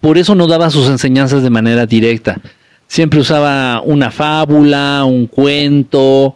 Por 0.00 0.16
eso 0.16 0.34
no 0.34 0.46
daba 0.46 0.70
sus 0.70 0.88
enseñanzas 0.88 1.42
de 1.42 1.50
manera 1.50 1.86
directa. 1.86 2.40
Siempre 2.86 3.20
usaba 3.20 3.82
una 3.82 4.10
fábula, 4.10 5.04
un 5.04 5.26
cuento, 5.26 6.34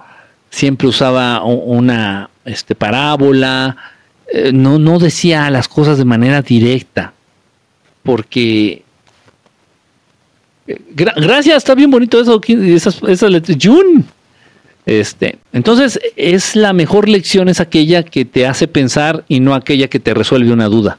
siempre 0.50 0.86
usaba 0.88 1.42
una 1.42 2.30
este, 2.44 2.74
parábola. 2.74 3.76
Eh, 4.32 4.52
no, 4.52 4.78
no 4.78 4.98
decía 4.98 5.50
las 5.50 5.68
cosas 5.68 5.98
de 5.98 6.04
manera 6.04 6.42
directa. 6.42 7.14
Porque 8.02 8.83
gra- 10.66 11.14
gracias, 11.16 11.58
está 11.58 11.74
bien 11.74 11.90
bonito 11.90 12.20
eso, 12.20 12.40
esas, 12.46 13.02
esas. 13.02 13.30
Jun. 13.62 14.06
Este, 14.86 15.38
entonces, 15.52 15.98
es 16.14 16.56
la 16.56 16.74
mejor 16.74 17.08
lección 17.08 17.48
es 17.48 17.60
aquella 17.60 18.02
que 18.02 18.24
te 18.26 18.46
hace 18.46 18.68
pensar 18.68 19.24
y 19.28 19.40
no 19.40 19.54
aquella 19.54 19.88
que 19.88 19.98
te 19.98 20.12
resuelve 20.12 20.52
una 20.52 20.66
duda. 20.66 20.98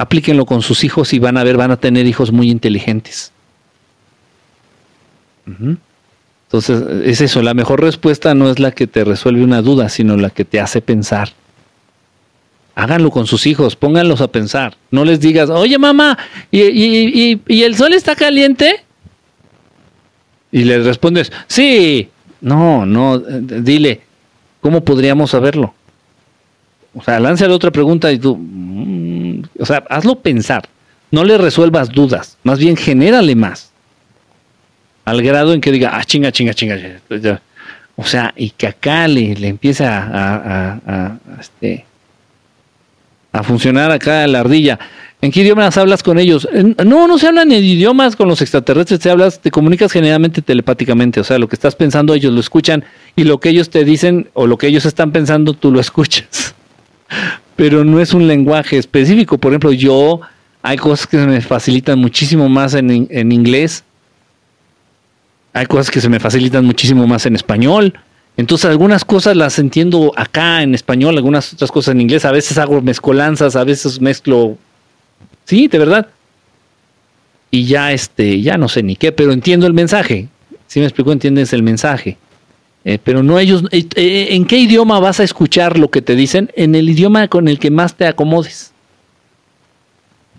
Aplíquenlo 0.00 0.46
con 0.46 0.62
sus 0.62 0.84
hijos 0.84 1.12
y 1.12 1.18
van 1.18 1.36
a 1.36 1.42
ver, 1.42 1.56
van 1.56 1.72
a 1.72 1.76
tener 1.76 2.06
hijos 2.06 2.30
muy 2.30 2.50
inteligentes. 2.50 3.32
Entonces, 6.46 6.82
es 7.04 7.20
eso, 7.20 7.42
la 7.42 7.54
mejor 7.54 7.80
respuesta 7.82 8.34
no 8.34 8.50
es 8.50 8.60
la 8.60 8.70
que 8.70 8.86
te 8.86 9.02
resuelve 9.02 9.42
una 9.42 9.62
duda, 9.62 9.88
sino 9.88 10.16
la 10.16 10.30
que 10.30 10.44
te 10.44 10.60
hace 10.60 10.80
pensar. 10.80 11.30
Háganlo 12.80 13.10
con 13.10 13.26
sus 13.26 13.44
hijos, 13.48 13.74
pónganlos 13.74 14.20
a 14.20 14.28
pensar. 14.28 14.76
No 14.92 15.04
les 15.04 15.18
digas, 15.18 15.50
oye 15.50 15.76
mamá, 15.78 16.16
¿y, 16.52 16.60
y- 16.62 17.40
y- 17.48 17.62
el 17.64 17.74
sol 17.74 17.92
está 17.92 18.14
caliente? 18.14 18.84
Y 20.52 20.62
les 20.62 20.84
respondes, 20.84 21.32
sí. 21.48 22.08
No, 22.40 22.86
no, 22.86 23.18
dile, 23.18 24.02
¿cómo 24.60 24.84
podríamos 24.84 25.32
saberlo? 25.32 25.74
O 26.94 27.02
sea, 27.02 27.18
lánzale 27.18 27.52
otra 27.52 27.72
pregunta 27.72 28.12
y 28.12 28.18
tú, 28.20 28.36
mm, 28.40 29.42
o 29.58 29.66
sea, 29.66 29.82
hazlo 29.90 30.20
pensar. 30.20 30.68
No 31.10 31.24
le 31.24 31.36
resuelvas 31.36 31.88
dudas, 31.90 32.38
más 32.44 32.60
bien 32.60 32.76
genérale 32.76 33.34
más. 33.34 33.72
Al 35.04 35.20
grado 35.22 35.52
en 35.52 35.60
que 35.60 35.72
diga, 35.72 35.90
ah, 35.98 36.04
chinga, 36.04 36.30
chinga, 36.30 36.54
chinga. 36.54 36.76
ya, 36.76 37.00
ya". 37.16 37.42
O 37.96 38.04
sea, 38.04 38.32
y 38.36 38.50
que 38.50 38.68
acá 38.68 39.08
le, 39.08 39.34
le 39.34 39.48
empiece 39.48 39.84
a, 39.84 39.98
a- 39.98 40.36
a- 40.36 40.80
a- 40.86 41.06
a, 41.06 41.40
este, 41.40 41.84
a 43.32 43.42
funcionar 43.42 43.90
acá 43.90 44.26
la 44.26 44.40
ardilla. 44.40 44.78
¿En 45.20 45.32
qué 45.32 45.40
idiomas 45.40 45.76
hablas 45.76 46.02
con 46.02 46.18
ellos? 46.18 46.48
No, 46.84 47.08
no 47.08 47.18
se 47.18 47.26
hablan 47.26 47.50
en 47.50 47.64
idiomas 47.64 48.14
con 48.14 48.28
los 48.28 48.40
extraterrestres, 48.40 49.00
te 49.00 49.10
hablas, 49.10 49.40
te 49.40 49.50
comunicas 49.50 49.90
generalmente 49.90 50.42
telepáticamente, 50.42 51.20
o 51.20 51.24
sea, 51.24 51.38
lo 51.38 51.48
que 51.48 51.56
estás 51.56 51.74
pensando 51.74 52.14
ellos 52.14 52.32
lo 52.32 52.40
escuchan 52.40 52.84
y 53.16 53.24
lo 53.24 53.40
que 53.40 53.48
ellos 53.48 53.68
te 53.68 53.84
dicen 53.84 54.28
o 54.34 54.46
lo 54.46 54.56
que 54.58 54.68
ellos 54.68 54.86
están 54.86 55.10
pensando 55.10 55.54
tú 55.54 55.72
lo 55.72 55.80
escuchas. 55.80 56.54
Pero 57.56 57.84
no 57.84 58.00
es 58.00 58.14
un 58.14 58.28
lenguaje 58.28 58.78
específico, 58.78 59.38
por 59.38 59.50
ejemplo, 59.52 59.72
yo 59.72 60.20
hay 60.62 60.76
cosas 60.76 61.06
que 61.08 61.18
se 61.18 61.26
me 61.26 61.40
facilitan 61.40 61.98
muchísimo 61.98 62.48
más 62.48 62.74
en, 62.74 63.08
en 63.10 63.32
inglés, 63.32 63.82
hay 65.52 65.66
cosas 65.66 65.90
que 65.90 66.00
se 66.00 66.08
me 66.08 66.20
facilitan 66.20 66.64
muchísimo 66.64 67.06
más 67.08 67.26
en 67.26 67.34
español. 67.34 67.98
Entonces 68.38 68.70
algunas 68.70 69.04
cosas 69.04 69.36
las 69.36 69.58
entiendo 69.58 70.12
acá 70.14 70.62
en 70.62 70.72
español, 70.72 71.16
algunas 71.16 71.52
otras 71.52 71.72
cosas 71.72 71.92
en 71.92 72.00
inglés. 72.00 72.24
A 72.24 72.30
veces 72.30 72.56
hago 72.56 72.80
mezcolanzas, 72.80 73.56
a 73.56 73.64
veces 73.64 74.00
mezclo. 74.00 74.56
Sí, 75.44 75.66
de 75.66 75.76
verdad. 75.76 76.06
Y 77.50 77.64
ya 77.64 77.92
este, 77.92 78.40
ya 78.40 78.56
no 78.56 78.68
sé 78.68 78.84
ni 78.84 78.94
qué, 78.94 79.10
pero 79.10 79.32
entiendo 79.32 79.66
el 79.66 79.74
mensaje. 79.74 80.28
Si 80.68 80.78
me 80.78 80.86
explico, 80.86 81.10
entiendes 81.10 81.52
el 81.52 81.64
mensaje. 81.64 82.16
Eh, 82.84 82.98
pero 83.02 83.24
no 83.24 83.40
ellos. 83.40 83.64
eh, 83.72 83.88
eh, 83.96 84.28
¿En 84.30 84.44
qué 84.44 84.56
idioma 84.58 85.00
vas 85.00 85.18
a 85.18 85.24
escuchar 85.24 85.76
lo 85.76 85.90
que 85.90 86.00
te 86.00 86.14
dicen? 86.14 86.52
En 86.54 86.76
el 86.76 86.88
idioma 86.88 87.26
con 87.26 87.48
el 87.48 87.58
que 87.58 87.72
más 87.72 87.96
te 87.96 88.06
acomodes. 88.06 88.72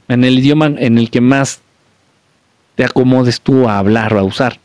En 0.08 0.24
el 0.24 0.40
idioma 0.40 0.68
en 0.68 0.98
el 0.98 1.10
que 1.10 1.20
más 1.20 1.60
te 2.76 2.86
acomodes 2.86 3.42
tú 3.42 3.68
a 3.68 3.78
hablar 3.78 4.14
o 4.14 4.20
a 4.20 4.24
usar. 4.24 4.58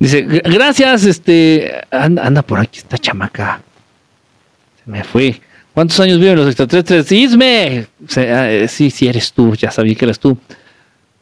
Dice, 0.00 0.26
"Gra- 0.26 0.42
gracias, 0.52 1.04
este, 1.04 1.72
anda, 1.90 2.26
anda 2.26 2.42
por 2.42 2.58
aquí 2.58 2.78
esta 2.78 2.98
chamaca. 2.98 3.60
Se 4.84 4.90
me 4.90 5.04
fue. 5.04 5.40
¿Cuántos 5.74 6.00
años 6.00 6.18
viven 6.18 6.34
los 6.36 6.48
extraterrestres? 6.48 7.12
Isme. 7.12 7.86
Ah, 8.16 8.50
eh, 8.50 8.66
sí, 8.68 8.90
sí 8.90 9.06
eres 9.06 9.32
tú, 9.32 9.54
ya 9.54 9.70
sabía 9.70 9.94
que 9.94 10.04
eras 10.06 10.18
tú. 10.18 10.36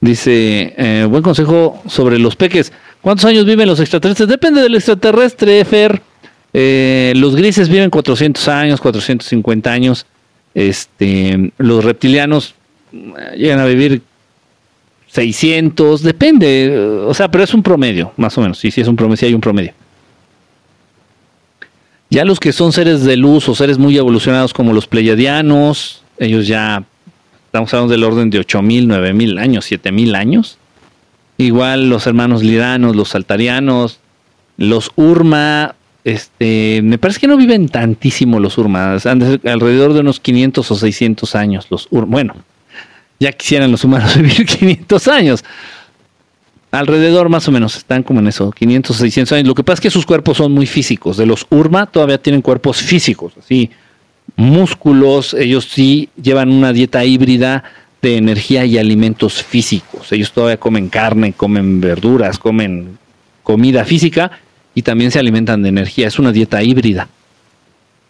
Dice, 0.01 0.75
eh, 0.79 1.07
buen 1.11 1.23
consejo 1.23 1.83
sobre 1.87 2.19
los 2.19 2.35
peques. 2.37 2.73
¿Cuántos 3.03 3.25
años 3.27 3.45
viven 3.45 3.67
los 3.69 3.81
extraterrestres? 3.81 4.29
Depende 4.29 4.63
del 4.63 4.75
extraterrestre, 4.77 5.63
Fer. 5.67 6.01
Eh, 6.55 7.13
los 7.17 7.37
grises 7.37 7.69
viven 7.69 7.91
400 7.91 8.49
años, 8.49 8.81
450 8.81 9.71
años. 9.71 10.07
Este, 10.55 11.53
los 11.59 11.85
reptilianos 11.85 12.55
llegan 13.37 13.59
a 13.61 13.67
vivir 13.67 14.03
600, 15.09 16.03
depende, 16.03 16.79
o 17.07 17.15
sea, 17.15 17.31
pero 17.31 17.43
es 17.43 17.55
un 17.55 17.63
promedio, 17.63 18.13
más 18.17 18.37
o 18.39 18.43
menos. 18.43 18.59
Sí, 18.59 18.71
sí, 18.71 18.81
es 18.81 18.89
un 18.89 18.97
promedio, 18.97 19.17
sí 19.17 19.27
hay 19.27 19.35
un 19.35 19.41
promedio. 19.41 19.73
Ya 22.11 22.25
los 22.25 22.41
que 22.41 22.53
son 22.53 22.73
seres 22.73 23.05
de 23.05 23.17
luz 23.17 23.49
o 23.49 23.55
seres 23.55 23.79
muy 23.79 23.97
evolucionados 23.97 24.55
como 24.55 24.73
los 24.73 24.87
pleiadianos, 24.87 26.03
ellos 26.19 26.47
ya 26.47 26.85
estamos 27.47 27.73
hablando 27.73 27.93
del 27.93 28.05
orden 28.05 28.31
de 28.31 28.39
8000, 28.39 28.89
9000 28.89 29.39
años, 29.39 29.65
7000 29.65 30.15
años. 30.15 30.59
Igual 31.37 31.89
los 31.89 32.07
hermanos 32.07 32.43
liranos, 32.43 32.97
los 32.97 33.11
saltarianos, 33.11 34.01
los 34.57 34.91
urma, 34.97 35.75
este, 36.05 36.81
me 36.83 36.99
parece 36.99 37.21
que 37.21 37.29
no 37.29 37.37
viven 37.37 37.69
tantísimo 37.69 38.41
los 38.41 38.59
urma, 38.59 38.97
han 39.05 39.19
de 39.19 39.27
ser 39.27 39.49
alrededor 39.49 39.93
de 39.93 40.01
unos 40.01 40.21
500 40.21 40.71
o 40.71 40.75
600 40.75 41.35
años 41.35 41.67
los 41.71 41.89
urma. 41.91 42.11
Bueno, 42.11 42.35
ya 43.21 43.33
quisieran 43.33 43.71
los 43.71 43.85
humanos 43.85 44.17
vivir 44.17 44.47
500 44.47 45.09
años. 45.09 45.45
Alrededor 46.71 47.31
más 47.31 47.49
o 47.49 47.53
menos, 47.53 47.77
están 47.77 48.03
como 48.03 48.21
en 48.21 48.27
eso, 48.27 48.51
500 48.51 48.95
o 48.95 48.99
600 48.99 49.33
años. 49.33 49.49
Lo 49.49 49.55
que 49.55 49.65
pasa 49.65 49.75
es 49.75 49.81
que 49.81 49.91
sus 49.91 50.05
cuerpos 50.05 50.37
son 50.37 50.53
muy 50.53 50.67
físicos. 50.67 51.17
De 51.17 51.25
los 51.25 51.47
Urma 51.49 51.87
todavía 51.87 52.21
tienen 52.21 52.43
cuerpos 52.43 52.83
físicos, 52.83 53.33
así, 53.39 53.71
músculos. 54.37 55.33
Ellos 55.33 55.67
sí 55.71 56.11
llevan 56.21 56.51
una 56.51 56.75
dieta 56.75 57.05
híbrida 57.05 57.65
de 58.03 58.19
energía 58.19 58.67
y 58.67 58.77
alimentos 58.77 59.43
físicos. 59.43 60.13
Ellos 60.13 60.31
todavía 60.33 60.59
comen 60.59 60.91
carne, 60.91 61.33
comen 61.33 61.81
verduras, 61.81 62.39
comen 62.39 62.99
comida 63.43 63.87
física 63.87 64.31
y 64.75 64.83
también 64.83 65.11
se 65.11 65.19
alimentan 65.19 65.63
de 65.63 65.71
energía. 65.71 66.07
Es 66.07 66.19
una 66.19 66.33
dieta 66.33 66.63
híbrida. 66.63 67.09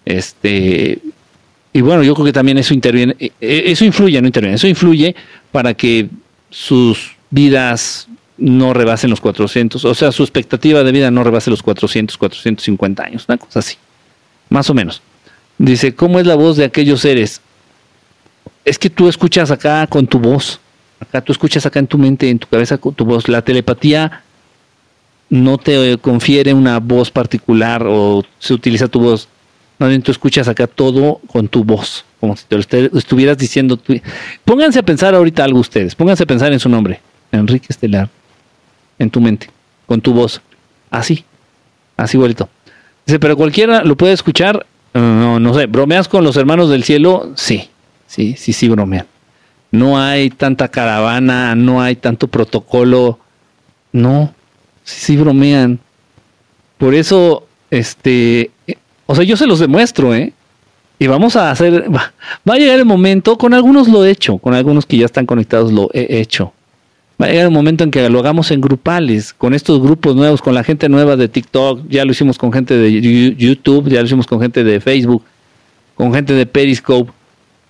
Este, 0.04 0.98
y 1.72 1.80
bueno, 1.80 2.02
yo 2.02 2.14
creo 2.14 2.26
que 2.26 2.32
también 2.32 2.58
eso 2.58 2.74
interviene, 2.74 3.16
eh, 3.18 3.30
eh, 3.40 3.62
eso 3.66 3.84
influye, 3.84 4.20
no 4.20 4.26
interviene, 4.26 4.56
eso 4.56 4.66
influye 4.66 5.14
para 5.52 5.74
que 5.74 6.08
sus 6.50 7.16
vidas 7.30 8.08
no 8.36 8.72
rebasen 8.72 9.10
los 9.10 9.20
400, 9.20 9.84
o 9.84 9.94
sea, 9.94 10.12
su 10.12 10.22
expectativa 10.22 10.82
de 10.82 10.92
vida 10.92 11.10
no 11.10 11.24
rebase 11.24 11.50
los 11.50 11.62
400, 11.62 12.16
450 12.16 13.02
años, 13.02 13.24
una 13.28 13.36
cosa 13.36 13.58
así, 13.58 13.76
más 14.48 14.70
o 14.70 14.74
menos. 14.74 15.02
Dice, 15.58 15.94
¿cómo 15.94 16.20
es 16.20 16.26
la 16.26 16.36
voz 16.36 16.56
de 16.56 16.64
aquellos 16.64 17.00
seres? 17.00 17.40
Es 18.64 18.78
que 18.78 18.90
tú 18.90 19.08
escuchas 19.08 19.50
acá 19.50 19.86
con 19.88 20.06
tu 20.06 20.20
voz, 20.20 20.60
Acá 21.00 21.20
tú 21.20 21.32
escuchas 21.32 21.64
acá 21.64 21.78
en 21.78 21.86
tu 21.86 21.96
mente, 21.96 22.28
en 22.28 22.38
tu 22.38 22.48
cabeza, 22.48 22.78
tu 22.78 23.04
voz. 23.04 23.28
La 23.28 23.42
telepatía 23.42 24.22
no 25.30 25.58
te 25.58 25.96
confiere 25.98 26.54
una 26.54 26.80
voz 26.80 27.10
particular 27.10 27.84
o 27.86 28.24
se 28.38 28.54
utiliza 28.54 28.88
tu 28.88 29.00
voz. 29.00 29.28
Más 29.78 30.02
tú 30.02 30.10
escuchas 30.10 30.48
acá 30.48 30.66
todo 30.66 31.20
con 31.28 31.46
tu 31.46 31.62
voz, 31.62 32.04
como 32.18 32.36
si 32.36 32.44
te 32.46 32.56
lo 32.56 32.98
estuvieras 32.98 33.38
diciendo. 33.38 33.78
Pónganse 34.44 34.80
a 34.80 34.82
pensar 34.82 35.14
ahorita 35.14 35.44
algo 35.44 35.60
ustedes, 35.60 35.94
pónganse 35.94 36.24
a 36.24 36.26
pensar 36.26 36.52
en 36.52 36.58
su 36.58 36.68
nombre, 36.68 37.00
Enrique 37.30 37.66
Estelar, 37.70 38.08
en 38.98 39.08
tu 39.08 39.20
mente, 39.20 39.48
con 39.86 40.00
tu 40.00 40.12
voz, 40.12 40.42
así, 40.90 41.24
así 41.96 42.16
vuelto. 42.16 42.48
Dice, 43.06 43.20
pero 43.20 43.36
cualquiera 43.36 43.84
lo 43.84 43.96
puede 43.96 44.14
escuchar, 44.14 44.66
no, 44.94 45.38
no 45.38 45.54
sé, 45.54 45.66
¿bromeas 45.66 46.08
con 46.08 46.24
los 46.24 46.36
hermanos 46.36 46.70
del 46.70 46.82
cielo? 46.82 47.32
Sí, 47.36 47.70
sí, 48.08 48.34
sí, 48.36 48.52
sí, 48.52 48.68
bromean. 48.68 49.06
No 49.70 50.00
hay 50.00 50.30
tanta 50.30 50.68
caravana, 50.68 51.54
no 51.54 51.80
hay 51.80 51.94
tanto 51.94 52.26
protocolo, 52.26 53.20
no, 53.92 54.34
sí, 54.82 55.00
sí 55.00 55.16
bromean. 55.16 55.78
Por 56.78 56.94
eso, 56.94 57.46
este, 57.70 58.50
o 59.10 59.14
sea, 59.14 59.24
yo 59.24 59.38
se 59.38 59.46
los 59.46 59.58
demuestro, 59.58 60.14
¿eh? 60.14 60.34
Y 60.98 61.06
vamos 61.06 61.34
a 61.34 61.50
hacer, 61.50 61.86
va, 61.94 62.12
a 62.46 62.58
llegar 62.58 62.78
el 62.78 62.84
momento, 62.84 63.38
con 63.38 63.54
algunos 63.54 63.88
lo 63.88 64.04
he 64.04 64.10
hecho, 64.10 64.36
con 64.36 64.52
algunos 64.52 64.84
que 64.84 64.98
ya 64.98 65.06
están 65.06 65.24
conectados 65.24 65.72
lo 65.72 65.88
he 65.94 66.20
hecho. 66.20 66.52
Va 67.20 67.24
a 67.24 67.28
llegar 67.30 67.46
el 67.46 67.50
momento 67.50 67.84
en 67.84 67.90
que 67.90 68.06
lo 68.10 68.18
hagamos 68.18 68.50
en 68.50 68.60
grupales, 68.60 69.32
con 69.32 69.54
estos 69.54 69.80
grupos 69.80 70.14
nuevos, 70.14 70.42
con 70.42 70.52
la 70.52 70.62
gente 70.62 70.90
nueva 70.90 71.16
de 71.16 71.26
TikTok, 71.26 71.88
ya 71.88 72.04
lo 72.04 72.12
hicimos 72.12 72.36
con 72.36 72.52
gente 72.52 72.76
de 72.76 73.34
YouTube, 73.34 73.88
ya 73.88 74.00
lo 74.00 74.04
hicimos 74.04 74.26
con 74.26 74.42
gente 74.42 74.62
de 74.62 74.78
Facebook, 74.78 75.22
con 75.94 76.12
gente 76.12 76.34
de 76.34 76.44
Periscope. 76.44 77.10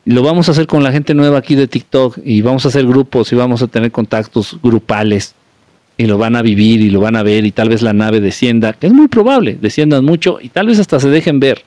Lo 0.07 0.23
vamos 0.23 0.49
a 0.49 0.53
hacer 0.53 0.67
con 0.67 0.83
la 0.83 0.91
gente 0.91 1.15
nueva 1.15 1.39
aquí 1.39 1.55
de 1.55 1.69
TikTok 1.69 2.19
y 2.25 2.43
vamos 2.43 2.65
a 2.65 2.69
hacer 2.69 2.85
grupos 2.85 3.33
y 3.33 3.37
vamos 3.37 3.63
a 3.63 3.69
tener 3.69 3.93
contactos 3.93 4.59
grupales 4.61 5.37
y 5.99 6.07
lo 6.07 6.17
van 6.17 6.37
a 6.37 6.43
vivir 6.43 6.81
y 6.81 6.91
lo 6.91 7.01
van 7.01 7.17
a 7.17 7.25
ver 7.25 7.45
y 7.45 7.51
tal 7.51 7.69
vez 7.69 7.83
la 7.83 7.93
nave 7.93 8.21
descienda, 8.21 8.73
que 8.73 8.87
es 8.87 8.93
muy 8.93 9.09
probable, 9.09 9.59
desciendan 9.61 10.05
mucho 10.05 10.39
y 10.41 10.49
tal 10.49 10.69
vez 10.69 10.79
hasta 10.79 11.01
se 11.01 11.09
dejen 11.09 11.41
ver. 11.41 11.65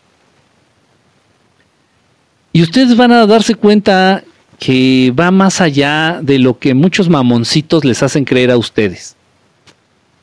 Y 2.54 2.64
ustedes 2.64 2.96
van 2.96 3.12
a 3.12 3.28
darse 3.28 3.56
cuenta 3.56 4.24
que 4.58 5.14
va 5.20 5.32
más 5.32 5.60
allá 5.60 6.20
de 6.22 6.40
lo 6.40 6.58
que 6.58 6.74
muchos 6.74 7.10
mamoncitos 7.10 7.84
les 7.84 8.02
hacen 8.04 8.24
creer 8.24 8.52
a 8.52 8.58
ustedes. 8.58 9.16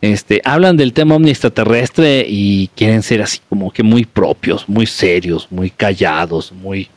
Este, 0.01 0.41
hablan 0.45 0.77
del 0.77 0.93
tema 0.93 1.17
omni 1.17 1.31
extraterrestre 1.31 2.25
y 2.27 2.69
quieren 2.69 3.03
ser 3.03 3.21
así 3.21 3.41
como 3.49 3.71
que 3.71 3.83
muy 3.83 4.05
propios, 4.07 4.69
muy 4.69 4.87
serios, 4.87 5.49
muy 5.51 5.71
callados, 5.71 6.53
muy 6.53 6.89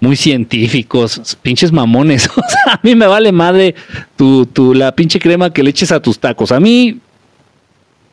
muy 0.00 0.16
científicos, 0.16 1.36
pinches 1.42 1.72
mamones. 1.72 2.28
A 2.66 2.80
mí 2.82 2.94
me 2.94 3.06
vale 3.06 3.32
madre 3.32 3.74
tu, 4.16 4.46
tu, 4.46 4.74
la 4.74 4.94
pinche 4.94 5.18
crema 5.18 5.52
que 5.52 5.62
le 5.62 5.70
eches 5.70 5.92
a 5.92 6.00
tus 6.00 6.18
tacos. 6.18 6.52
A 6.52 6.60
mí, 6.60 6.98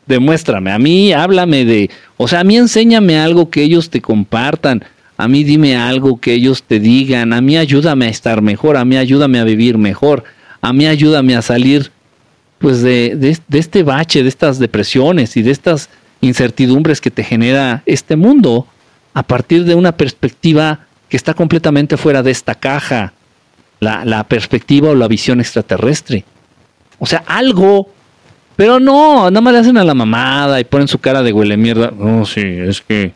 demuéstrame, 0.06 0.72
a 0.72 0.78
mí 0.78 1.12
háblame 1.12 1.64
de, 1.64 1.90
o 2.16 2.28
sea, 2.28 2.40
a 2.40 2.44
mí 2.44 2.56
enséñame 2.56 3.18
algo 3.18 3.50
que 3.50 3.62
ellos 3.62 3.90
te 3.90 4.00
compartan. 4.00 4.84
A 5.18 5.28
mí 5.28 5.44
dime 5.44 5.76
algo 5.76 6.20
que 6.20 6.34
ellos 6.34 6.62
te 6.62 6.78
digan. 6.78 7.32
A 7.32 7.40
mí 7.40 7.56
ayúdame 7.56 8.06
a 8.06 8.10
estar 8.10 8.42
mejor. 8.42 8.76
A 8.76 8.84
mí 8.84 8.96
ayúdame 8.96 9.38
a 9.38 9.44
vivir 9.44 9.78
mejor. 9.78 10.24
A 10.60 10.72
mí 10.72 10.86
ayúdame 10.86 11.36
a 11.36 11.42
salir, 11.42 11.90
pues, 12.58 12.82
de, 12.82 13.14
de, 13.16 13.38
de 13.48 13.58
este 13.58 13.82
bache, 13.82 14.22
de 14.22 14.28
estas 14.28 14.58
depresiones 14.58 15.36
y 15.36 15.42
de 15.42 15.52
estas 15.52 15.88
incertidumbres 16.20 17.00
que 17.00 17.10
te 17.10 17.24
genera 17.24 17.82
este 17.86 18.16
mundo 18.16 18.66
a 19.14 19.22
partir 19.22 19.64
de 19.64 19.74
una 19.74 19.92
perspectiva 19.92 20.85
que 21.08 21.16
está 21.16 21.34
completamente 21.34 21.96
fuera 21.96 22.22
de 22.22 22.30
esta 22.30 22.54
caja, 22.54 23.12
la, 23.80 24.24
perspectiva 24.24 24.90
o 24.90 24.94
la 24.94 25.08
visión 25.08 25.40
extraterrestre. 25.40 26.24
O 26.98 27.06
sea, 27.06 27.22
algo, 27.26 27.88
pero 28.56 28.80
no, 28.80 29.30
nada 29.30 29.40
más 29.40 29.52
le 29.52 29.58
hacen 29.60 29.78
a 29.78 29.84
la 29.84 29.94
mamada 29.94 30.60
y 30.60 30.64
ponen 30.64 30.88
su 30.88 30.98
cara 30.98 31.22
de 31.22 31.32
huele 31.32 31.56
mierda. 31.56 31.92
No, 31.96 32.24
sí, 32.24 32.40
es 32.42 32.80
que 32.80 33.12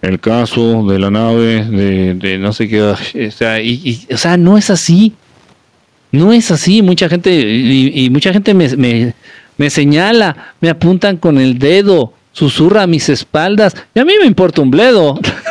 el 0.00 0.20
caso 0.20 0.86
de 0.86 0.98
la 0.98 1.10
nave, 1.10 1.64
de, 1.64 2.38
no 2.38 2.52
sé 2.52 2.68
qué, 2.68 2.82
o 2.82 2.96
sea, 3.30 3.60
y, 3.60 4.06
o 4.12 4.16
sea, 4.16 4.36
no 4.36 4.56
es 4.56 4.70
así. 4.70 5.12
No 6.10 6.32
es 6.32 6.50
así. 6.50 6.82
Mucha 6.82 7.08
gente, 7.08 7.32
y, 7.32 8.08
mucha 8.10 8.32
gente 8.32 8.54
me, 8.54 8.68
me, 8.76 9.14
me 9.56 9.70
señala, 9.70 10.54
me 10.60 10.68
apuntan 10.68 11.16
con 11.16 11.38
el 11.38 11.58
dedo, 11.58 12.12
susurra 12.32 12.82
a 12.82 12.86
mis 12.86 13.08
espaldas, 13.08 13.76
y 13.94 14.00
a 14.00 14.04
mí 14.04 14.12
me 14.20 14.26
importa 14.26 14.62
un 14.62 14.70
bledo. 14.70 15.18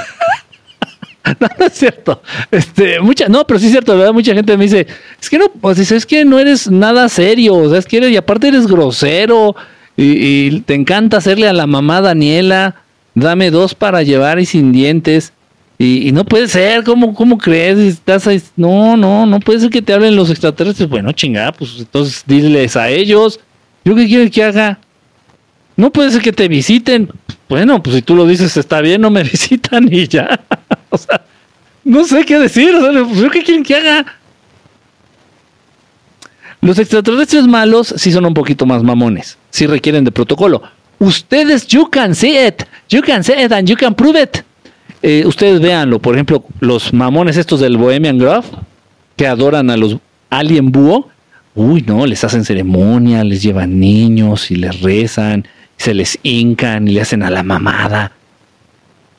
no, 1.40 1.48
no 1.60 1.66
es 1.66 1.74
cierto. 1.74 2.22
Este, 2.50 3.00
mucha, 3.00 3.28
no, 3.28 3.46
pero 3.46 3.60
sí 3.60 3.68
es 3.68 3.72
cierto, 3.72 3.98
¿verdad? 3.98 4.14
Mucha 4.14 4.34
gente 4.34 4.58
me 4.58 4.66
dice, 4.66 4.88
es 5.20 5.30
que 5.30 5.38
no, 5.38 5.50
pues 5.50 5.92
es 5.92 6.06
que 6.06 6.26
no 6.26 6.40
eres 6.40 6.70
nada 6.70 7.10
serio, 7.10 7.56
o 7.56 7.70
sea, 7.70 7.80
es 7.80 7.86
que 7.86 7.98
eres, 7.98 8.12
y 8.12 8.18
aparte 8.18 8.48
eres 8.48 8.68
grosero, 8.68 9.56
y, 9.98 10.62
te 10.62 10.74
encanta 10.74 11.18
hacerle 11.18 11.48
a 11.48 11.54
la 11.54 11.68
mamá 11.68 12.02
Daniela, 12.02 12.76
dame 13.14 13.52
dos 13.52 13.76
para 13.76 14.04
llevar 14.04 14.40
y 14.40 14.46
sin 14.46 14.72
dientes. 14.72 15.34
Y, 15.78 16.12
no 16.12 16.26
puede 16.26 16.48
ser, 16.48 16.84
¿cómo, 16.84 17.14
cómo 17.14 17.38
crees? 17.38 17.78
Estás 17.78 18.30
no, 18.56 18.96
no, 18.98 19.26
no 19.26 19.40
puede 19.40 19.60
ser 19.60 19.70
que 19.70 19.82
te 19.82 19.94
hablen 19.94 20.16
los 20.16 20.30
extraterrestres. 20.30 20.88
Bueno, 20.88 21.12
chingada, 21.12 21.52
pues 21.52 21.76
entonces 21.80 22.24
diles 22.26 22.76
a 22.76 22.90
ellos. 22.90 23.40
¿Yo 23.84 23.96
qué 23.96 24.08
quiero 24.08 24.30
que 24.30 24.44
haga? 24.44 24.80
No 25.76 25.92
puede 25.92 26.12
ser 26.12 26.22
que 26.22 26.32
te 26.32 26.48
visiten. 26.48 27.10
Bueno, 27.50 27.82
pues 27.82 27.96
si 27.96 28.02
tú 28.04 28.16
lo 28.16 28.28
dices 28.28 28.56
está 28.58 28.82
bien, 28.82 29.02
no 29.02 29.10
me 29.10 29.24
visitan 29.32 29.92
y 29.92 30.08
ya. 30.08 30.40
o 30.96 30.98
sea, 30.98 31.26
no 31.84 32.04
sé 32.06 32.24
qué 32.26 32.38
decir. 32.38 32.76
O 32.76 33.16
sea, 33.16 33.30
¿qué 33.32 33.44
quieren 33.44 33.64
que 33.64 33.76
haga? 33.76 34.06
Los 36.62 36.78
extraterrestres 36.78 37.48
malos 37.48 37.94
sí 37.98 38.12
son 38.12 38.26
un 38.26 38.36
poquito 38.36 38.66
más 38.68 38.84
mamones. 38.84 39.38
Sí 39.50 39.66
requieren 39.66 40.06
de 40.06 40.12
protocolo. 40.12 40.62
Ustedes, 41.00 41.66
you 41.68 41.90
can 41.90 42.14
see 42.14 42.38
it. 42.38 42.64
You 42.90 43.02
can 43.02 43.24
see 43.24 43.34
it 43.34 43.52
and 43.52 43.68
you 43.68 43.76
can 43.76 43.96
prove 43.96 44.22
it. 44.22 44.44
Eh, 45.02 45.24
ustedes 45.26 45.60
véanlo. 45.60 46.00
Por 46.00 46.14
ejemplo, 46.14 46.46
los 46.60 46.94
mamones 46.94 47.38
estos 47.38 47.60
del 47.60 47.78
Bohemian 47.78 48.20
Grove 48.20 48.46
que 49.16 49.26
adoran 49.26 49.72
a 49.72 49.78
los 49.78 49.98
alien 50.30 50.72
búho. 50.72 51.10
Uy, 51.56 51.82
no, 51.82 52.06
les 52.06 52.24
hacen 52.24 52.46
ceremonia, 52.46 53.24
les 53.24 53.42
llevan 53.42 53.80
niños 53.80 54.52
y 54.52 54.56
les 54.56 54.82
rezan, 54.82 55.48
se 55.78 55.94
les 55.94 56.20
hincan 56.22 56.88
y 56.88 56.92
le 56.92 57.02
hacen 57.02 57.24
a 57.24 57.32
la 57.32 57.42
mamada. 57.42 58.12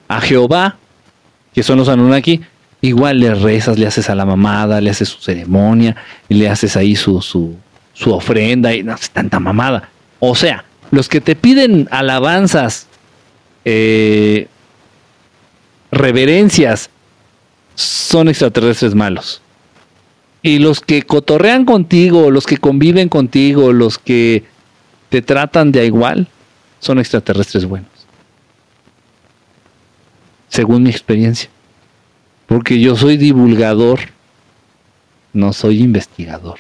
A 0.08 0.20
Jehová, 0.20 0.76
que 1.54 1.62
son 1.62 1.78
los 1.78 1.88
Anunnaki, 1.88 2.40
igual 2.80 3.20
le 3.20 3.34
rezas, 3.34 3.78
le 3.78 3.86
haces 3.86 4.10
a 4.10 4.14
la 4.14 4.24
mamada, 4.24 4.80
le 4.80 4.90
haces 4.90 5.08
su 5.08 5.20
ceremonia 5.20 5.96
y 6.28 6.34
le 6.34 6.48
haces 6.48 6.76
ahí 6.76 6.96
su, 6.96 7.20
su, 7.20 7.54
su 7.92 8.12
ofrenda 8.12 8.74
y 8.74 8.82
no 8.82 8.92
hace 8.92 9.08
tanta 9.12 9.38
mamada. 9.38 9.88
O 10.18 10.34
sea, 10.34 10.64
los 10.90 11.08
que 11.08 11.20
te 11.20 11.36
piden 11.36 11.88
alabanzas, 11.90 12.86
eh, 13.64 14.48
reverencias, 15.90 16.90
son 17.74 18.28
extraterrestres 18.28 18.94
malos. 18.94 19.40
Y 20.42 20.58
los 20.58 20.80
que 20.80 21.02
cotorrean 21.02 21.64
contigo, 21.64 22.30
los 22.30 22.46
que 22.46 22.58
conviven 22.58 23.08
contigo, 23.08 23.72
los 23.72 23.98
que 23.98 24.44
te 25.08 25.22
tratan 25.22 25.70
de 25.70 25.86
igual, 25.86 26.26
son 26.80 26.98
extraterrestres 26.98 27.64
buenos 27.64 27.91
según 30.52 30.82
mi 30.82 30.90
experiencia. 30.90 31.48
Porque 32.46 32.78
yo 32.78 32.94
soy 32.94 33.16
divulgador, 33.16 34.00
no 35.32 35.54
soy 35.54 35.80
investigador. 35.80 36.58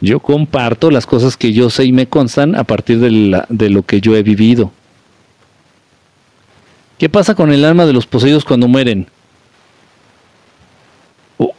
Yo 0.00 0.20
comparto 0.20 0.92
las 0.92 1.04
cosas 1.04 1.36
que 1.36 1.52
yo 1.52 1.68
sé 1.68 1.84
y 1.84 1.92
me 1.92 2.06
constan 2.06 2.54
a 2.54 2.62
partir 2.62 3.00
de, 3.00 3.70
lo 3.70 3.82
que 3.82 4.00
yo 4.00 4.14
he 4.14 4.22
vivido. 4.22 4.70
¿Qué 6.96 7.08
pasa 7.08 7.34
con 7.34 7.52
el 7.52 7.64
alma 7.64 7.86
de 7.86 7.92
los 7.92 8.06
poseídos 8.06 8.44
cuando 8.44 8.68
mueren? 8.68 9.08
Uh, 11.38 11.50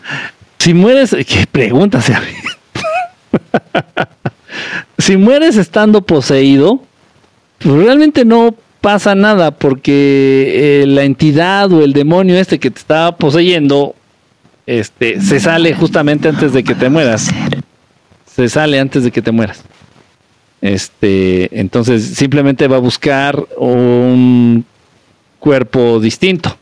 si 0.58 0.74
mueres, 0.74 1.16
¿qué 1.26 1.46
preguntas? 1.50 2.12
si 4.98 5.16
mueres 5.16 5.56
estando 5.56 6.02
poseído, 6.02 6.82
pues 7.58 7.74
realmente 7.74 8.26
no 8.26 8.54
pasa 8.84 9.14
nada 9.14 9.50
porque 9.50 10.82
eh, 10.82 10.86
la 10.86 11.04
entidad 11.04 11.72
o 11.72 11.82
el 11.82 11.94
demonio 11.94 12.36
este 12.36 12.60
que 12.60 12.70
te 12.70 12.78
estaba 12.78 13.16
poseyendo 13.16 13.94
este, 14.66 15.22
se 15.22 15.40
sale 15.40 15.74
justamente 15.74 16.28
antes 16.28 16.52
de 16.52 16.62
que 16.62 16.74
te 16.74 16.90
mueras. 16.90 17.30
Se 18.26 18.46
sale 18.50 18.78
antes 18.78 19.02
de 19.02 19.10
que 19.10 19.22
te 19.22 19.32
mueras. 19.32 19.62
Este, 20.60 21.58
entonces 21.58 22.04
simplemente 22.04 22.68
va 22.68 22.76
a 22.76 22.80
buscar 22.80 23.42
un 23.56 24.66
cuerpo 25.38 25.98
distinto. 25.98 26.54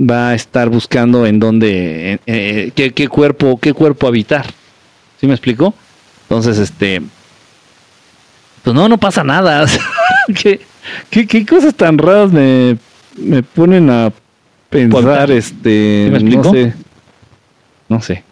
Va 0.00 0.28
a 0.28 0.34
estar 0.36 0.68
buscando 0.68 1.26
en 1.26 1.40
dónde, 1.40 2.20
eh, 2.24 2.70
qué, 2.72 3.08
cuerpo, 3.08 3.58
qué 3.58 3.72
cuerpo 3.72 4.06
habitar. 4.06 4.46
¿Sí 5.20 5.26
me 5.26 5.32
explico? 5.32 5.74
Entonces, 6.22 6.58
este, 6.58 7.02
pues 8.68 8.74
no, 8.74 8.86
no 8.86 8.98
pasa 8.98 9.24
nada. 9.24 9.64
¿Qué, 11.10 11.26
qué, 11.26 11.46
cosas 11.46 11.74
tan 11.74 11.96
raras 11.96 12.30
me, 12.30 12.76
ponen 13.54 13.88
a 13.88 14.12
pensar, 14.68 15.30
este, 15.30 16.10
no 16.20 16.44
sé, 16.52 16.74
no 17.88 18.02
sé. 18.02 18.24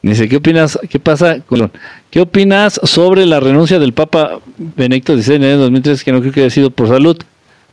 Dice, 0.00 0.30
¿qué 0.30 0.36
opinas? 0.36 0.78
¿Qué 0.88 0.98
pasa? 0.98 1.40
¿Qué 2.08 2.22
opinas 2.22 2.80
sobre 2.84 3.26
la 3.26 3.38
renuncia 3.38 3.78
del 3.78 3.92
Papa 3.92 4.40
Benedicto 4.56 5.14
XVI 5.14 5.34
en 5.34 5.42
el 5.42 5.50
año 5.50 5.58
2003 5.64 6.02
que 6.02 6.12
no 6.12 6.20
creo 6.20 6.32
que 6.32 6.40
haya 6.40 6.50
sido 6.50 6.70
por 6.70 6.88
salud? 6.88 7.18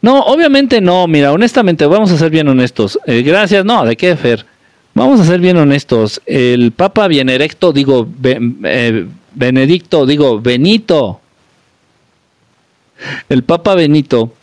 No, 0.02 0.24
obviamente 0.24 0.82
no. 0.82 1.08
Mira, 1.08 1.32
honestamente, 1.32 1.86
vamos 1.86 2.12
a 2.12 2.18
ser 2.18 2.32
bien 2.32 2.50
honestos. 2.50 3.00
Eh, 3.06 3.22
gracias, 3.22 3.64
no, 3.64 3.86
¿de 3.86 3.96
qué, 3.96 4.18
Fer? 4.18 4.46
Vamos 4.94 5.22
a 5.22 5.26
ser 5.26 5.40
bien 5.40 5.56
honestos. 5.56 6.22
El 6.26 6.74
Papa 6.74 7.08
bien 7.08 7.30
erecto, 7.30 7.72
digo, 7.72 8.10
eh, 8.66 9.06
Benedicto, 9.36 10.06
digo, 10.06 10.40
Benito. 10.42 11.20
El 13.30 13.44
Papa 13.44 13.76
Benito, 13.76 14.34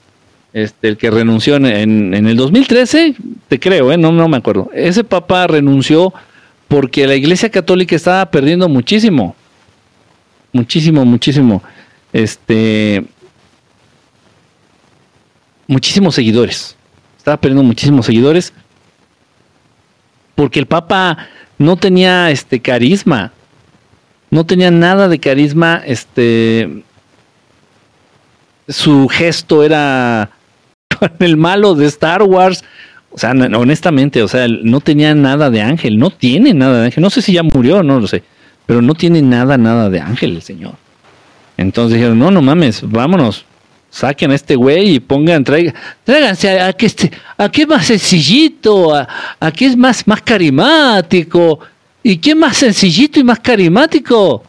este, 0.52 0.88
el 0.88 0.96
que 0.96 1.10
renunció 1.10 1.56
en, 1.56 1.66
en- 1.66 2.14
en 2.14 2.26
el 2.26 2.36
2013, 2.36 3.14
te 3.48 3.58
creo, 3.60 3.90
¿eh? 3.92 3.96
no, 3.96 4.12
no 4.12 4.28
me 4.28 4.36
acuerdo. 4.36 4.70
Ese 4.74 5.04
Papa 5.04 5.46
renunció 5.46 6.12
porque 6.68 7.06
la 7.06 7.14
Iglesia 7.14 7.48
Católica 7.50 7.96
estaba 7.96 8.26
perdiendo 8.30 8.68
muchísimo. 8.68 9.34
Muchísimo, 10.52 11.04
muchísimo. 11.04 11.62
Este. 12.12 13.04
Muchísimos 15.66 16.14
seguidores. 16.14 16.76
Estaba 17.16 17.36
perdiendo 17.36 17.62
muchísimos 17.62 18.06
seguidores. 18.06 18.52
Porque 20.34 20.58
el 20.58 20.66
Papa 20.66 21.28
no 21.58 21.76
tenía 21.76 22.30
este 22.30 22.60
carisma. 22.60 23.32
No 24.30 24.46
tenía 24.46 24.70
nada 24.70 25.08
de 25.08 25.18
carisma. 25.18 25.82
Este. 25.84 26.84
Su 28.68 29.08
gesto 29.08 29.64
era 29.64 30.30
el 31.18 31.36
malo 31.36 31.74
de 31.74 31.86
Star 31.86 32.22
Wars. 32.22 32.64
O 33.12 33.18
sea, 33.18 33.32
honestamente, 33.32 34.22
o 34.22 34.28
sea, 34.28 34.46
no 34.46 34.80
tenía 34.80 35.14
nada 35.14 35.50
de 35.50 35.60
ángel, 35.60 35.98
no 35.98 36.10
tiene 36.10 36.54
nada 36.54 36.78
de 36.78 36.84
ángel. 36.86 37.02
No 37.02 37.10
sé 37.10 37.22
si 37.22 37.32
ya 37.32 37.42
murió, 37.42 37.82
no 37.82 37.98
lo 37.98 38.06
sé, 38.06 38.22
pero 38.66 38.80
no 38.80 38.94
tiene 38.94 39.20
nada, 39.20 39.58
nada 39.58 39.90
de 39.90 40.00
ángel 40.00 40.36
el 40.36 40.42
señor. 40.42 40.74
Entonces 41.56 41.94
dijeron, 41.94 42.18
no, 42.20 42.30
no 42.30 42.40
mames, 42.40 42.82
vámonos, 42.88 43.44
saquen 43.90 44.30
a 44.30 44.36
este 44.36 44.54
güey 44.54 44.94
y 44.94 45.00
pongan, 45.00 45.42
traigan, 45.42 45.74
tráiganse 46.04 46.60
a, 46.60 46.68
a 46.68 46.72
que 46.72 46.86
este, 46.86 47.10
a 47.36 47.50
que 47.50 47.62
es 47.62 47.68
más 47.68 47.86
sencillito, 47.86 48.94
a, 48.94 49.08
a 49.40 49.50
que 49.50 49.66
es 49.66 49.76
más, 49.76 50.06
más 50.06 50.22
carismático. 50.22 51.58
¿Y 52.02 52.18
quién 52.18 52.38
más 52.38 52.56
sencillito 52.56 53.20
y 53.20 53.24
más 53.24 53.40
carismático 53.40 54.42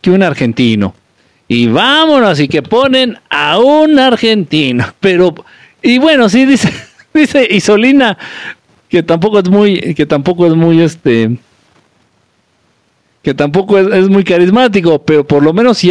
que 0.00 0.10
un 0.10 0.22
argentino? 0.22 0.94
Y 1.48 1.66
vámonos, 1.66 2.40
y 2.40 2.48
que 2.48 2.62
ponen 2.62 3.18
a 3.28 3.58
un 3.58 3.98
argentino. 3.98 4.86
Pero, 5.00 5.34
y 5.82 5.98
bueno, 5.98 6.28
sí, 6.28 6.46
dice, 6.46 6.72
dice 7.14 7.46
Isolina, 7.50 8.16
que 8.88 9.02
tampoco 9.02 9.38
es 9.38 9.48
muy, 9.48 9.94
que 9.94 10.06
tampoco 10.06 10.46
es 10.46 10.54
muy 10.54 10.80
este, 10.80 11.36
que 13.22 13.34
tampoco 13.34 13.78
es, 13.78 13.86
es 13.86 14.08
muy 14.08 14.24
carismático, 14.24 15.02
pero 15.02 15.26
por 15.26 15.42
lo 15.42 15.52
menos 15.52 15.78
sí 15.78 15.90